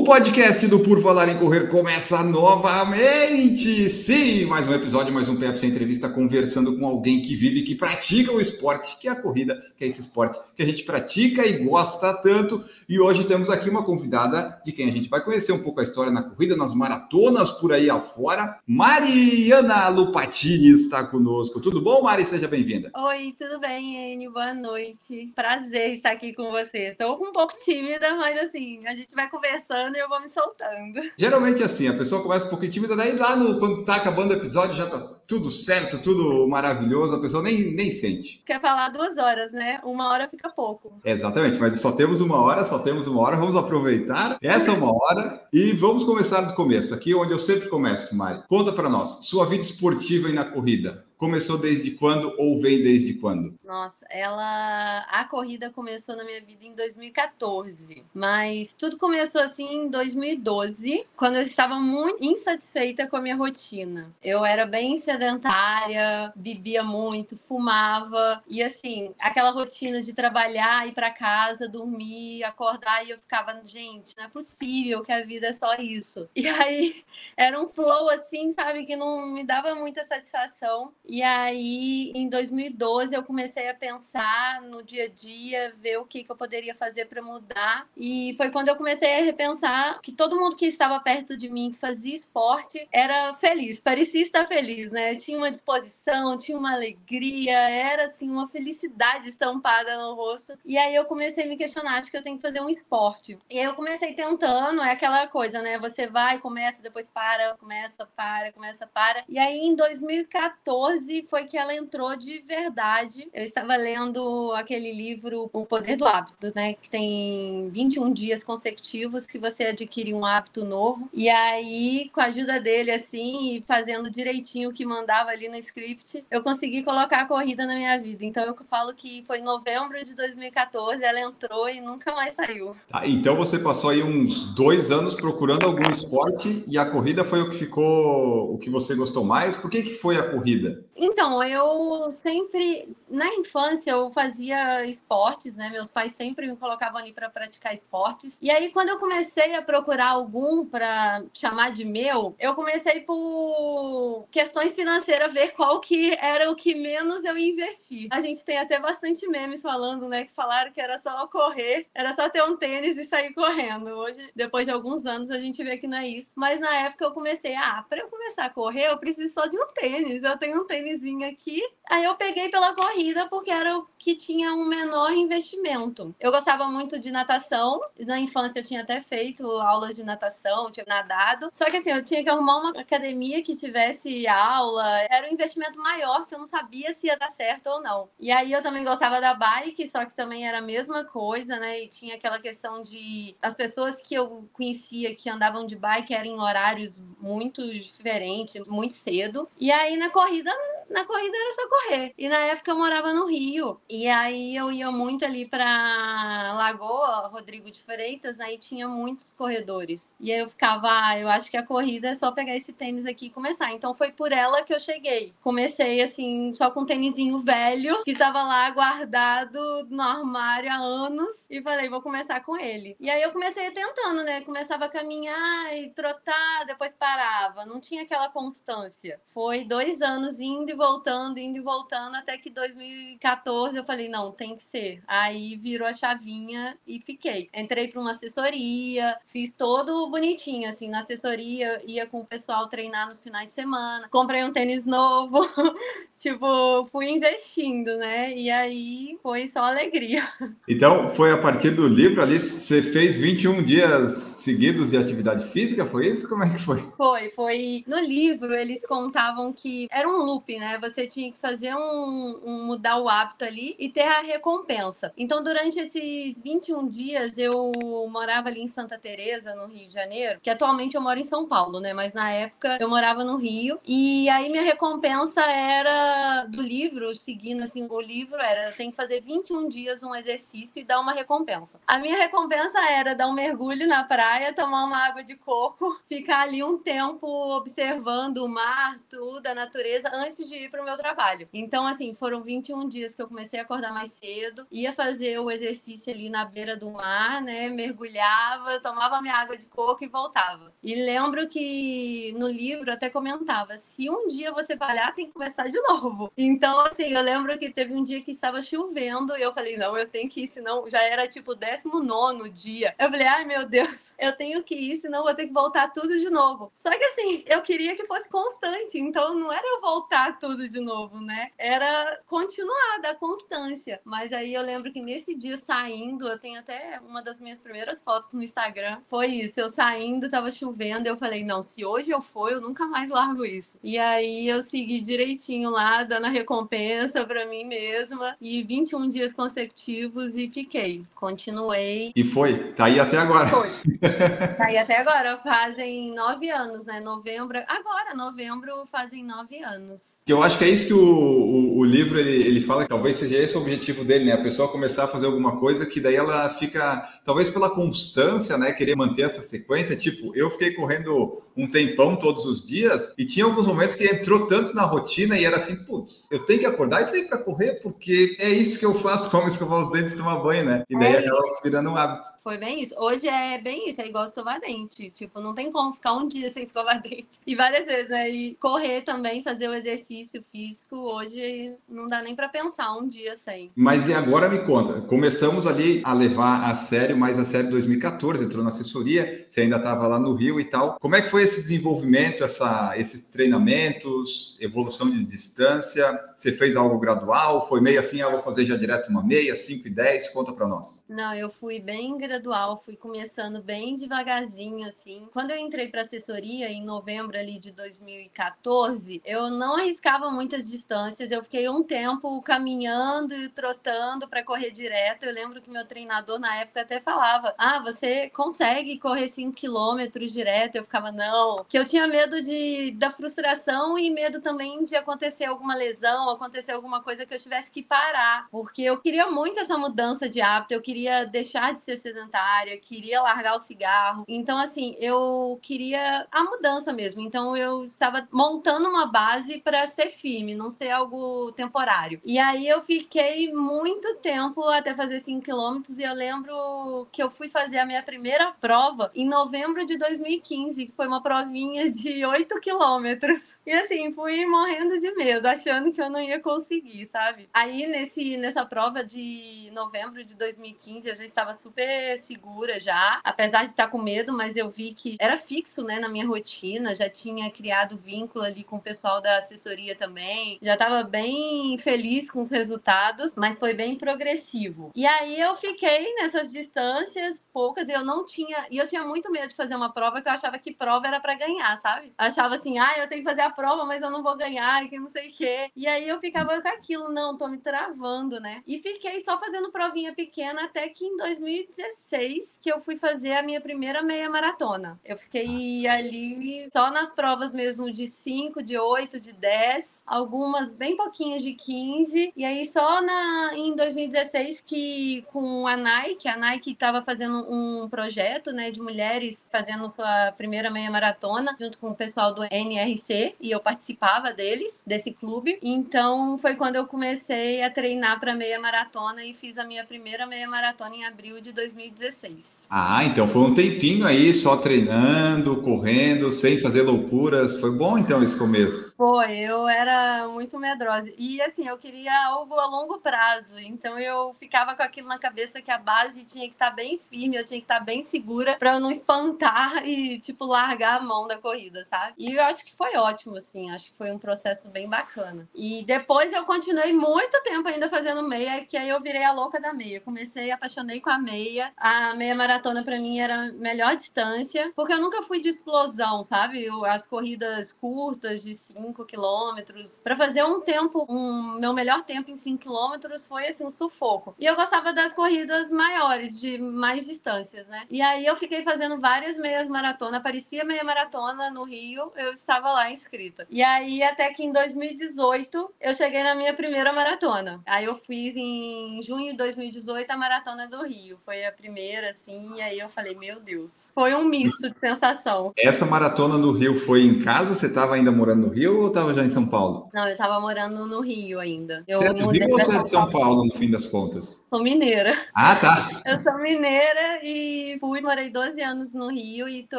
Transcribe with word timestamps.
O 0.00 0.02
podcast 0.02 0.66
do 0.66 0.80
Por 0.80 1.02
Falar 1.02 1.28
em 1.28 1.36
Correr 1.36 1.68
começa 1.68 2.24
novamente! 2.24 3.90
Sim, 3.90 4.46
mais 4.46 4.66
um 4.66 4.72
episódio, 4.72 5.12
mais 5.12 5.28
um 5.28 5.36
PFC 5.36 5.66
Entrevista 5.66 6.08
conversando 6.08 6.78
com 6.78 6.86
alguém 6.86 7.20
que 7.20 7.36
vive, 7.36 7.60
que 7.60 7.74
pratica 7.74 8.32
o 8.32 8.40
esporte, 8.40 8.96
que 8.98 9.08
é 9.08 9.10
a 9.10 9.14
corrida, 9.20 9.62
que 9.76 9.84
é 9.84 9.86
esse 9.86 10.00
esporte 10.00 10.40
que 10.56 10.62
a 10.62 10.66
gente 10.66 10.84
pratica 10.84 11.46
e 11.46 11.62
gosta 11.62 12.14
tanto. 12.14 12.64
E 12.88 12.98
hoje 12.98 13.24
temos 13.24 13.50
aqui 13.50 13.68
uma 13.68 13.84
convidada 13.84 14.58
de 14.64 14.72
quem 14.72 14.88
a 14.88 14.90
gente 14.90 15.10
vai 15.10 15.22
conhecer 15.22 15.52
um 15.52 15.62
pouco 15.62 15.80
a 15.80 15.84
história 15.84 16.10
na 16.10 16.22
corrida, 16.22 16.56
nas 16.56 16.74
maratonas 16.74 17.50
por 17.50 17.70
aí 17.70 17.90
afora. 17.90 18.58
Mariana 18.66 19.88
Lupatini 19.90 20.70
está 20.70 21.04
conosco. 21.04 21.60
Tudo 21.60 21.82
bom, 21.82 22.02
Mari? 22.02 22.24
Seja 22.24 22.48
bem-vinda. 22.48 22.90
Oi, 22.96 23.34
tudo 23.38 23.60
bem, 23.60 24.14
Enio? 24.14 24.32
Boa 24.32 24.54
noite. 24.54 25.30
Prazer 25.34 25.92
estar 25.92 26.12
aqui 26.12 26.32
com 26.32 26.50
você. 26.50 26.92
Estou 26.92 27.22
um 27.22 27.32
pouco 27.32 27.54
tímida, 27.66 28.14
mas 28.16 28.38
assim, 28.40 28.86
a 28.86 28.94
gente 28.94 29.14
vai 29.14 29.28
conversando 29.28 29.89
e 29.96 30.00
eu 30.00 30.08
vou 30.08 30.20
me 30.20 30.28
soltando. 30.28 31.00
Geralmente 31.16 31.62
é 31.62 31.66
assim, 31.66 31.88
a 31.88 31.94
pessoa 31.94 32.22
começa 32.22 32.46
um 32.46 32.50
pouquinho 32.50 32.72
tímida, 32.72 32.96
daí 32.96 33.16
lá 33.16 33.36
no, 33.36 33.58
quando 33.58 33.84
tá 33.84 33.96
acabando 33.96 34.30
o 34.30 34.36
episódio 34.36 34.74
já 34.74 34.86
tá 34.86 34.98
tudo 35.26 35.50
certo, 35.50 35.98
tudo 36.02 36.48
maravilhoso, 36.48 37.14
a 37.14 37.20
pessoa 37.20 37.42
nem, 37.42 37.72
nem 37.72 37.90
sente. 37.90 38.42
Quer 38.44 38.60
falar 38.60 38.88
duas 38.88 39.16
horas, 39.16 39.52
né? 39.52 39.80
Uma 39.84 40.10
hora 40.10 40.28
fica 40.28 40.50
pouco. 40.50 41.00
Exatamente, 41.04 41.58
mas 41.58 41.78
só 41.80 41.92
temos 41.92 42.20
uma 42.20 42.40
hora, 42.40 42.64
só 42.64 42.80
temos 42.80 43.06
uma 43.06 43.22
hora, 43.22 43.36
vamos 43.36 43.56
aproveitar 43.56 44.38
essa 44.42 44.72
uma 44.72 44.92
hora 44.92 45.46
e 45.52 45.72
vamos 45.72 46.04
começar 46.04 46.40
do 46.40 46.54
começo, 46.54 46.92
aqui 46.92 47.14
onde 47.14 47.32
eu 47.32 47.38
sempre 47.38 47.68
começo, 47.68 48.16
Mari. 48.16 48.42
Conta 48.48 48.72
para 48.72 48.88
nós, 48.88 49.26
sua 49.26 49.46
vida 49.46 49.62
esportiva 49.62 50.28
e 50.28 50.32
na 50.32 50.44
corrida. 50.44 51.04
Começou 51.20 51.58
desde 51.58 51.90
quando 51.90 52.34
ou 52.38 52.58
vem 52.58 52.82
desde 52.82 53.12
quando? 53.12 53.54
Nossa, 53.62 54.06
ela. 54.08 55.00
A 55.00 55.22
corrida 55.26 55.68
começou 55.68 56.16
na 56.16 56.24
minha 56.24 56.40
vida 56.40 56.64
em 56.64 56.74
2014. 56.74 58.02
Mas 58.14 58.74
tudo 58.74 58.96
começou 58.96 59.42
assim 59.42 59.84
em 59.84 59.90
2012, 59.90 61.04
quando 61.18 61.36
eu 61.36 61.42
estava 61.42 61.78
muito 61.78 62.24
insatisfeita 62.24 63.06
com 63.06 63.18
a 63.18 63.20
minha 63.20 63.36
rotina. 63.36 64.10
Eu 64.24 64.46
era 64.46 64.64
bem 64.64 64.96
sedentária, 64.96 66.32
bebia 66.34 66.82
muito, 66.82 67.38
fumava. 67.46 68.42
E 68.48 68.62
assim, 68.62 69.12
aquela 69.20 69.50
rotina 69.50 70.00
de 70.00 70.14
trabalhar, 70.14 70.88
ir 70.88 70.94
para 70.94 71.10
casa, 71.10 71.68
dormir, 71.68 72.44
acordar, 72.44 73.06
e 73.06 73.10
eu 73.10 73.18
ficava, 73.18 73.60
gente, 73.66 74.16
não 74.16 74.24
é 74.24 74.28
possível 74.28 75.02
que 75.02 75.12
a 75.12 75.22
vida 75.22 75.48
é 75.48 75.52
só 75.52 75.74
isso. 75.74 76.26
E 76.40 76.48
aí 76.48 77.04
era 77.36 77.60
um 77.60 77.68
flow 77.68 78.08
assim, 78.08 78.50
sabe, 78.52 78.86
que 78.86 78.96
não 78.96 79.26
me 79.26 79.44
dava 79.44 79.74
muita 79.74 80.02
satisfação. 80.04 80.90
E 81.12 81.24
aí, 81.24 82.12
em 82.14 82.28
2012, 82.28 83.12
eu 83.16 83.24
comecei 83.24 83.68
a 83.68 83.74
pensar 83.74 84.62
no 84.62 84.80
dia 84.80 85.06
a 85.06 85.08
dia, 85.08 85.74
ver 85.80 85.96
o 85.96 86.04
que, 86.04 86.22
que 86.22 86.30
eu 86.30 86.36
poderia 86.36 86.72
fazer 86.72 87.06
para 87.06 87.20
mudar. 87.20 87.88
E 87.96 88.32
foi 88.36 88.48
quando 88.52 88.68
eu 88.68 88.76
comecei 88.76 89.18
a 89.18 89.24
repensar 89.24 90.00
que 90.02 90.12
todo 90.12 90.38
mundo 90.38 90.54
que 90.54 90.66
estava 90.66 91.00
perto 91.00 91.36
de 91.36 91.48
mim, 91.48 91.72
que 91.72 91.80
fazia 91.80 92.14
esporte, 92.14 92.86
era 92.92 93.34
feliz, 93.34 93.80
parecia 93.80 94.22
estar 94.22 94.46
feliz, 94.46 94.92
né? 94.92 95.16
Tinha 95.16 95.36
uma 95.36 95.50
disposição, 95.50 96.38
tinha 96.38 96.56
uma 96.56 96.74
alegria, 96.74 97.58
era 97.58 98.04
assim, 98.04 98.30
uma 98.30 98.48
felicidade 98.48 99.28
estampada 99.28 99.98
no 99.98 100.14
rosto. 100.14 100.56
E 100.64 100.78
aí 100.78 100.94
eu 100.94 101.06
comecei 101.06 101.42
a 101.42 101.48
me 101.48 101.56
questionar, 101.56 101.98
acho 101.98 102.08
que 102.08 102.16
eu 102.16 102.22
tenho 102.22 102.36
que 102.36 102.42
fazer 102.42 102.60
um 102.60 102.68
esporte. 102.68 103.36
E 103.50 103.58
aí 103.58 103.64
eu 103.64 103.74
comecei 103.74 104.14
tentando, 104.14 104.80
é 104.80 104.92
aquela 104.92 105.26
coisa, 105.26 105.60
né? 105.60 105.76
Você 105.80 106.06
vai, 106.06 106.38
começa, 106.38 106.80
depois 106.80 107.08
para, 107.08 107.56
começa, 107.56 108.06
para, 108.14 108.52
começa, 108.52 108.86
para. 108.86 109.24
E 109.28 109.40
aí 109.40 109.58
em 109.58 109.74
2014, 109.74 110.99
foi 111.28 111.44
que 111.44 111.56
ela 111.56 111.74
entrou 111.74 112.16
de 112.16 112.40
verdade. 112.40 113.28
Eu 113.32 113.44
estava 113.44 113.76
lendo 113.76 114.52
aquele 114.54 114.92
livro 114.92 115.50
O 115.52 115.64
Poder 115.64 115.96
do 115.96 116.06
Hábito, 116.06 116.52
né? 116.54 116.74
Que 116.74 116.88
tem 116.88 117.68
21 117.70 118.12
dias 118.12 118.42
consecutivos 118.42 119.26
que 119.26 119.38
você 119.38 119.64
adquire 119.64 120.12
um 120.14 120.24
hábito 120.24 120.64
novo. 120.64 121.08
E 121.12 121.28
aí, 121.28 122.10
com 122.12 122.20
a 122.20 122.24
ajuda 122.24 122.60
dele, 122.60 122.90
assim, 122.90 123.62
fazendo 123.66 124.10
direitinho 124.10 124.70
o 124.70 124.72
que 124.72 124.84
mandava 124.84 125.30
ali 125.30 125.48
no 125.48 125.56
script, 125.56 126.24
eu 126.30 126.42
consegui 126.42 126.82
colocar 126.82 127.22
a 127.22 127.26
corrida 127.26 127.66
na 127.66 127.74
minha 127.74 127.98
vida. 128.00 128.24
Então 128.24 128.44
eu 128.44 128.56
falo 128.68 128.94
que 128.94 129.24
foi 129.26 129.38
em 129.38 129.44
novembro 129.44 130.02
de 130.04 130.14
2014, 130.14 131.02
ela 131.02 131.20
entrou 131.20 131.68
e 131.68 131.80
nunca 131.80 132.14
mais 132.14 132.34
saiu. 132.34 132.76
Tá, 132.88 133.06
então 133.06 133.36
você 133.36 133.58
passou 133.58 133.90
aí 133.90 134.02
uns 134.02 134.54
dois 134.54 134.90
anos 134.90 135.14
procurando 135.14 135.64
algum 135.64 135.90
esporte 135.90 136.64
e 136.66 136.78
a 136.78 136.86
corrida 136.86 137.24
foi 137.24 137.40
o 137.42 137.50
que 137.50 137.56
ficou, 137.56 138.54
o 138.54 138.58
que 138.58 138.70
você 138.70 138.94
gostou 138.94 139.24
mais. 139.24 139.56
Por 139.56 139.70
que, 139.70 139.82
que 139.82 139.92
foi 139.92 140.16
a 140.16 140.30
corrida? 140.30 140.84
Então, 140.96 141.42
eu 141.42 142.10
sempre, 142.10 142.94
na 143.08 143.26
infância, 143.34 143.90
eu 143.92 144.10
fazia 144.12 144.84
esportes, 144.84 145.56
né? 145.56 145.70
Meus 145.70 145.90
pais 145.90 146.12
sempre 146.12 146.46
me 146.46 146.56
colocavam 146.56 146.98
ali 146.98 147.12
para 147.12 147.30
praticar 147.30 147.72
esportes. 147.72 148.38
E 148.42 148.50
aí, 148.50 148.70
quando 148.70 148.90
eu 148.90 148.98
comecei 148.98 149.54
a 149.54 149.62
procurar 149.62 150.08
algum 150.10 150.66
para 150.66 151.22
chamar 151.32 151.72
de 151.72 151.84
meu, 151.84 152.34
eu 152.38 152.54
comecei 152.54 153.00
por 153.00 154.26
questões 154.30 154.74
financeiras, 154.74 155.32
ver 155.32 155.52
qual 155.52 155.80
que 155.80 156.12
era 156.20 156.50
o 156.50 156.54
que 156.54 156.74
menos 156.74 157.24
eu 157.24 157.38
investi. 157.38 158.08
A 158.10 158.20
gente 158.20 158.44
tem 158.44 158.58
até 158.58 158.78
bastante 158.78 159.26
memes 159.28 159.62
falando, 159.62 160.08
né? 160.08 160.24
Que 160.24 160.32
falaram 160.32 160.72
que 160.72 160.80
era 160.80 161.00
só 161.00 161.26
correr, 161.28 161.86
era 161.94 162.14
só 162.14 162.28
ter 162.28 162.42
um 162.42 162.56
tênis 162.56 162.98
e 162.98 163.04
sair 163.04 163.32
correndo. 163.32 163.88
Hoje, 163.90 164.30
depois 164.34 164.66
de 164.66 164.72
alguns 164.72 165.06
anos, 165.06 165.30
a 165.30 165.38
gente 165.38 165.62
vê 165.64 165.76
que 165.76 165.86
não 165.86 165.98
é 165.98 166.06
isso. 166.06 166.32
Mas 166.34 166.60
na 166.60 166.74
época 166.74 167.04
eu 167.04 167.12
comecei, 167.12 167.54
ah, 167.54 167.84
para 167.88 168.00
eu 168.00 168.08
começar 168.08 168.46
a 168.46 168.50
correr, 168.50 168.88
eu 168.88 168.98
preciso 168.98 169.32
só 169.32 169.46
de 169.46 169.58
um 169.58 169.66
tênis. 169.68 170.22
Eu 170.22 170.36
tenho 170.36 170.60
um 170.60 170.66
tênis 170.66 170.89
aqui. 171.28 171.62
Aí 171.90 172.04
eu 172.04 172.14
peguei 172.14 172.48
pela 172.48 172.74
corrida 172.74 173.26
porque 173.28 173.50
era 173.50 173.76
o 173.76 173.86
que 173.98 174.14
tinha 174.14 174.54
um 174.54 174.64
menor 174.64 175.12
investimento. 175.12 176.14
Eu 176.20 176.30
gostava 176.30 176.66
muito 176.66 176.98
de 176.98 177.10
natação. 177.10 177.80
Na 177.98 178.18
infância 178.18 178.60
eu 178.60 178.64
tinha 178.64 178.82
até 178.82 179.00
feito 179.00 179.44
aulas 179.44 179.96
de 179.96 180.04
natação, 180.04 180.70
tinha 180.70 180.86
nadado. 180.86 181.50
Só 181.52 181.64
que 181.66 181.78
assim, 181.78 181.90
eu 181.90 182.04
tinha 182.04 182.22
que 182.22 182.30
arrumar 182.30 182.58
uma 182.58 182.80
academia 182.80 183.42
que 183.42 183.56
tivesse 183.56 184.26
aula. 184.28 184.86
Era 185.10 185.28
um 185.28 185.32
investimento 185.32 185.80
maior 185.80 186.26
que 186.26 186.34
eu 186.34 186.38
não 186.38 186.46
sabia 186.46 186.94
se 186.94 187.08
ia 187.08 187.16
dar 187.16 187.28
certo 187.28 187.66
ou 187.68 187.82
não. 187.82 188.08
E 188.20 188.30
aí 188.30 188.52
eu 188.52 188.62
também 188.62 188.84
gostava 188.84 189.20
da 189.20 189.34
bike, 189.34 189.88
só 189.88 190.04
que 190.04 190.14
também 190.14 190.46
era 190.46 190.58
a 190.58 190.62
mesma 190.62 191.04
coisa, 191.04 191.58
né? 191.58 191.82
E 191.82 191.88
tinha 191.88 192.14
aquela 192.14 192.38
questão 192.38 192.82
de 192.82 193.34
as 193.42 193.54
pessoas 193.54 194.00
que 194.00 194.14
eu 194.14 194.48
conhecia 194.52 195.14
que 195.14 195.28
andavam 195.28 195.66
de 195.66 195.74
bike 195.74 196.14
eram 196.14 196.26
em 196.26 196.40
horários 196.40 197.02
muito 197.20 197.62
diferentes, 197.80 198.64
muito 198.66 198.94
cedo. 198.94 199.48
E 199.58 199.72
aí 199.72 199.96
na 199.96 200.10
corrida 200.10 200.52
na 200.90 201.04
corrida 201.04 201.36
era 201.36 201.52
só 201.52 201.68
correr. 201.68 202.14
E 202.18 202.28
na 202.28 202.38
época 202.38 202.70
eu 202.70 202.76
morava 202.76 203.14
no 203.14 203.26
Rio. 203.26 203.80
E 203.88 204.08
aí 204.08 204.56
eu 204.56 204.70
ia 204.70 204.90
muito 204.90 205.24
ali 205.24 205.46
pra 205.46 206.52
Lagoa, 206.54 207.28
Rodrigo 207.28 207.70
de 207.70 207.80
Freitas, 207.80 208.40
aí 208.40 208.54
né, 208.54 208.58
tinha 208.58 208.88
muitos 208.88 209.32
corredores. 209.34 210.14
E 210.20 210.32
aí 210.32 210.40
eu 210.40 210.50
ficava, 210.50 210.88
ah, 210.90 211.18
eu 211.18 211.28
acho 211.28 211.50
que 211.50 211.56
a 211.56 211.64
corrida 211.64 212.08
é 212.08 212.14
só 212.14 212.32
pegar 212.32 212.56
esse 212.56 212.72
tênis 212.72 213.06
aqui 213.06 213.26
e 213.26 213.30
começar. 213.30 213.72
Então 213.72 213.94
foi 213.94 214.10
por 214.10 214.32
ela 214.32 214.62
que 214.62 214.74
eu 214.74 214.80
cheguei. 214.80 215.32
Comecei 215.40 216.02
assim, 216.02 216.52
só 216.54 216.70
com 216.70 216.80
um 216.80 216.86
tênisinho 216.86 217.38
velho, 217.38 218.02
que 218.04 218.14
tava 218.14 218.42
lá 218.42 218.68
guardado 218.70 219.86
no 219.88 220.02
armário 220.02 220.70
há 220.70 220.76
anos. 220.76 221.46
E 221.48 221.62
falei, 221.62 221.88
vou 221.88 222.02
começar 222.02 222.40
com 222.40 222.56
ele. 222.56 222.96
E 222.98 223.08
aí 223.08 223.22
eu 223.22 223.30
comecei 223.30 223.70
tentando, 223.70 224.24
né? 224.24 224.40
Começava 224.40 224.86
a 224.86 224.88
caminhar 224.88 225.76
e 225.76 225.90
trotar, 225.90 226.66
depois 226.66 226.94
parava. 226.94 227.64
Não 227.64 227.80
tinha 227.80 228.02
aquela 228.02 228.28
constância. 228.28 229.20
Foi 229.26 229.64
dois 229.64 230.02
anos 230.02 230.40
indo 230.40 230.70
e 230.70 230.79
voltando, 230.80 231.38
indo 231.38 231.58
e 231.58 231.60
voltando, 231.60 232.16
até 232.16 232.38
que 232.38 232.48
2014 232.48 233.76
eu 233.76 233.84
falei, 233.84 234.08
não, 234.08 234.32
tem 234.32 234.56
que 234.56 234.62
ser. 234.62 235.02
Aí 235.06 235.54
virou 235.56 235.86
a 235.86 235.92
chavinha 235.92 236.74
e 236.86 236.98
fiquei. 237.00 237.50
Entrei 237.54 237.86
para 237.86 238.00
uma 238.00 238.12
assessoria, 238.12 239.14
fiz 239.26 239.52
todo 239.52 240.08
bonitinho, 240.08 240.66
assim, 240.66 240.88
na 240.88 241.00
assessoria, 241.00 241.82
ia 241.86 242.06
com 242.06 242.20
o 242.20 242.24
pessoal 242.24 242.66
treinar 242.66 243.06
nos 243.06 243.22
finais 243.22 243.48
de 243.48 243.52
semana, 243.52 244.08
comprei 244.10 244.42
um 244.42 244.52
tênis 244.52 244.86
novo, 244.86 245.38
tipo, 246.16 246.88
fui 246.90 247.10
investindo, 247.10 247.98
né? 247.98 248.32
E 248.34 248.50
aí 248.50 249.18
foi 249.22 249.46
só 249.48 249.64
alegria. 249.64 250.26
Então, 250.66 251.10
foi 251.10 251.30
a 251.30 251.38
partir 251.38 251.72
do 251.72 251.86
livro 251.86 252.22
ali, 252.22 252.40
você 252.40 252.80
fez 252.80 253.18
21 253.18 253.62
dias 253.62 254.30
seguidos 254.40 254.90
de 254.90 254.96
atividade 254.96 255.46
física, 255.46 255.84
foi 255.84 256.08
isso? 256.08 256.26
Como 256.26 256.42
é 256.42 256.48
que 256.48 256.58
foi? 256.58 256.82
Foi, 256.96 257.30
foi. 257.30 257.84
No 257.86 257.98
livro, 258.00 258.52
eles 258.54 258.86
contavam 258.86 259.52
que 259.52 259.86
era 259.90 260.08
um 260.08 260.24
loop, 260.24 260.58
né? 260.58 260.69
Você 260.78 261.06
tinha 261.06 261.30
que 261.32 261.38
fazer 261.38 261.74
um, 261.74 262.40
um, 262.44 262.64
mudar 262.64 262.96
o 262.96 263.08
hábito 263.08 263.44
ali 263.44 263.74
e 263.78 263.88
ter 263.88 264.02
a 264.02 264.20
recompensa. 264.20 265.12
Então, 265.16 265.42
durante 265.42 265.78
esses 265.78 266.40
21 266.40 266.88
dias, 266.88 267.38
eu 267.38 267.72
morava 268.08 268.48
ali 268.48 268.60
em 268.60 268.66
Santa 268.66 268.98
Teresa, 268.98 269.54
no 269.54 269.66
Rio 269.66 269.88
de 269.88 269.94
Janeiro, 269.94 270.40
que 270.42 270.50
atualmente 270.50 270.94
eu 270.94 271.00
moro 271.00 271.18
em 271.18 271.24
São 271.24 271.46
Paulo, 271.46 271.80
né? 271.80 271.92
Mas 271.92 272.12
na 272.12 272.30
época 272.30 272.78
eu 272.80 272.88
morava 272.88 273.24
no 273.24 273.36
Rio. 273.36 273.78
E 273.86 274.28
aí 274.28 274.48
minha 274.48 274.62
recompensa 274.62 275.42
era 275.42 276.44
do 276.46 276.62
livro, 276.62 277.14
seguindo 277.16 277.62
assim, 277.62 277.86
o 277.90 278.00
livro 278.00 278.40
era 278.40 278.70
eu 278.70 278.76
tenho 278.76 278.90
que 278.90 278.96
fazer 278.96 279.20
21 279.20 279.68
dias 279.68 280.02
um 280.02 280.14
exercício 280.14 280.80
e 280.80 280.84
dar 280.84 281.00
uma 281.00 281.12
recompensa. 281.12 281.80
A 281.86 281.98
minha 281.98 282.16
recompensa 282.16 282.78
era 282.90 283.14
dar 283.14 283.26
um 283.26 283.32
mergulho 283.32 283.86
na 283.86 284.04
praia, 284.04 284.52
tomar 284.52 284.84
uma 284.84 284.98
água 284.98 285.22
de 285.22 285.34
coco, 285.36 285.98
ficar 286.08 286.42
ali 286.42 286.62
um 286.62 286.78
tempo 286.78 287.26
observando 287.56 288.38
o 288.38 288.48
mar, 288.48 288.98
tudo, 289.08 289.46
a 289.46 289.54
natureza, 289.54 290.10
antes 290.12 290.48
de 290.48 290.59
ir 290.64 290.70
para 290.70 290.82
o 290.82 290.84
meu 290.84 290.96
trabalho. 290.96 291.48
Então, 291.52 291.86
assim, 291.86 292.14
foram 292.14 292.42
21 292.42 292.88
dias 292.88 293.14
que 293.14 293.22
eu 293.22 293.28
comecei 293.28 293.58
a 293.58 293.62
acordar 293.62 293.92
mais 293.92 294.12
cedo, 294.12 294.66
ia 294.70 294.92
fazer 294.92 295.38
o 295.38 295.50
exercício 295.50 296.12
ali 296.12 296.28
na 296.28 296.44
beira 296.44 296.76
do 296.76 296.90
mar, 296.90 297.40
né? 297.42 297.68
Mergulhava, 297.68 298.80
tomava 298.80 299.20
minha 299.22 299.34
água 299.34 299.56
de 299.56 299.66
coco 299.66 300.04
e 300.04 300.08
voltava. 300.08 300.72
E 300.82 300.94
lembro 300.94 301.48
que 301.48 302.34
no 302.36 302.48
livro 302.48 302.92
até 302.92 303.08
comentava: 303.10 303.76
se 303.76 304.08
um 304.10 304.28
dia 304.28 304.52
você 304.52 304.76
falhar, 304.76 305.14
tem 305.14 305.26
que 305.26 305.32
começar 305.32 305.68
de 305.68 305.80
novo. 305.82 306.32
Então, 306.36 306.78
assim, 306.80 307.12
eu 307.12 307.22
lembro 307.22 307.58
que 307.58 307.70
teve 307.70 307.94
um 307.94 308.02
dia 308.02 308.22
que 308.22 308.30
estava 308.30 308.62
chovendo 308.62 309.36
e 309.36 309.42
eu 309.42 309.52
falei: 309.52 309.76
não, 309.76 309.96
eu 309.96 310.08
tenho 310.08 310.28
que 310.28 310.44
ir, 310.44 310.46
senão 310.46 310.88
já 310.88 311.02
era 311.02 311.26
tipo 311.28 311.52
o 311.52 311.54
19 311.54 312.50
dia. 312.50 312.94
Eu 312.98 313.10
falei: 313.10 313.26
ai 313.26 313.44
meu 313.44 313.66
Deus, 313.66 314.12
eu 314.18 314.32
tenho 314.36 314.62
que 314.62 314.74
ir, 314.74 314.96
senão 314.96 315.24
vou 315.24 315.34
ter 315.34 315.46
que 315.46 315.52
voltar 315.52 315.88
tudo 315.92 316.18
de 316.18 316.30
novo. 316.30 316.70
Só 316.74 316.90
que 316.90 317.04
assim, 317.04 317.44
eu 317.46 317.62
queria 317.62 317.96
que 317.96 318.06
fosse 318.06 318.28
constante, 318.28 318.98
então 318.98 319.34
não 319.34 319.52
era 319.52 319.66
eu 319.66 319.80
voltar 319.80 320.38
tudo 320.38 320.49
de 320.56 320.80
novo, 320.80 321.20
né? 321.20 321.50
Era 321.58 322.18
continuar 322.26 323.00
da 323.02 323.14
constância. 323.14 324.00
Mas 324.04 324.32
aí 324.32 324.54
eu 324.54 324.62
lembro 324.62 324.92
que 324.92 325.00
nesse 325.00 325.34
dia 325.34 325.56
saindo, 325.56 326.28
eu 326.28 326.38
tenho 326.38 326.58
até 326.58 327.00
uma 327.06 327.22
das 327.22 327.40
minhas 327.40 327.58
primeiras 327.58 328.02
fotos 328.02 328.32
no 328.32 328.42
Instagram, 328.42 328.98
foi 329.08 329.26
isso. 329.26 329.60
Eu 329.60 329.70
saindo, 329.70 330.30
tava 330.30 330.50
chovendo, 330.50 331.06
eu 331.06 331.16
falei: 331.16 331.44
não, 331.44 331.62
se 331.62 331.84
hoje 331.84 332.10
eu 332.10 332.20
for, 332.20 332.52
eu 332.52 332.60
nunca 332.60 332.86
mais 332.86 333.10
largo 333.10 333.44
isso. 333.44 333.78
E 333.82 333.98
aí 333.98 334.48
eu 334.48 334.62
segui 334.62 335.00
direitinho 335.00 335.70
lá, 335.70 336.02
dando 336.02 336.26
a 336.26 336.30
recompensa 336.30 337.24
para 337.24 337.46
mim 337.46 337.64
mesma, 337.64 338.36
e 338.40 338.62
21 338.62 339.08
dias 339.08 339.32
consecutivos 339.32 340.36
e 340.36 340.48
fiquei. 340.48 341.04
Continuei. 341.14 342.12
E 342.14 342.24
foi, 342.24 342.72
tá 342.72 342.86
aí 342.86 342.98
até 342.98 343.18
agora. 343.18 343.48
Foi. 343.48 343.68
tá 344.56 344.66
aí 344.66 344.78
até 344.78 344.98
agora, 344.98 345.38
fazem 345.38 346.14
nove 346.14 346.50
anos, 346.50 346.84
né? 346.86 347.00
Novembro, 347.00 347.58
agora, 347.66 348.14
novembro, 348.14 348.86
fazem 348.90 349.24
nove 349.24 349.62
anos. 349.62 350.22
Que 350.30 350.34
eu 350.34 350.44
acho 350.44 350.56
que 350.58 350.64
é 350.64 350.68
isso 350.68 350.86
que 350.86 350.94
o, 350.94 351.00
o, 351.00 351.78
o 351.78 351.84
livro 351.84 352.16
ele, 352.16 352.46
ele 352.46 352.60
fala, 352.60 352.84
que 352.84 352.88
talvez 352.88 353.16
seja 353.16 353.36
esse 353.36 353.56
o 353.56 353.60
objetivo 353.60 354.04
dele, 354.04 354.26
né? 354.26 354.32
A 354.32 354.40
pessoa 354.40 354.68
começar 354.68 355.02
a 355.02 355.08
fazer 355.08 355.26
alguma 355.26 355.58
coisa 355.58 355.84
que 355.84 355.98
daí 355.98 356.14
ela 356.14 356.48
fica, 356.50 357.02
talvez 357.24 357.50
pela 357.50 357.68
constância, 357.68 358.56
né? 358.56 358.72
Querer 358.72 358.94
manter 358.94 359.22
essa 359.22 359.42
sequência. 359.42 359.96
Tipo, 359.96 360.30
eu 360.36 360.48
fiquei 360.52 360.72
correndo 360.74 361.42
um 361.56 361.68
tempão 361.68 362.14
todos 362.14 362.44
os 362.44 362.64
dias 362.64 363.12
e 363.18 363.26
tinha 363.26 363.44
alguns 363.44 363.66
momentos 363.66 363.96
que 363.96 364.04
entrou 364.04 364.46
tanto 364.46 364.72
na 364.72 364.84
rotina 364.84 365.36
e 365.36 365.44
era 365.44 365.56
assim, 365.56 365.74
putz, 365.84 366.28
eu 366.30 366.44
tenho 366.44 366.60
que 366.60 366.66
acordar 366.66 367.02
e 367.02 367.06
sair 367.06 367.24
para 367.24 367.38
correr 367.38 367.80
porque 367.82 368.36
é 368.38 368.50
isso 368.50 368.78
que 368.78 368.86
eu 368.86 368.94
faço, 368.94 369.28
como 369.32 369.48
escovar 369.48 369.82
os 369.82 369.90
dentes 369.90 370.12
e 370.12 370.16
tomar 370.16 370.36
banho, 370.36 370.64
né? 370.64 370.84
E 370.88 370.96
daí 370.96 371.12
é 371.12 371.18
acaba 371.18 371.42
virando 371.64 371.90
um 371.90 371.96
hábito. 371.96 372.28
Foi 372.44 372.56
bem 372.56 372.82
isso. 372.82 372.94
Hoje 372.96 373.26
é 373.26 373.60
bem 373.60 373.88
isso, 373.88 374.00
é 374.00 374.06
igual 374.06 374.26
escovar 374.26 374.60
dente. 374.60 375.10
Tipo, 375.10 375.40
não 375.40 375.56
tem 375.56 375.72
como 375.72 375.92
ficar 375.92 376.12
um 376.12 376.28
dia 376.28 376.48
sem 376.50 376.62
escovar 376.62 377.02
dente. 377.02 377.40
E 377.44 377.56
várias 377.56 377.84
vezes, 377.84 378.08
né? 378.08 378.30
E 378.30 378.54
correr 378.54 379.00
também, 379.00 379.42
fazer 379.42 379.68
o 379.68 379.74
exercício 379.74 380.19
físico, 380.50 380.96
hoje 380.96 381.76
não 381.88 382.06
dá 382.06 382.22
nem 382.22 382.34
para 382.34 382.48
pensar 382.48 382.94
um 382.96 383.08
dia 383.08 383.34
sem. 383.34 383.70
Mas 383.74 384.08
e 384.08 384.12
agora 384.12 384.48
me 384.48 384.58
conta, 384.60 385.00
começamos 385.02 385.66
ali 385.66 386.02
a 386.04 386.12
levar 386.12 386.70
a 386.70 386.74
sério, 386.74 387.16
mais 387.16 387.38
a 387.38 387.44
sério 387.44 387.70
2014, 387.70 388.44
entrou 388.44 388.62
na 388.62 388.70
assessoria, 388.70 389.44
você 389.46 389.62
ainda 389.62 389.76
estava 389.76 390.06
lá 390.06 390.18
no 390.18 390.34
Rio 390.34 390.60
e 390.60 390.64
tal. 390.64 390.98
Como 390.98 391.14
é 391.16 391.22
que 391.22 391.30
foi 391.30 391.42
esse 391.42 391.60
desenvolvimento, 391.60 392.44
essa, 392.44 392.94
esses 392.96 393.30
treinamentos, 393.30 394.58
evolução 394.60 395.10
de 395.10 395.24
distância? 395.24 396.18
Você 396.36 396.52
fez 396.52 396.76
algo 396.76 396.98
gradual? 396.98 397.68
Foi 397.68 397.80
meio 397.80 398.00
assim, 398.00 398.22
ah, 398.22 398.28
vou 398.28 398.40
fazer 398.40 398.64
já 398.66 398.76
direto 398.76 399.08
uma 399.08 399.22
meia, 399.22 399.54
5 399.54 399.86
e 399.86 399.90
10? 399.90 400.28
Conta 400.30 400.52
para 400.52 400.66
nós. 400.66 401.02
Não, 401.08 401.34
eu 401.34 401.50
fui 401.50 401.80
bem 401.80 402.16
gradual, 402.16 402.82
fui 402.84 402.96
começando 402.96 403.62
bem 403.62 403.94
devagarzinho, 403.94 404.86
assim. 404.86 405.28
Quando 405.32 405.50
eu 405.50 405.56
entrei 405.56 405.88
para 405.88 406.00
assessoria, 406.00 406.70
em 406.70 406.84
novembro 406.84 407.38
ali 407.38 407.58
de 407.58 407.72
2014, 407.72 409.22
eu 409.24 409.50
não 409.50 409.76
arriscava 409.76 410.09
muitas 410.18 410.68
distâncias, 410.68 411.30
eu 411.30 411.42
fiquei 411.42 411.68
um 411.68 411.82
tempo 411.82 412.40
caminhando 412.42 413.34
e 413.34 413.48
trotando 413.48 414.28
para 414.28 414.42
correr 414.42 414.70
direto. 414.70 415.24
Eu 415.24 415.32
lembro 415.32 415.60
que 415.60 415.70
meu 415.70 415.86
treinador 415.86 416.38
na 416.38 416.56
época 416.56 416.80
até 416.80 417.00
falava: 417.00 417.54
Ah, 417.58 417.80
você 417.80 418.30
consegue 418.30 418.98
correr 418.98 419.28
5 419.28 419.52
quilômetros 419.52 420.32
direto? 420.32 420.76
Eu 420.76 420.84
ficava, 420.84 421.12
não, 421.12 421.64
que 421.68 421.78
eu 421.78 421.84
tinha 421.84 422.06
medo 422.06 422.42
de, 422.42 422.92
da 422.92 423.10
frustração 423.10 423.98
e 423.98 424.10
medo 424.10 424.40
também 424.40 424.84
de 424.84 424.96
acontecer 424.96 425.44
alguma 425.44 425.74
lesão, 425.74 426.28
acontecer 426.30 426.72
alguma 426.72 427.02
coisa 427.02 427.26
que 427.26 427.34
eu 427.34 427.38
tivesse 427.38 427.70
que 427.70 427.82
parar, 427.82 428.48
porque 428.50 428.82
eu 428.82 429.00
queria 429.00 429.28
muito 429.28 429.60
essa 429.60 429.76
mudança 429.76 430.28
de 430.28 430.40
hábito, 430.40 430.74
eu 430.74 430.80
queria 430.80 431.24
deixar 431.24 431.72
de 431.72 431.80
ser 431.80 431.96
sedentária, 431.96 432.78
queria 432.78 433.22
largar 433.22 433.54
o 433.54 433.58
cigarro. 433.58 434.24
Então, 434.26 434.58
assim, 434.58 434.96
eu 434.98 435.58
queria 435.62 436.26
a 436.30 436.44
mudança 436.44 436.92
mesmo. 436.92 437.20
Então, 437.22 437.56
eu 437.56 437.84
estava 437.84 438.26
montando 438.32 438.88
uma 438.88 439.06
base 439.06 439.60
para 439.60 439.86
ser 439.86 439.99
firme, 440.08 440.54
não 440.54 440.70
ser 440.70 440.90
algo 440.90 441.52
temporário. 441.52 442.20
E 442.24 442.38
aí 442.38 442.66
eu 442.66 442.82
fiquei 442.82 443.52
muito 443.52 444.16
tempo 444.16 444.62
até 444.68 444.94
fazer 444.94 445.20
5 445.20 445.42
quilômetros 445.42 445.98
e 445.98 446.02
eu 446.02 446.14
lembro 446.14 447.08
que 447.12 447.22
eu 447.22 447.30
fui 447.30 447.48
fazer 447.48 447.78
a 447.78 447.86
minha 447.86 448.02
primeira 448.02 448.52
prova 448.60 449.10
em 449.14 449.28
novembro 449.28 449.84
de 449.84 449.98
2015, 449.98 450.86
que 450.86 450.92
foi 450.92 451.06
uma 451.06 451.22
provinha 451.22 451.90
de 451.90 452.24
8 452.24 452.60
quilômetros. 452.60 453.58
E 453.66 453.72
assim, 453.72 454.12
fui 454.12 454.46
morrendo 454.46 454.98
de 454.98 455.14
medo, 455.14 455.46
achando 455.46 455.92
que 455.92 456.00
eu 456.00 456.10
não 456.10 456.20
ia 456.20 456.40
conseguir, 456.40 457.06
sabe? 457.06 457.48
Aí 457.52 457.86
nesse, 457.86 458.36
nessa 458.36 458.64
prova 458.64 459.04
de 459.04 459.70
novembro 459.72 460.24
de 460.24 460.34
2015, 460.34 461.08
eu 461.08 461.14
já 461.14 461.24
estava 461.24 461.52
super 461.52 462.18
segura 462.18 462.78
já, 462.80 463.20
apesar 463.24 463.64
de 463.64 463.70
estar 463.70 463.88
com 463.88 463.98
medo, 463.98 464.32
mas 464.32 464.56
eu 464.56 464.70
vi 464.70 464.92
que 464.92 465.16
era 465.20 465.36
fixo, 465.36 465.82
né, 465.84 465.98
na 465.98 466.08
minha 466.08 466.26
rotina, 466.26 466.94
já 466.94 467.08
tinha 467.08 467.50
criado 467.50 467.96
vínculo 467.96 468.44
ali 468.44 468.64
com 468.64 468.76
o 468.76 468.80
pessoal 468.80 469.20
da 469.20 469.38
assessoria 469.38 469.89
também, 469.94 470.58
já 470.62 470.74
estava 470.74 471.02
bem 471.04 471.76
feliz 471.78 472.30
com 472.30 472.42
os 472.42 472.50
resultados, 472.50 473.32
mas 473.36 473.58
foi 473.58 473.74
bem 473.74 473.96
progressivo. 473.96 474.90
E 474.94 475.06
aí 475.06 475.40
eu 475.40 475.54
fiquei 475.56 476.14
nessas 476.14 476.50
distâncias 476.50 477.48
poucas, 477.52 477.88
e 477.88 477.92
eu 477.92 478.04
não 478.04 478.24
tinha, 478.24 478.66
e 478.70 478.78
eu 478.78 478.86
tinha 478.86 479.02
muito 479.02 479.30
medo 479.30 479.48
de 479.48 479.56
fazer 479.56 479.74
uma 479.74 479.92
prova 479.92 480.20
que 480.20 480.28
eu 480.28 480.32
achava 480.32 480.58
que 480.58 480.72
prova 480.72 481.06
era 481.06 481.20
para 481.20 481.34
ganhar, 481.34 481.76
sabe? 481.76 482.12
Achava 482.16 482.54
assim, 482.54 482.78
ah, 482.78 482.94
eu 482.98 483.08
tenho 483.08 483.22
que 483.22 483.28
fazer 483.28 483.42
a 483.42 483.50
prova, 483.50 483.84
mas 483.84 484.02
eu 484.02 484.10
não 484.10 484.22
vou 484.22 484.36
ganhar, 484.36 484.88
que 484.88 484.98
não 484.98 485.08
sei 485.08 485.28
o 485.28 485.32
quê. 485.32 485.70
E 485.76 485.86
aí 485.86 486.08
eu 486.08 486.20
ficava 486.20 486.60
com 486.60 486.68
aquilo, 486.68 487.12
não, 487.12 487.36
tô 487.36 487.48
me 487.48 487.58
travando, 487.58 488.40
né? 488.40 488.62
E 488.66 488.78
fiquei 488.78 489.20
só 489.20 489.38
fazendo 489.38 489.70
provinha 489.70 490.14
pequena 490.14 490.64
até 490.64 490.88
que 490.88 491.04
em 491.04 491.16
2016 491.16 492.58
que 492.60 492.72
eu 492.72 492.80
fui 492.80 492.96
fazer 492.96 493.32
a 493.32 493.42
minha 493.42 493.60
primeira 493.60 494.02
meia 494.02 494.28
maratona. 494.28 494.98
Eu 495.04 495.16
fiquei 495.16 495.86
ali 495.86 496.68
só 496.72 496.90
nas 496.90 497.12
provas 497.12 497.52
mesmo 497.52 497.90
de 497.90 498.06
5, 498.06 498.62
de 498.62 498.78
8, 498.78 499.20
de 499.20 499.32
10, 499.32 499.79
algumas 500.06 500.72
bem 500.72 500.96
pouquinhas 500.96 501.42
de 501.42 501.52
15. 501.52 502.32
E 502.36 502.44
aí 502.44 502.64
só 502.66 503.00
na 503.00 503.52
em 503.54 503.74
2016 503.76 504.60
que 504.60 505.24
com 505.32 505.66
a 505.66 505.76
Nike, 505.76 506.28
a 506.28 506.36
Nike 506.36 506.72
estava 506.72 507.02
fazendo 507.02 507.46
um 507.50 507.88
projeto, 507.88 508.52
né, 508.52 508.70
de 508.70 508.80
mulheres 508.80 509.46
fazendo 509.50 509.88
sua 509.88 510.32
primeira 510.36 510.70
meia 510.70 510.90
maratona 510.90 511.56
junto 511.60 511.78
com 511.78 511.90
o 511.90 511.94
pessoal 511.94 512.34
do 512.34 512.42
NRC 512.44 513.34
e 513.40 513.50
eu 513.50 513.60
participava 513.60 514.32
deles, 514.32 514.82
desse 514.86 515.12
clube. 515.12 515.58
Então 515.62 516.38
foi 516.38 516.54
quando 516.54 516.76
eu 516.76 516.86
comecei 516.86 517.62
a 517.62 517.70
treinar 517.70 518.18
para 518.18 518.34
meia 518.34 518.58
maratona 518.58 519.24
e 519.24 519.34
fiz 519.34 519.58
a 519.58 519.64
minha 519.64 519.84
primeira 519.84 520.26
meia 520.26 520.48
maratona 520.48 520.96
em 520.96 521.04
abril 521.04 521.40
de 521.40 521.52
2016. 521.52 522.66
Ah, 522.70 523.04
então 523.04 523.28
foi 523.28 523.42
um 523.42 523.54
tempinho 523.54 524.06
aí 524.06 524.32
só 524.34 524.56
treinando, 524.56 525.60
correndo, 525.62 526.32
sem 526.32 526.58
fazer 526.58 526.82
loucuras. 526.82 527.58
Foi 527.60 527.70
bom 527.70 527.98
então 527.98 528.22
esse 528.22 528.36
começo? 528.36 528.94
Foi, 528.96 529.38
eu 529.38 529.68
era 529.70 530.28
muito 530.28 530.58
medrosa. 530.58 531.10
E 531.16 531.40
assim, 531.42 531.66
eu 531.66 531.78
queria 531.78 532.26
algo 532.26 532.54
a 532.58 532.66
longo 532.66 532.98
prazo. 532.98 533.58
Então 533.58 533.98
eu 533.98 534.34
ficava 534.34 534.74
com 534.74 534.82
aquilo 534.82 535.08
na 535.08 535.18
cabeça 535.18 535.62
que 535.62 535.70
a 535.70 535.78
base 535.78 536.24
tinha 536.24 536.46
que 536.46 536.54
estar 536.54 536.70
bem 536.70 536.98
firme, 536.98 537.36
eu 537.36 537.44
tinha 537.44 537.58
que 537.58 537.64
estar 537.64 537.80
bem 537.80 538.02
segura 538.02 538.56
para 538.56 538.74
eu 538.74 538.80
não 538.80 538.90
espantar 538.90 539.82
e, 539.86 540.18
tipo, 540.18 540.44
largar 540.44 541.00
a 541.00 541.02
mão 541.02 541.26
da 541.26 541.38
corrida, 541.38 541.84
sabe? 541.84 542.14
E 542.18 542.34
eu 542.34 542.42
acho 542.44 542.64
que 542.64 542.74
foi 542.74 542.96
ótimo, 542.96 543.36
assim. 543.36 543.70
Acho 543.70 543.86
que 543.86 543.98
foi 543.98 544.10
um 544.10 544.18
processo 544.18 544.68
bem 544.68 544.88
bacana. 544.88 545.48
E 545.54 545.84
depois 545.84 546.32
eu 546.32 546.44
continuei 546.44 546.92
muito 546.92 547.40
tempo 547.42 547.68
ainda 547.68 547.88
fazendo 547.88 548.22
meia, 548.22 548.64
que 548.64 548.76
aí 548.76 548.88
eu 548.88 549.00
virei 549.00 549.24
a 549.24 549.32
louca 549.32 549.60
da 549.60 549.72
meia. 549.72 550.00
Comecei, 550.00 550.50
apaixonei 550.50 551.00
com 551.00 551.10
a 551.10 551.18
meia. 551.18 551.72
A 551.76 552.14
meia 552.14 552.34
maratona 552.34 552.82
para 552.82 552.98
mim 552.98 553.18
era 553.18 553.34
a 553.34 553.52
melhor 553.52 553.96
distância, 553.96 554.72
porque 554.74 554.92
eu 554.92 555.00
nunca 555.00 555.22
fui 555.22 555.40
de 555.40 555.48
explosão, 555.48 556.24
sabe? 556.24 556.66
As 556.86 557.06
corridas 557.06 557.72
curtas 557.72 558.42
de 558.42 558.54
5 558.54 559.04
quilômetros. 559.04 559.59
Para 560.02 560.16
fazer 560.16 560.40
fazer 560.40 560.44
um 560.44 560.60
tempo, 560.60 561.06
um 561.08 561.58
meu 561.58 561.72
melhor 561.72 562.02
tempo 562.02 562.30
em 562.30 562.36
5 562.36 562.58
quilômetros 562.58 563.26
foi 563.26 563.48
assim 563.48 563.64
um 563.64 563.70
sufoco. 563.70 564.34
E 564.38 564.46
eu 564.46 564.54
gostava 564.54 564.92
das 564.92 565.12
corridas 565.12 565.70
maiores, 565.70 566.40
de 566.40 566.58
mais 566.58 567.06
distâncias, 567.06 567.68
né? 567.68 567.82
E 567.90 568.00
aí 568.00 568.24
eu 568.24 568.36
fiquei 568.36 568.62
fazendo 568.62 569.00
várias 569.00 569.36
meias 569.36 569.68
maratona, 569.68 570.18
aparecia 570.18 570.64
meia 570.64 570.84
maratona 570.84 571.50
no 571.50 571.64
Rio, 571.64 572.12
eu 572.16 572.32
estava 572.32 572.72
lá 572.72 572.90
inscrita. 572.90 573.46
E 573.50 573.62
aí 573.62 574.02
até 574.02 574.32
que 574.32 574.44
em 574.44 574.52
2018 574.52 575.74
eu 575.80 575.94
cheguei 575.94 576.22
na 576.22 576.34
minha 576.34 576.54
primeira 576.54 576.92
maratona. 576.92 577.60
Aí 577.66 577.84
eu 577.84 577.96
fiz 577.96 578.34
em 578.36 579.02
junho 579.02 579.32
de 579.32 579.38
2018 579.38 580.10
a 580.10 580.16
maratona 580.16 580.68
do 580.68 580.84
Rio. 580.86 581.18
Foi 581.24 581.44
a 581.44 581.52
primeira 581.52 582.10
assim, 582.10 582.54
e 582.56 582.62
aí 582.62 582.78
eu 582.78 582.88
falei, 582.88 583.14
meu 583.14 583.40
Deus. 583.40 583.70
Foi 583.94 584.14
um 584.14 584.24
misto 584.24 584.70
de 584.70 584.78
sensação. 584.78 585.52
Essa 585.58 585.84
maratona 585.84 586.38
no 586.38 586.52
Rio 586.52 586.76
foi 586.76 587.02
em 587.02 587.20
casa? 587.20 587.54
Você 587.54 587.66
estava 587.66 587.94
ainda 587.94 588.12
morando 588.12 588.46
no 588.46 588.52
Rio 588.52 588.80
ou 588.82 588.88
estava 588.88 589.12
já 589.12 589.24
em 589.24 589.30
São 589.30 589.39
Paulo? 589.46 589.88
Não, 589.92 590.06
eu 590.06 590.12
estava 590.12 590.40
morando 590.40 590.86
no 590.86 591.00
Rio 591.00 591.40
ainda. 591.40 591.84
Eu 591.86 591.98
você 591.98 592.06
é 592.06 592.14
do 592.14 592.28
Rio 592.28 592.52
ou 592.52 592.60
você 592.60 592.76
é 592.76 592.82
de 592.82 592.88
São 592.88 593.10
Paulo. 593.10 593.20
Paulo 593.20 593.46
no 593.46 593.54
fim 593.54 593.70
das 593.70 593.86
contas? 593.86 594.40
Sou 594.48 594.62
mineira. 594.62 595.14
Ah, 595.34 595.54
tá. 595.56 596.02
Eu 596.06 596.22
sou 596.22 596.38
mineira 596.42 597.20
e 597.22 597.76
fui, 597.80 598.00
morei 598.00 598.30
12 598.30 598.60
anos 598.62 598.94
no 598.94 599.08
Rio 599.08 599.48
e 599.48 599.62
tô 599.62 599.78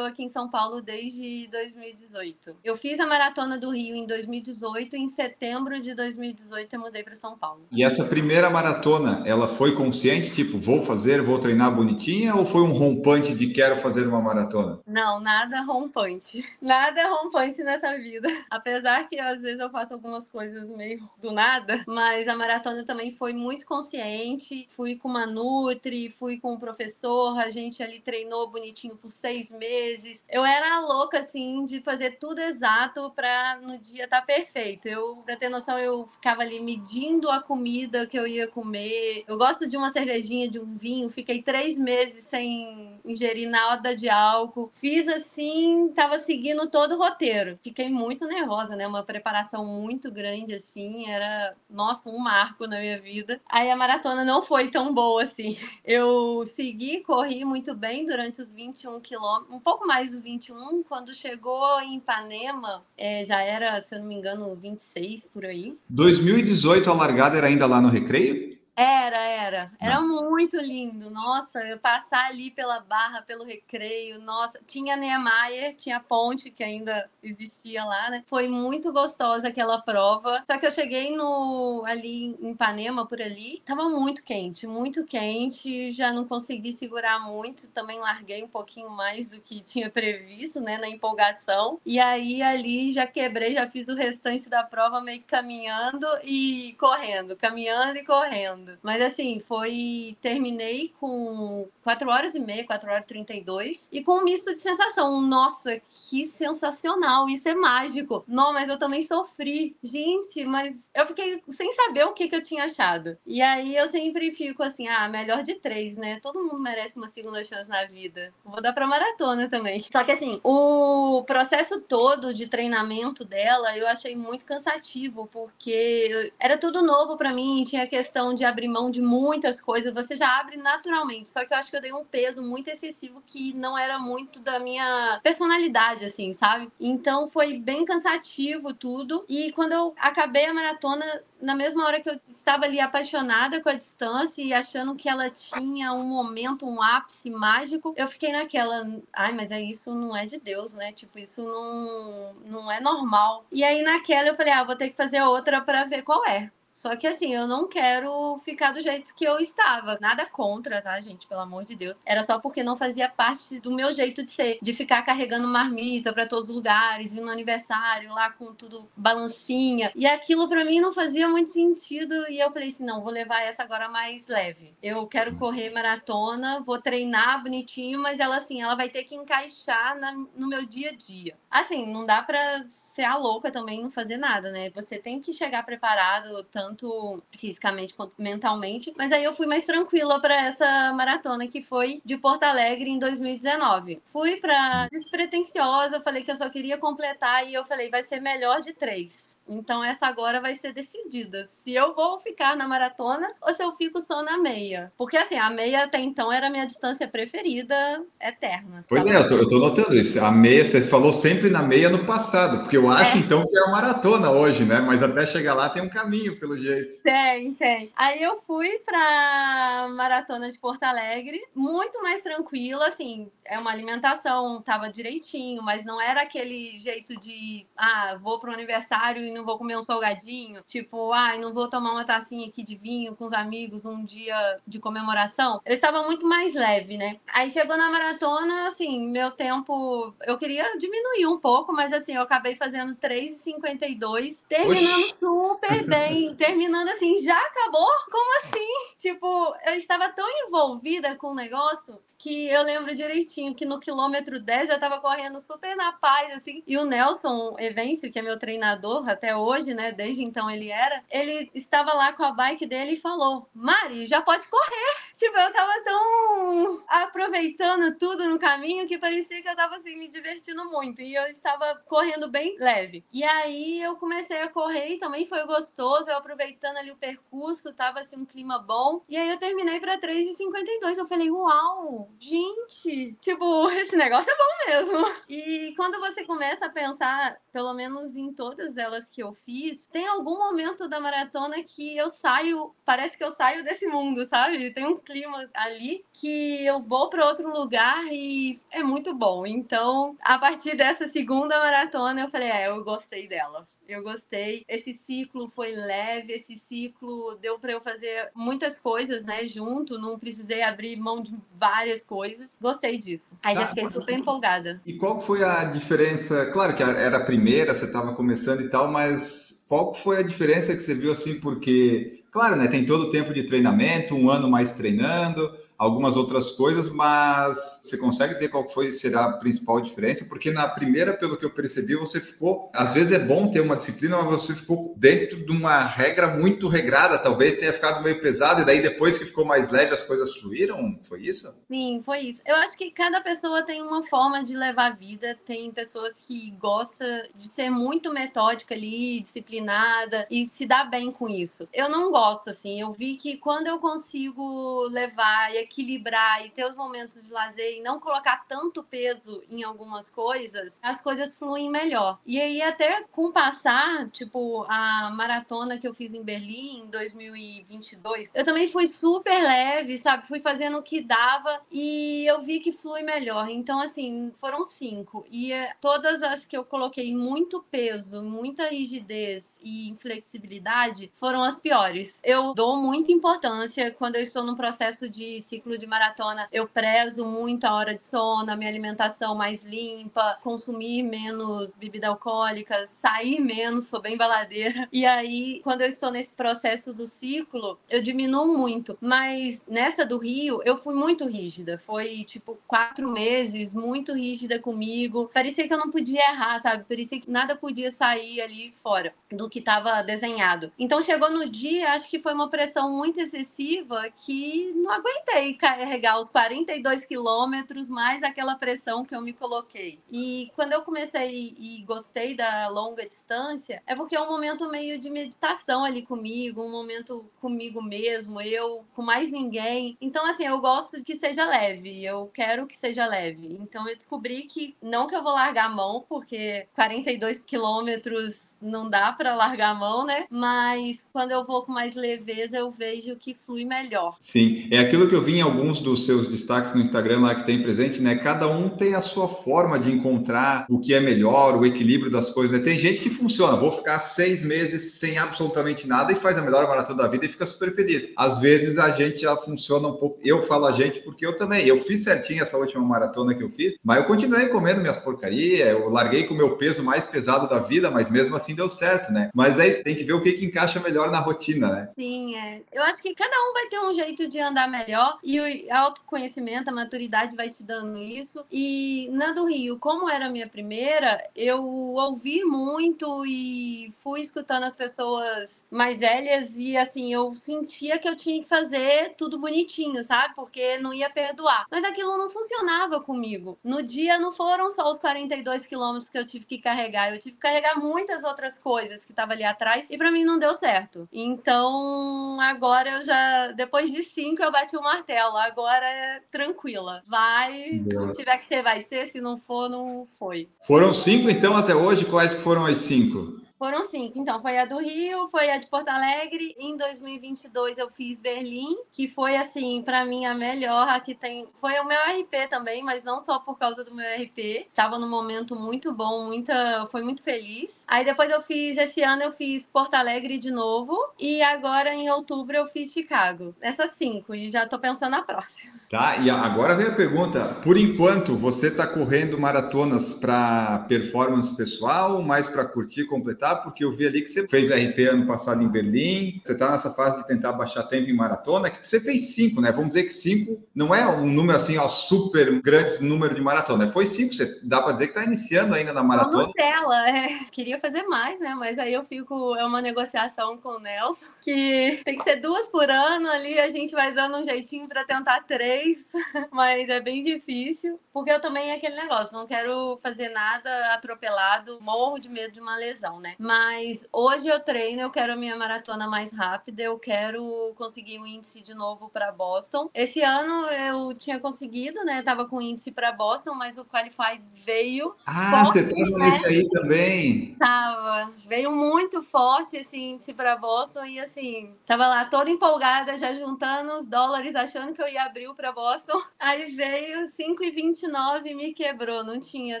aqui 0.00 0.24
em 0.24 0.28
São 0.28 0.48
Paulo 0.48 0.80
desde 0.80 1.48
2018. 1.48 2.56
Eu 2.64 2.76
fiz 2.76 2.98
a 3.00 3.06
maratona 3.06 3.58
do 3.58 3.70
Rio 3.70 3.94
em 3.96 4.06
2018 4.06 4.96
e 4.96 5.00
em 5.00 5.08
setembro 5.08 5.80
de 5.80 5.94
2018 5.94 6.74
eu 6.74 6.80
mudei 6.80 7.02
para 7.02 7.16
São 7.16 7.36
Paulo. 7.36 7.62
E 7.70 7.84
essa 7.84 8.04
primeira 8.04 8.48
maratona, 8.48 9.22
ela 9.26 9.48
foi 9.48 9.74
consciente, 9.74 10.30
tipo, 10.30 10.58
vou 10.58 10.84
fazer, 10.84 11.22
vou 11.22 11.38
treinar 11.38 11.74
bonitinha 11.74 12.34
ou 12.34 12.46
foi 12.46 12.62
um 12.62 12.72
rompante 12.72 13.34
de 13.34 13.48
quero 13.48 13.76
fazer 13.76 14.06
uma 14.06 14.20
maratona? 14.20 14.80
Não, 14.86 15.20
nada 15.20 15.62
rompante. 15.62 16.44
Nada 16.60 17.08
rompante 17.08 17.62
nessa 17.62 17.96
vida. 17.98 18.28
Apesar 18.50 19.08
que 19.08 19.18
às 19.18 19.42
vezes 19.42 19.51
eu 19.58 19.70
faço 19.70 19.94
algumas 19.94 20.28
coisas 20.28 20.68
meio 20.68 21.08
do 21.20 21.32
nada, 21.32 21.82
mas 21.86 22.28
a 22.28 22.36
maratona 22.36 22.84
também 22.84 23.12
foi 23.12 23.32
muito 23.32 23.66
consciente. 23.66 24.66
Fui 24.68 24.96
com 24.96 25.08
uma 25.08 25.26
Nutri, 25.26 26.10
fui 26.10 26.38
com 26.38 26.54
um 26.54 26.58
professor, 26.58 27.38
a 27.38 27.50
gente 27.50 27.82
ali 27.82 28.00
treinou 28.00 28.50
bonitinho 28.50 28.96
por 28.96 29.10
seis 29.10 29.50
meses. 29.50 30.24
Eu 30.28 30.44
era 30.44 30.80
louca, 30.80 31.18
assim, 31.18 31.64
de 31.66 31.80
fazer 31.80 32.18
tudo 32.18 32.40
exato 32.40 33.10
para 33.14 33.60
no 33.60 33.78
dia 33.78 34.04
estar 34.04 34.20
tá 34.20 34.26
perfeito. 34.26 34.88
Eu, 34.88 35.16
pra 35.18 35.36
ter 35.36 35.48
noção, 35.48 35.78
eu 35.78 36.06
ficava 36.06 36.42
ali 36.42 36.60
medindo 36.60 37.30
a 37.30 37.40
comida 37.42 38.06
que 38.06 38.18
eu 38.18 38.26
ia 38.26 38.48
comer. 38.48 39.24
Eu 39.26 39.36
gosto 39.36 39.68
de 39.68 39.76
uma 39.76 39.88
cervejinha, 39.90 40.50
de 40.50 40.58
um 40.58 40.76
vinho. 40.76 41.10
Fiquei 41.10 41.42
três 41.42 41.78
meses 41.78 42.24
sem 42.24 43.00
ingerir 43.04 43.48
nada 43.48 43.94
de 43.94 44.08
álcool. 44.08 44.70
Fiz 44.72 45.08
assim, 45.08 45.92
tava 45.94 46.18
seguindo 46.18 46.70
todo 46.70 46.94
o 46.94 46.98
roteiro. 46.98 47.58
Fiquei 47.62 47.88
muito 47.88 48.26
nervosa, 48.26 48.76
né? 48.76 48.86
Uma 48.86 49.02
preparação 49.02 49.41
muito 49.64 50.12
grande, 50.12 50.54
assim. 50.54 51.08
Era, 51.08 51.54
nossa, 51.68 52.10
um 52.10 52.18
marco 52.18 52.66
na 52.66 52.78
minha 52.78 53.00
vida 53.00 53.12
vida. 53.12 53.40
Aí 53.48 53.70
a 53.70 53.76
maratona 53.76 54.24
não 54.24 54.42
foi 54.42 54.68
tão 54.68 54.92
boa 54.92 55.22
assim. 55.22 55.56
Eu 55.84 56.44
segui, 56.46 57.00
corri 57.00 57.44
muito 57.44 57.74
bem 57.74 58.06
durante 58.06 58.40
os 58.40 58.52
21 58.52 59.00
quilômetros, 59.00 59.54
um 59.54 59.60
pouco 59.60 59.86
mais 59.86 60.10
dos 60.10 60.22
21. 60.22 60.82
Quando 60.84 61.12
chegou 61.12 61.80
em 61.80 61.96
Ipanema, 61.96 62.82
é, 62.96 63.24
já 63.24 63.40
era, 63.40 63.80
se 63.80 63.94
eu 63.94 64.00
não 64.00 64.08
me 64.08 64.14
engano, 64.14 64.56
26 64.56 65.28
por 65.32 65.44
aí. 65.44 65.76
2018 65.88 66.90
a 66.90 66.94
largada 66.94 67.36
era 67.36 67.46
ainda 67.46 67.66
lá 67.66 67.80
no 67.80 67.88
Recreio? 67.88 68.58
Era, 68.74 69.18
era. 69.18 69.72
Era 69.78 70.00
Não. 70.00 70.30
muito 70.30 70.56
lindo. 70.56 71.10
Nossa, 71.10 71.58
eu 71.60 71.78
passar 71.78 72.24
ali 72.26 72.50
pela 72.50 72.80
barra, 72.80 73.20
pelo 73.20 73.44
recreio, 73.44 74.18
nossa. 74.18 74.58
Tinha 74.66 74.96
Niemeyer, 74.96 75.74
tinha 75.74 75.98
a 75.98 76.00
ponte 76.00 76.50
que 76.50 76.64
ainda 76.64 77.10
existia 77.22 77.84
lá, 77.84 78.08
né? 78.08 78.24
Foi 78.26 78.48
muito 78.48 78.90
gostosa 78.90 79.48
aquela 79.48 79.78
prova. 79.82 80.42
Só 80.46 80.56
que 80.58 80.66
eu 80.66 80.70
cheguei 80.70 81.14
no 81.14 81.84
ali 81.86 82.34
em 82.40 82.52
Ipanema, 82.52 83.06
por 83.06 83.20
ali, 83.20 83.60
tava 83.64 83.88
muito 83.90 84.22
quente, 84.22 84.66
muito 84.66 85.04
quente. 85.04 85.92
Já 85.92 86.10
não 86.10 86.24
consegui 86.26 86.72
segurar 86.72 87.18
muito. 87.20 87.68
Também 87.68 87.98
larguei 87.98 88.42
um 88.42 88.48
pouquinho 88.48 88.88
mais 88.88 89.30
do 89.30 89.40
que 89.40 89.62
tinha 89.62 89.90
previsto, 89.90 90.60
né? 90.60 90.78
Na 90.78 90.88
empolgação. 90.88 91.78
E 91.84 92.00
aí 92.00 92.42
ali 92.42 92.92
já 92.94 93.06
quebrei, 93.06 93.52
já 93.54 93.68
fiz 93.68 93.88
o 93.88 93.94
restante 93.94 94.48
da 94.48 94.62
prova 94.64 94.98
meio 95.02 95.20
que 95.20 95.26
caminhando 95.26 96.06
e 96.24 96.74
correndo, 96.78 97.36
caminhando 97.36 97.98
e 97.98 98.04
correndo. 98.04 98.61
Mas 98.82 99.00
assim, 99.02 99.40
foi. 99.40 100.16
Terminei 100.20 100.92
com 101.00 101.68
4 101.82 102.08
horas 102.08 102.34
e 102.34 102.40
meia, 102.40 102.66
4 102.66 102.90
horas 102.90 103.02
e 103.02 103.06
32. 103.06 103.88
E 103.90 104.02
com 104.02 104.18
um 104.18 104.24
misto 104.24 104.52
de 104.52 104.58
sensação. 104.58 105.20
Nossa, 105.20 105.80
que 105.90 106.24
sensacional! 106.26 107.28
Isso 107.28 107.48
é 107.48 107.54
mágico. 107.54 108.24
Não, 108.26 108.52
mas 108.52 108.68
eu 108.68 108.78
também 108.78 109.02
sofri. 109.02 109.76
Gente, 109.82 110.44
mas 110.44 110.78
eu 110.94 111.06
fiquei 111.06 111.42
sem 111.50 111.72
saber 111.72 112.04
o 112.04 112.12
que, 112.12 112.28
que 112.28 112.36
eu 112.36 112.42
tinha 112.42 112.64
achado. 112.64 113.16
E 113.26 113.40
aí 113.40 113.74
eu 113.76 113.86
sempre 113.88 114.30
fico 114.32 114.62
assim, 114.62 114.88
ah, 114.88 115.08
melhor 115.08 115.42
de 115.42 115.54
três, 115.54 115.96
né? 115.96 116.18
Todo 116.20 116.42
mundo 116.42 116.58
merece 116.58 116.96
uma 116.96 117.08
segunda 117.08 117.44
chance 117.44 117.68
na 117.68 117.84
vida. 117.84 118.32
Vou 118.44 118.60
dar 118.60 118.72
pra 118.72 118.86
maratona 118.86 119.48
também. 119.48 119.84
Só 119.90 120.04
que 120.04 120.12
assim, 120.12 120.40
o 120.42 121.22
processo 121.26 121.80
todo 121.80 122.32
de 122.34 122.46
treinamento 122.46 123.24
dela 123.24 123.76
eu 123.76 123.86
achei 123.86 124.14
muito 124.16 124.44
cansativo, 124.44 125.28
porque 125.32 126.32
era 126.38 126.58
tudo 126.58 126.82
novo 126.82 127.16
para 127.16 127.32
mim, 127.32 127.64
tinha 127.64 127.84
a 127.84 127.86
questão 127.86 128.34
de 128.34 128.44
abrir 128.52 128.68
mão 128.68 128.90
de 128.90 129.02
muitas 129.02 129.60
coisas, 129.60 129.92
você 129.92 130.16
já 130.16 130.38
abre 130.38 130.56
naturalmente. 130.56 131.28
Só 131.28 131.44
que 131.44 131.52
eu 131.52 131.58
acho 131.58 131.70
que 131.70 131.76
eu 131.76 131.80
dei 131.80 131.92
um 131.92 132.04
peso 132.04 132.42
muito 132.42 132.68
excessivo 132.68 133.22
que 133.26 133.52
não 133.54 133.76
era 133.76 133.98
muito 133.98 134.40
da 134.40 134.58
minha 134.58 135.20
personalidade, 135.22 136.04
assim, 136.04 136.32
sabe? 136.32 136.70
Então 136.80 137.28
foi 137.28 137.58
bem 137.58 137.84
cansativo 137.84 138.72
tudo. 138.72 139.24
E 139.28 139.52
quando 139.52 139.72
eu 139.72 139.94
acabei 139.98 140.46
a 140.46 140.54
maratona, 140.54 141.04
na 141.40 141.54
mesma 141.54 141.84
hora 141.84 142.00
que 142.00 142.08
eu 142.08 142.20
estava 142.30 142.64
ali 142.64 142.78
apaixonada 142.80 143.60
com 143.60 143.68
a 143.68 143.74
distância 143.74 144.42
e 144.42 144.54
achando 144.54 144.94
que 144.94 145.08
ela 145.08 145.28
tinha 145.28 145.92
um 145.92 146.04
momento, 146.04 146.66
um 146.66 146.80
ápice 146.82 147.30
mágico, 147.30 147.92
eu 147.96 148.06
fiquei 148.06 148.32
naquela, 148.32 148.86
ai, 149.12 149.32
mas 149.32 149.50
é 149.50 149.60
isso 149.60 149.94
não 149.94 150.16
é 150.16 150.24
de 150.24 150.38
Deus, 150.38 150.72
né? 150.74 150.92
Tipo, 150.92 151.18
isso 151.18 151.42
não, 151.42 152.34
não 152.44 152.70
é 152.70 152.80
normal. 152.80 153.44
E 153.50 153.64
aí 153.64 153.82
naquela 153.82 154.28
eu 154.28 154.36
falei, 154.36 154.52
ah, 154.52 154.64
vou 154.64 154.76
ter 154.76 154.90
que 154.90 154.96
fazer 154.96 155.22
outra 155.22 155.60
para 155.60 155.84
ver 155.84 156.02
qual 156.02 156.24
é. 156.26 156.50
Só 156.82 156.96
que 156.96 157.06
assim, 157.06 157.32
eu 157.32 157.46
não 157.46 157.68
quero 157.68 158.40
ficar 158.44 158.72
do 158.72 158.80
jeito 158.80 159.14
que 159.14 159.24
eu 159.24 159.38
estava. 159.38 159.96
Nada 160.00 160.26
contra, 160.26 160.82
tá, 160.82 160.98
gente? 160.98 161.28
Pelo 161.28 161.42
amor 161.42 161.64
de 161.64 161.76
Deus. 161.76 162.00
Era 162.04 162.24
só 162.24 162.40
porque 162.40 162.60
não 162.64 162.76
fazia 162.76 163.08
parte 163.08 163.60
do 163.60 163.70
meu 163.70 163.92
jeito 163.92 164.24
de 164.24 164.32
ser. 164.32 164.58
De 164.60 164.74
ficar 164.74 165.00
carregando 165.02 165.46
marmita 165.46 166.12
para 166.12 166.26
todos 166.26 166.48
os 166.48 166.54
lugares, 166.56 167.14
e 167.14 167.20
no 167.20 167.30
aniversário, 167.30 168.12
lá 168.12 168.30
com 168.32 168.52
tudo 168.52 168.90
balancinha. 168.96 169.92
E 169.94 170.04
aquilo 170.08 170.48
para 170.48 170.64
mim 170.64 170.80
não 170.80 170.92
fazia 170.92 171.28
muito 171.28 171.52
sentido. 171.52 172.14
E 172.28 172.40
eu 172.40 172.50
falei 172.50 172.70
assim: 172.70 172.84
não, 172.84 173.00
vou 173.00 173.12
levar 173.12 173.42
essa 173.42 173.62
agora 173.62 173.88
mais 173.88 174.26
leve. 174.26 174.74
Eu 174.82 175.06
quero 175.06 175.36
correr 175.36 175.70
maratona, 175.70 176.64
vou 176.66 176.82
treinar 176.82 177.44
bonitinho, 177.44 178.00
mas 178.00 178.18
ela 178.18 178.38
assim, 178.38 178.60
ela 178.60 178.74
vai 178.74 178.88
ter 178.88 179.04
que 179.04 179.14
encaixar 179.14 179.96
na, 180.00 180.10
no 180.10 180.48
meu 180.48 180.66
dia 180.66 180.90
a 180.90 180.96
dia. 180.96 181.38
Assim, 181.52 181.92
não 181.92 182.06
dá 182.06 182.22
pra 182.22 182.64
ser 182.66 183.02
a 183.02 183.14
louca 183.14 183.50
também 183.50 183.82
não 183.82 183.90
fazer 183.90 184.16
nada, 184.16 184.50
né? 184.50 184.70
Você 184.70 184.98
tem 184.98 185.20
que 185.20 185.34
chegar 185.34 185.62
preparado, 185.62 186.42
tanto 186.44 187.22
fisicamente 187.36 187.92
quanto 187.92 188.14
mentalmente. 188.16 188.90
Mas 188.96 189.12
aí 189.12 189.22
eu 189.22 189.34
fui 189.34 189.46
mais 189.46 189.66
tranquila 189.66 190.18
para 190.18 190.34
essa 190.34 190.94
maratona 190.94 191.46
que 191.46 191.60
foi 191.60 192.00
de 192.02 192.16
Porto 192.16 192.44
Alegre 192.44 192.88
em 192.88 192.98
2019. 192.98 194.00
Fui 194.10 194.36
para 194.36 194.88
despretensiosa, 194.90 196.00
falei 196.00 196.22
que 196.22 196.30
eu 196.30 196.36
só 196.36 196.48
queria 196.48 196.78
completar 196.78 197.46
e 197.46 197.52
eu 197.52 197.66
falei, 197.66 197.90
vai 197.90 198.02
ser 198.02 198.20
melhor 198.20 198.62
de 198.62 198.72
três. 198.72 199.34
Então 199.52 199.84
essa 199.84 200.06
agora 200.06 200.40
vai 200.40 200.54
ser 200.54 200.72
decidida. 200.72 201.48
Se 201.64 201.74
eu 201.74 201.94
vou 201.94 202.18
ficar 202.20 202.56
na 202.56 202.66
maratona 202.66 203.30
ou 203.40 203.52
se 203.52 203.62
eu 203.62 203.72
fico 203.76 204.00
só 204.00 204.22
na 204.22 204.38
meia. 204.38 204.92
Porque 204.96 205.16
assim, 205.16 205.36
a 205.36 205.50
meia 205.50 205.84
até 205.84 205.98
então 206.00 206.32
era 206.32 206.46
a 206.46 206.50
minha 206.50 206.66
distância 206.66 207.06
preferida 207.06 208.04
eterna. 208.20 208.84
Pois 208.88 209.06
é, 209.06 209.16
eu 209.16 209.28
tô, 209.28 209.36
eu 209.36 209.48
tô, 209.48 209.58
notando 209.58 209.94
isso. 209.94 210.22
A 210.24 210.30
meia, 210.30 210.64
você 210.64 210.80
falou 210.80 211.12
sempre 211.12 211.50
na 211.50 211.62
meia 211.62 211.88
no 211.88 212.04
passado, 212.04 212.60
porque 212.60 212.76
eu 212.76 212.90
acho 212.90 213.16
é. 213.16 213.20
então 213.20 213.46
que 213.46 213.56
é 213.56 213.62
a 213.64 213.70
maratona 213.70 214.30
hoje, 214.30 214.64
né? 214.64 214.80
Mas 214.80 215.02
até 215.02 215.26
chegar 215.26 215.54
lá 215.54 215.68
tem 215.68 215.82
um 215.82 215.88
caminho, 215.88 216.38
pelo 216.38 216.56
jeito. 216.58 217.00
Tem, 217.02 217.54
tem. 217.54 217.92
Aí 217.96 218.22
eu 218.22 218.40
fui 218.46 218.78
pra 218.84 219.88
maratona 219.94 220.50
de 220.50 220.58
Porto 220.58 220.82
Alegre, 220.84 221.40
muito 221.54 222.02
mais 222.02 222.22
tranquila, 222.22 222.86
assim, 222.86 223.30
é 223.44 223.58
uma 223.58 223.70
alimentação, 223.70 224.60
tava 224.62 224.90
direitinho, 224.90 225.62
mas 225.62 225.84
não 225.84 226.00
era 226.00 226.22
aquele 226.22 226.78
jeito 226.78 227.18
de, 227.18 227.66
ah, 227.76 228.18
vou 228.22 228.38
pro 228.38 228.52
aniversário 228.52 229.22
e 229.22 229.32
não 229.32 229.41
vou 229.44 229.58
comer 229.58 229.76
um 229.76 229.82
salgadinho. 229.82 230.62
Tipo, 230.66 231.12
ai, 231.12 231.38
não 231.38 231.52
vou 231.52 231.68
tomar 231.68 231.92
uma 231.92 232.04
tacinha 232.04 232.46
aqui 232.48 232.62
de 232.62 232.76
vinho 232.76 233.14
com 233.16 233.26
os 233.26 233.32
amigos 233.32 233.84
um 233.84 234.04
dia 234.04 234.58
de 234.66 234.78
comemoração. 234.78 235.60
Eu 235.64 235.74
estava 235.74 236.02
muito 236.02 236.26
mais 236.26 236.54
leve, 236.54 236.96
né? 236.96 237.18
Aí 237.34 237.50
chegou 237.50 237.76
na 237.76 237.90
maratona, 237.90 238.66
assim, 238.68 239.08
meu 239.10 239.30
tempo. 239.30 240.14
Eu 240.24 240.38
queria 240.38 240.76
diminuir 240.78 241.26
um 241.26 241.38
pouco, 241.38 241.72
mas 241.72 241.92
assim, 241.92 242.14
eu 242.14 242.22
acabei 242.22 242.56
fazendo 242.56 242.94
3,52, 242.96 244.44
terminando 244.48 245.00
Oxi. 245.00 245.14
super 245.18 245.84
bem. 245.86 246.34
terminando 246.34 246.88
assim, 246.88 247.18
já 247.22 247.38
acabou? 247.38 247.88
Como 248.10 248.38
assim? 248.40 248.92
tipo, 249.02 249.54
eu 249.66 249.74
estava 249.74 250.08
tão 250.10 250.26
envolvida 250.46 251.16
com 251.16 251.28
o 251.28 251.34
negócio 251.34 251.98
que 252.22 252.48
eu 252.48 252.62
lembro 252.62 252.94
direitinho 252.94 253.52
que 253.52 253.66
no 253.66 253.80
quilômetro 253.80 254.40
10 254.40 254.70
eu 254.70 254.78
tava 254.78 255.00
correndo 255.00 255.40
super 255.40 255.74
na 255.74 255.92
paz, 255.92 256.32
assim. 256.36 256.62
E 256.64 256.78
o 256.78 256.84
Nelson 256.84 257.56
Evencio, 257.58 258.12
que 258.12 258.18
é 258.18 258.22
meu 258.22 258.38
treinador 258.38 259.08
até 259.08 259.36
hoje, 259.36 259.74
né? 259.74 259.90
Desde 259.90 260.22
então 260.22 260.48
ele 260.48 260.70
era, 260.70 261.02
ele 261.10 261.50
estava 261.52 261.92
lá 261.92 262.12
com 262.12 262.22
a 262.22 262.30
bike 262.30 262.64
dele 262.64 262.92
e 262.92 263.00
falou: 263.00 263.48
Mari, 263.52 264.06
já 264.06 264.20
pode 264.22 264.46
correr. 264.46 264.96
Tipo, 265.14 265.36
eu 265.38 265.52
tava 265.52 265.72
tão 265.84 266.82
aproveitando 266.88 267.96
tudo 267.98 268.28
no 268.28 268.38
caminho 268.38 268.86
que 268.86 268.98
parecia 268.98 269.42
que 269.42 269.48
eu 269.48 269.56
tava 269.56 269.76
assim 269.76 269.96
me 269.96 270.08
divertindo 270.08 270.64
muito. 270.70 271.00
E 271.00 271.14
eu 271.14 271.24
estava 271.24 271.76
correndo 271.86 272.30
bem 272.30 272.56
leve. 272.58 273.04
E 273.12 273.22
aí 273.24 273.80
eu 273.80 273.96
comecei 273.96 274.40
a 274.40 274.48
correr 274.48 274.88
e 274.88 274.98
também 274.98 275.26
foi 275.26 275.44
gostoso. 275.46 276.10
Eu 276.10 276.16
aproveitando 276.16 276.76
ali 276.76 276.90
o 276.90 276.96
percurso, 276.96 277.74
tava 277.74 278.00
assim 278.00 278.16
um 278.16 278.24
clima 278.24 278.58
bom. 278.58 279.02
E 279.08 279.16
aí 279.16 279.30
eu 279.30 279.38
terminei 279.38 279.80
para 279.80 279.98
3,52. 279.98 280.98
Eu 280.98 281.08
falei, 281.08 281.30
uau, 281.30 282.10
gente, 282.18 283.16
tipo, 283.20 283.70
esse 283.70 283.96
negócio 283.96 284.30
é 284.30 284.36
bom 284.36 284.52
mesmo. 284.66 285.12
E 285.28 285.74
quando 285.76 285.98
você 286.00 286.24
começa 286.24 286.66
a 286.66 286.70
pensar, 286.70 287.40
pelo 287.50 287.72
menos 287.74 288.16
em 288.16 288.32
todas 288.32 288.76
elas 288.76 289.08
que 289.08 289.22
eu 289.22 289.34
fiz, 289.44 289.86
tem 289.86 290.06
algum 290.06 290.38
momento 290.38 290.88
da 290.88 291.00
maratona 291.00 291.62
que 291.62 291.96
eu 291.96 292.08
saio, 292.08 292.74
parece 292.84 293.16
que 293.16 293.24
eu 293.24 293.30
saio 293.30 293.64
desse 293.64 293.86
mundo, 293.86 294.26
sabe? 294.26 294.72
Tem 294.72 294.86
um 294.86 294.96
clima 295.12 295.48
ali 295.54 296.04
que 296.12 296.64
eu 296.64 296.80
vou 296.80 297.08
para 297.10 297.26
outro 297.26 297.52
lugar 297.52 298.04
e 298.10 298.58
é 298.70 298.82
muito 298.82 299.14
bom. 299.14 299.46
Então, 299.46 300.16
a 300.20 300.38
partir 300.38 300.76
dessa 300.76 301.06
segunda 301.06 301.58
maratona, 301.58 302.22
eu 302.22 302.28
falei, 302.28 302.48
é, 302.48 302.68
eu 302.68 302.82
gostei 302.82 303.28
dela. 303.28 303.68
Eu 303.86 304.02
gostei. 304.02 304.64
Esse 304.68 304.94
ciclo 304.94 305.50
foi 305.50 305.72
leve, 305.72 306.32
esse 306.32 306.56
ciclo 306.56 307.34
deu 307.42 307.58
para 307.58 307.72
eu 307.72 307.80
fazer 307.80 308.30
muitas 308.34 308.80
coisas, 308.80 309.24
né, 309.24 309.46
junto, 309.46 309.98
não 309.98 310.18
precisei 310.18 310.62
abrir 310.62 310.96
mão 310.96 311.20
de 311.20 311.36
várias 311.58 312.02
coisas. 312.02 312.52
Gostei 312.60 312.96
disso. 312.96 313.36
Aí 313.42 313.54
já 313.54 313.62
tá. 313.62 313.66
fiquei 313.68 313.90
super 313.90 314.16
empolgada. 314.16 314.80
E 314.86 314.94
qual 314.94 315.20
foi 315.20 315.44
a 315.44 315.64
diferença? 315.64 316.46
Claro 316.52 316.74
que 316.74 316.82
era 316.82 317.18
a 317.18 317.24
primeira, 317.24 317.74
você 317.74 317.84
estava 317.84 318.14
começando 318.14 318.62
e 318.62 318.70
tal, 318.70 318.90
mas 318.90 319.66
qual 319.68 319.92
foi 319.92 320.18
a 320.18 320.22
diferença 320.22 320.74
que 320.74 320.80
você 320.80 320.94
viu 320.94 321.12
assim? 321.12 321.38
Porque, 321.40 322.21
claro, 322.32 322.56
né, 322.56 322.68
tem 322.68 322.84
todo 322.86 323.02
o 323.04 323.10
tempo 323.10 323.32
de 323.34 323.44
treinamento, 323.44 324.16
um 324.16 324.30
ano 324.30 324.48
mais 324.48 324.72
treinando, 324.74 325.52
algumas 325.82 326.14
outras 326.16 326.52
coisas, 326.52 326.90
mas 326.90 327.80
você 327.82 327.96
consegue 327.96 328.34
dizer 328.34 328.48
qual 328.48 328.68
foi 328.68 328.92
será 328.92 329.24
a 329.24 329.32
principal 329.32 329.80
diferença? 329.80 330.24
Porque 330.26 330.52
na 330.52 330.68
primeira, 330.68 331.12
pelo 331.12 331.36
que 331.36 331.44
eu 331.44 331.50
percebi, 331.50 331.96
você 331.96 332.20
ficou, 332.20 332.70
às 332.72 332.94
vezes 332.94 333.10
é 333.10 333.18
bom 333.18 333.50
ter 333.50 333.58
uma 333.60 333.74
disciplina, 333.74 334.22
mas 334.22 334.42
você 334.42 334.54
ficou 334.54 334.94
dentro 334.96 335.44
de 335.44 335.50
uma 335.50 335.80
regra 335.80 336.28
muito 336.28 336.68
regrada, 336.68 337.18
talvez 337.18 337.56
tenha 337.56 337.72
ficado 337.72 338.00
meio 338.04 338.20
pesado 338.22 338.62
e 338.62 338.64
daí 338.64 338.80
depois 338.80 339.18
que 339.18 339.24
ficou 339.24 339.44
mais 339.44 339.70
leve 339.70 339.92
as 339.92 340.04
coisas 340.04 340.36
fluíram, 340.36 341.00
foi 341.02 341.22
isso? 341.22 341.52
Sim, 341.68 342.00
foi 342.04 342.20
isso. 342.20 342.42
Eu 342.46 342.54
acho 342.56 342.76
que 342.76 342.92
cada 342.92 343.20
pessoa 343.20 343.64
tem 343.64 343.82
uma 343.82 344.04
forma 344.04 344.44
de 344.44 344.54
levar 344.56 344.92
a 344.92 344.94
vida, 344.94 345.36
tem 345.44 345.72
pessoas 345.72 346.16
que 346.24 346.52
gostam 346.60 347.08
de 347.34 347.48
ser 347.48 347.70
muito 347.70 348.12
metódica 348.12 348.72
ali, 348.72 349.20
disciplinada 349.20 350.28
e 350.30 350.46
se 350.46 350.64
dá 350.64 350.84
bem 350.84 351.10
com 351.10 351.28
isso. 351.28 351.68
Eu 351.72 351.88
não 351.88 352.12
gosto 352.12 352.50
assim, 352.50 352.80
eu 352.80 352.92
vi 352.92 353.16
que 353.16 353.36
quando 353.36 353.66
eu 353.66 353.80
consigo 353.80 354.84
levar 354.84 355.52
e 355.52 355.58
equilibrar 355.72 356.44
e 356.44 356.50
ter 356.50 356.66
os 356.66 356.76
momentos 356.76 357.26
de 357.26 357.32
lazer 357.32 357.78
e 357.78 357.82
não 357.82 357.98
colocar 357.98 358.44
tanto 358.46 358.82
peso 358.82 359.42
em 359.50 359.62
algumas 359.62 360.10
coisas, 360.10 360.78
as 360.82 361.00
coisas 361.00 361.36
fluem 361.38 361.70
melhor. 361.70 362.18
E 362.26 362.40
aí, 362.40 362.60
até 362.60 363.02
com 363.10 363.32
passar, 363.32 364.08
tipo, 364.10 364.64
a 364.68 365.10
maratona 365.10 365.78
que 365.78 365.88
eu 365.88 365.94
fiz 365.94 366.12
em 366.12 366.22
Berlim 366.22 366.82
em 366.84 366.90
2022, 366.90 368.30
eu 368.34 368.44
também 368.44 368.68
fui 368.68 368.86
super 368.86 369.42
leve, 369.42 369.96
sabe? 369.96 370.28
Fui 370.28 370.40
fazendo 370.40 370.78
o 370.78 370.82
que 370.82 371.00
dava 371.00 371.60
e 371.70 372.24
eu 372.26 372.40
vi 372.40 372.60
que 372.60 372.72
flui 372.72 373.02
melhor. 373.02 373.48
Então, 373.48 373.80
assim, 373.80 374.32
foram 374.38 374.62
cinco. 374.62 375.24
E 375.30 375.52
eh, 375.52 375.72
todas 375.80 376.22
as 376.22 376.44
que 376.44 376.56
eu 376.56 376.64
coloquei 376.64 377.14
muito 377.14 377.64
peso, 377.70 378.22
muita 378.22 378.68
rigidez 378.68 379.58
e 379.62 379.88
inflexibilidade 379.88 381.10
foram 381.14 381.42
as 381.42 381.56
piores. 381.56 382.20
Eu 382.22 382.52
dou 382.54 382.76
muita 382.76 383.10
importância 383.12 383.90
quando 383.92 384.16
eu 384.16 384.22
estou 384.22 384.44
no 384.44 384.56
processo 384.56 385.08
de 385.08 385.40
ciclo 385.52 385.76
de 385.76 385.86
maratona, 385.86 386.48
eu 386.50 386.66
prezo 386.66 387.26
muito 387.26 387.66
a 387.66 387.74
hora 387.74 387.94
de 387.94 388.02
sono, 388.02 388.50
a 388.50 388.56
minha 388.56 388.70
alimentação 388.70 389.34
mais 389.34 389.64
limpa, 389.64 390.38
consumir 390.42 391.02
menos 391.02 391.74
bebida 391.74 392.08
alcoólica, 392.08 392.86
sair 392.86 393.38
menos, 393.38 393.88
sou 393.88 394.00
bem 394.00 394.16
baladeira. 394.16 394.88
E 394.90 395.04
aí, 395.04 395.60
quando 395.62 395.82
eu 395.82 395.88
estou 395.88 396.10
nesse 396.10 396.32
processo 396.34 396.94
do 396.94 397.06
ciclo, 397.06 397.78
eu 397.90 398.02
diminuo 398.02 398.56
muito. 398.56 398.96
Mas 398.98 399.66
nessa 399.68 400.06
do 400.06 400.16
Rio, 400.16 400.62
eu 400.64 400.74
fui 400.74 400.94
muito 400.94 401.26
rígida. 401.26 401.78
Foi 401.84 402.24
tipo 402.24 402.58
quatro 402.66 403.10
meses, 403.10 403.74
muito 403.74 404.14
rígida 404.14 404.58
comigo. 404.58 405.30
Parecia 405.34 405.68
que 405.68 405.74
eu 405.74 405.78
não 405.78 405.90
podia 405.90 406.30
errar, 406.30 406.60
sabe? 406.60 406.84
Parecia 406.84 407.20
que 407.20 407.30
nada 407.30 407.54
podia 407.54 407.90
sair 407.90 408.40
ali 408.40 408.72
fora 408.82 409.14
do 409.30 409.50
que 409.50 409.58
estava 409.58 410.02
desenhado. 410.02 410.72
Então 410.78 411.02
chegou 411.02 411.30
no 411.30 411.46
dia, 411.46 411.92
acho 411.92 412.08
que 412.08 412.20
foi 412.20 412.32
uma 412.32 412.48
pressão 412.48 412.90
muito 412.90 413.20
excessiva 413.20 414.08
que 414.24 414.72
não 414.76 414.90
aguentei 414.90 415.41
precisei 415.42 415.54
carregar 415.54 416.20
os 416.20 416.28
42 416.28 417.04
quilômetros 417.04 417.90
mais 417.90 418.22
aquela 418.22 418.54
pressão 418.54 419.04
que 419.04 419.14
eu 419.14 419.20
me 419.20 419.32
coloquei. 419.32 419.98
E 420.10 420.50
quando 420.54 420.72
eu 420.72 420.82
comecei 420.82 421.54
e 421.58 421.82
gostei 421.84 422.34
da 422.34 422.68
longa 422.68 423.06
distância, 423.06 423.82
é 423.86 423.94
porque 423.94 424.14
é 424.14 424.20
um 424.20 424.30
momento 424.30 424.70
meio 424.70 424.98
de 424.98 425.10
meditação 425.10 425.84
ali 425.84 426.02
comigo, 426.02 426.62
um 426.62 426.70
momento 426.70 427.28
comigo 427.40 427.82
mesmo, 427.82 428.40
eu 428.40 428.84
com 428.94 429.02
mais 429.02 429.30
ninguém. 429.30 429.96
Então, 430.00 430.24
assim, 430.26 430.44
eu 430.44 430.60
gosto 430.60 431.02
que 431.04 431.16
seja 431.16 431.44
leve, 431.44 432.04
eu 432.04 432.26
quero 432.28 432.66
que 432.66 432.76
seja 432.76 433.06
leve. 433.06 433.58
Então, 433.60 433.88
eu 433.88 433.96
descobri 433.96 434.42
que 434.42 434.76
não 434.80 435.06
que 435.06 435.14
eu 435.14 435.22
vou 435.22 435.32
largar 435.32 435.66
a 435.66 435.74
mão, 435.74 436.04
porque 436.08 436.68
42 436.74 437.38
quilômetros 437.40 438.51
não 438.62 438.88
dá 438.88 439.12
para 439.12 439.34
largar 439.34 439.70
a 439.70 439.74
mão, 439.74 440.06
né? 440.06 440.24
Mas 440.30 441.06
quando 441.12 441.32
eu 441.32 441.44
vou 441.44 441.62
com 441.62 441.72
mais 441.72 441.94
leveza, 441.94 442.58
eu 442.58 442.70
vejo 442.70 443.16
que 443.16 443.34
flui 443.34 443.64
melhor. 443.64 444.16
Sim, 444.20 444.68
é 444.70 444.78
aquilo 444.78 445.08
que 445.08 445.14
eu 445.14 445.22
vi 445.22 445.36
em 445.36 445.42
alguns 445.42 445.80
dos 445.80 446.04
seus 446.04 446.28
destaques 446.28 446.72
no 446.74 446.80
Instagram 446.80 447.20
lá 447.20 447.34
que 447.34 447.46
tem 447.46 447.62
presente, 447.62 448.00
né? 448.00 448.14
Cada 448.16 448.46
um 448.48 448.68
tem 448.68 448.94
a 448.94 449.00
sua 449.00 449.28
forma 449.28 449.78
de 449.78 449.90
encontrar 449.90 450.66
o 450.68 450.78
que 450.78 450.94
é 450.94 451.00
melhor, 451.00 451.56
o 451.56 451.66
equilíbrio 451.66 452.10
das 452.10 452.30
coisas. 452.30 452.58
Né? 452.58 452.64
Tem 452.64 452.78
gente 452.78 453.00
que 453.00 453.10
funciona, 453.10 453.56
vou 453.56 453.72
ficar 453.72 453.98
seis 453.98 454.42
meses 454.42 454.94
sem 454.94 455.18
absolutamente 455.18 455.86
nada 455.86 456.12
e 456.12 456.16
faz 456.16 456.38
a 456.38 456.42
melhor 456.42 456.66
maratona 456.68 457.02
da 457.02 457.08
vida 457.08 457.26
e 457.26 457.28
fica 457.28 457.46
super 457.46 457.74
feliz. 457.74 458.12
Às 458.16 458.38
vezes 458.38 458.78
a 458.78 458.90
gente 458.90 459.22
já 459.22 459.36
funciona 459.36 459.88
um 459.88 459.94
pouco. 459.94 460.18
Eu 460.24 460.42
falo 460.42 460.66
a 460.66 460.72
gente 460.72 461.00
porque 461.00 461.26
eu 461.26 461.36
também. 461.36 461.66
Eu 461.66 461.78
fiz 461.78 462.04
certinho 462.04 462.42
essa 462.42 462.56
última 462.56 462.82
maratona 462.82 463.34
que 463.34 463.42
eu 463.42 463.50
fiz, 463.50 463.74
mas 463.82 463.98
eu 463.98 464.04
continuei 464.04 464.48
comendo 464.48 464.80
minhas 464.80 464.96
porcarias. 464.96 465.68
Eu 465.68 465.88
larguei 465.88 466.24
com 466.24 466.34
o 466.34 466.36
meu 466.36 466.56
peso 466.56 466.82
mais 466.82 467.04
pesado 467.04 467.48
da 467.48 467.58
vida, 467.58 467.90
mas 467.90 468.08
mesmo 468.08 468.36
assim 468.36 468.51
deu 468.54 468.68
certo, 468.68 469.12
né? 469.12 469.30
Mas 469.34 469.58
aí 469.58 469.82
tem 469.82 469.94
que 469.94 470.04
ver 470.04 470.12
o 470.12 470.22
que, 470.22 470.32
que 470.32 470.44
encaixa 470.44 470.80
melhor 470.80 471.10
na 471.10 471.20
rotina, 471.20 471.68
né? 471.68 471.90
Sim, 471.98 472.36
é. 472.36 472.62
Eu 472.72 472.82
acho 472.82 473.02
que 473.02 473.14
cada 473.14 473.34
um 473.48 473.52
vai 473.52 473.66
ter 473.66 473.78
um 473.78 473.94
jeito 473.94 474.28
de 474.28 474.40
andar 474.40 474.68
melhor 474.68 475.18
e 475.22 475.40
o 475.40 475.74
autoconhecimento, 475.74 476.70
a 476.70 476.72
maturidade 476.72 477.36
vai 477.36 477.50
te 477.50 477.62
dando 477.62 477.98
isso. 477.98 478.44
E 478.50 479.08
na 479.12 479.32
do 479.32 479.46
Rio, 479.46 479.78
como 479.78 480.08
era 480.08 480.26
a 480.26 480.30
minha 480.30 480.48
primeira, 480.48 481.22
eu 481.36 481.64
ouvi 481.64 482.44
muito 482.44 483.24
e 483.26 483.92
fui 484.02 484.20
escutando 484.20 484.64
as 484.64 484.74
pessoas 484.74 485.64
mais 485.70 486.00
velhas 486.00 486.56
e 486.56 486.76
assim, 486.76 487.12
eu 487.12 487.34
sentia 487.36 487.98
que 487.98 488.08
eu 488.08 488.16
tinha 488.16 488.42
que 488.42 488.48
fazer 488.48 489.14
tudo 489.16 489.38
bonitinho, 489.38 490.02
sabe? 490.02 490.34
Porque 490.34 490.78
não 490.78 490.92
ia 490.92 491.08
perdoar. 491.08 491.66
Mas 491.70 491.84
aquilo 491.84 492.16
não 492.18 492.30
funcionava 492.30 493.00
comigo. 493.00 493.58
No 493.62 493.82
dia 493.82 494.18
não 494.18 494.32
foram 494.32 494.70
só 494.70 494.90
os 494.90 494.98
42 494.98 495.66
quilômetros 495.66 496.08
que 496.08 496.18
eu 496.18 496.26
tive 496.26 496.44
que 496.44 496.58
carregar, 496.58 497.12
eu 497.12 497.18
tive 497.18 497.36
que 497.36 497.40
carregar 497.42 497.78
muitas 497.78 498.24
outras 498.24 498.41
coisas 498.58 499.04
que 499.04 499.12
estavam 499.12 499.34
ali 499.34 499.44
atrás 499.44 499.88
e 499.90 499.96
para 499.96 500.10
mim 500.10 500.24
não 500.24 500.38
deu 500.38 500.54
certo. 500.54 501.08
Então, 501.12 502.38
agora 502.40 502.90
eu 502.90 503.04
já, 503.04 503.48
depois 503.52 503.90
de 503.90 504.02
cinco, 504.02 504.42
eu 504.42 504.52
bati 504.52 504.76
o 504.76 504.82
martelo. 504.82 505.36
Agora 505.36 505.86
é 505.86 506.20
tranquila. 506.30 507.02
Vai, 507.06 507.80
Boa. 507.80 508.08
se 508.08 508.18
tiver 508.18 508.38
que 508.38 508.44
ser, 508.46 508.62
vai 508.62 508.80
ser. 508.80 509.08
Se 509.08 509.20
não 509.20 509.38
for, 509.38 509.68
não 509.68 510.06
foi. 510.18 510.48
Foram 510.66 510.94
cinco, 510.94 511.28
então, 511.28 511.56
até 511.56 511.74
hoje? 511.74 512.04
Quais 512.04 512.34
que 512.34 512.40
foram 512.40 512.64
as 512.64 512.78
cinco? 512.78 513.41
Foram 513.62 513.84
cinco. 513.84 514.18
Então, 514.18 514.42
foi 514.42 514.58
a 514.58 514.64
do 514.64 514.80
Rio, 514.80 515.28
foi 515.30 515.48
a 515.48 515.56
de 515.56 515.68
Porto 515.68 515.88
Alegre. 515.88 516.52
Em 516.58 516.76
2022 516.76 517.78
eu 517.78 517.88
fiz 517.90 518.18
Berlim, 518.18 518.76
que 518.90 519.06
foi 519.06 519.36
assim, 519.36 519.84
para 519.84 520.04
mim 520.04 520.26
a 520.26 520.34
melhor. 520.34 520.88
Aqui 520.88 521.14
tem, 521.14 521.46
foi 521.60 521.78
o 521.78 521.86
meu 521.86 521.96
RP 521.96 522.48
também, 522.50 522.82
mas 522.82 523.04
não 523.04 523.20
só 523.20 523.38
por 523.38 523.56
causa 523.56 523.84
do 523.84 523.94
meu 523.94 524.04
RP. 524.20 524.66
Tava 524.74 524.98
num 524.98 525.08
momento 525.08 525.54
muito 525.54 525.92
bom, 525.92 526.26
muita, 526.26 526.88
foi 526.90 527.04
muito 527.04 527.22
feliz. 527.22 527.84
Aí 527.86 528.04
depois 528.04 528.28
eu 528.32 528.42
fiz 528.42 528.76
esse 528.76 529.00
ano 529.00 529.22
eu 529.22 529.30
fiz 529.30 529.64
Porto 529.64 529.94
Alegre 529.94 530.38
de 530.38 530.50
novo 530.50 530.98
e 531.16 531.40
agora 531.40 531.94
em 531.94 532.10
outubro 532.10 532.56
eu 532.56 532.66
fiz 532.66 532.92
Chicago. 532.92 533.54
Essas 533.60 533.92
cinco 533.92 534.34
e 534.34 534.50
já 534.50 534.66
tô 534.66 534.76
pensando 534.76 535.12
na 535.12 535.22
próxima. 535.22 535.72
Tá, 535.88 536.16
e 536.16 536.30
agora 536.30 536.74
vem 536.74 536.86
a 536.86 536.94
pergunta. 536.94 537.44
Por 537.62 537.76
enquanto, 537.76 538.36
você 538.36 538.68
está 538.68 538.86
correndo 538.86 539.38
maratonas 539.38 540.14
para 540.14 540.80
performance 540.88 541.54
pessoal, 541.54 542.22
mais 542.22 542.48
para 542.48 542.64
curtir, 542.64 543.04
completar 543.04 543.51
porque 543.56 543.84
eu 543.84 543.92
vi 543.92 544.06
ali 544.06 544.22
que 544.22 544.28
você 544.28 544.46
fez 544.48 544.70
RP 544.70 544.98
ano 545.10 545.26
passado 545.26 545.62
em 545.62 545.68
Berlim, 545.68 546.40
você 546.44 546.52
está 546.52 546.70
nessa 546.70 546.90
fase 546.92 547.22
de 547.22 547.28
tentar 547.28 547.52
baixar 547.52 547.84
tempo 547.84 548.08
em 548.08 548.16
maratona, 548.16 548.70
que 548.70 548.86
você 548.86 549.00
fez 549.00 549.34
cinco, 549.34 549.60
né? 549.60 549.72
Vamos 549.72 549.90
dizer 549.90 550.04
que 550.04 550.12
cinco 550.12 550.62
não 550.74 550.94
é 550.94 551.06
um 551.06 551.26
número 551.26 551.56
assim, 551.56 551.76
ó, 551.78 551.88
super 551.88 552.60
grande 552.60 553.02
número 553.02 553.34
de 553.34 553.40
maratona. 553.40 553.88
Foi 553.88 554.06
cinco, 554.06 554.34
você 554.34 554.60
dá 554.62 554.82
para 554.82 554.92
dizer 554.92 555.08
que 555.08 555.18
está 555.18 555.24
iniciando 555.24 555.74
ainda 555.74 555.92
na 555.92 556.02
maratona. 556.02 556.44
Nutella, 556.44 557.08
é. 557.08 557.28
Queria 557.50 557.78
fazer 557.78 558.02
mais, 558.04 558.38
né? 558.40 558.54
Mas 558.54 558.78
aí 558.78 558.92
eu 558.92 559.04
fico, 559.04 559.56
é 559.56 559.64
uma 559.64 559.80
negociação 559.80 560.58
com 560.58 560.76
o 560.76 560.80
Nelson, 560.80 561.26
que 561.40 562.00
tem 562.04 562.16
que 562.16 562.24
ser 562.24 562.36
duas 562.36 562.68
por 562.68 562.88
ano 562.88 563.30
ali, 563.30 563.58
a 563.58 563.68
gente 563.70 563.92
vai 563.92 564.12
dando 564.12 564.38
um 564.38 564.44
jeitinho 564.44 564.88
para 564.88 565.04
tentar 565.04 565.42
três, 565.42 566.08
mas 566.50 566.88
é 566.88 567.00
bem 567.00 567.22
difícil, 567.22 567.98
porque 568.12 568.30
eu 568.30 568.40
também 568.40 568.70
é 568.70 568.76
aquele 568.76 568.96
negócio, 568.96 569.36
não 569.36 569.46
quero 569.46 569.98
fazer 570.02 570.28
nada 570.28 570.94
atropelado, 570.94 571.80
morro 571.80 572.18
de 572.18 572.28
medo 572.28 572.52
de 572.52 572.60
uma 572.60 572.76
lesão, 572.76 573.20
né? 573.20 573.34
Mas 573.42 574.08
hoje 574.12 574.46
eu 574.46 574.60
treino, 574.60 575.00
eu 575.00 575.10
quero 575.10 575.32
a 575.32 575.36
minha 575.36 575.56
maratona 575.56 576.06
mais 576.06 576.32
rápida, 576.32 576.80
eu 576.80 576.96
quero 576.96 577.74
conseguir 577.74 578.20
o 578.20 578.22
um 578.22 578.26
índice 578.26 578.62
de 578.62 578.72
novo 578.72 579.08
para 579.08 579.32
Boston. 579.32 579.90
Esse 579.92 580.22
ano 580.22 580.66
eu 580.70 581.12
tinha 581.18 581.40
conseguido, 581.40 582.04
né? 582.04 582.22
Tava 582.22 582.44
com 582.44 582.62
índice 582.62 582.92
para 582.92 583.10
Boston, 583.10 583.54
mas 583.54 583.76
o 583.76 583.84
Qualify 583.84 584.40
veio. 584.54 585.16
Ah, 585.26 585.64
forte, 585.64 585.80
você 585.80 585.88
tava 585.88 586.18
né? 586.18 586.30
nesse 586.30 586.46
aí 586.46 586.68
também? 586.68 587.56
Tava. 587.58 588.32
Veio 588.46 588.70
muito 588.70 589.24
forte 589.24 589.76
esse 589.76 589.98
índice 589.98 590.32
para 590.32 590.54
Boston 590.54 591.04
e 591.04 591.18
assim, 591.18 591.74
tava 591.84 592.06
lá 592.06 592.24
toda 592.26 592.48
empolgada, 592.48 593.18
já 593.18 593.34
juntando 593.34 593.92
os 593.94 594.06
dólares, 594.06 594.54
achando 594.54 594.92
que 594.92 595.02
eu 595.02 595.08
ia 595.08 595.24
abrir 595.24 595.52
para 595.54 595.72
Boston. 595.72 596.22
Aí 596.38 596.70
veio 596.76 597.28
5,29 597.32 598.46
e 598.46 598.54
me 598.54 598.72
quebrou, 598.72 599.24
não 599.24 599.40
tinha 599.40 599.80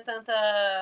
tanta 0.00 0.32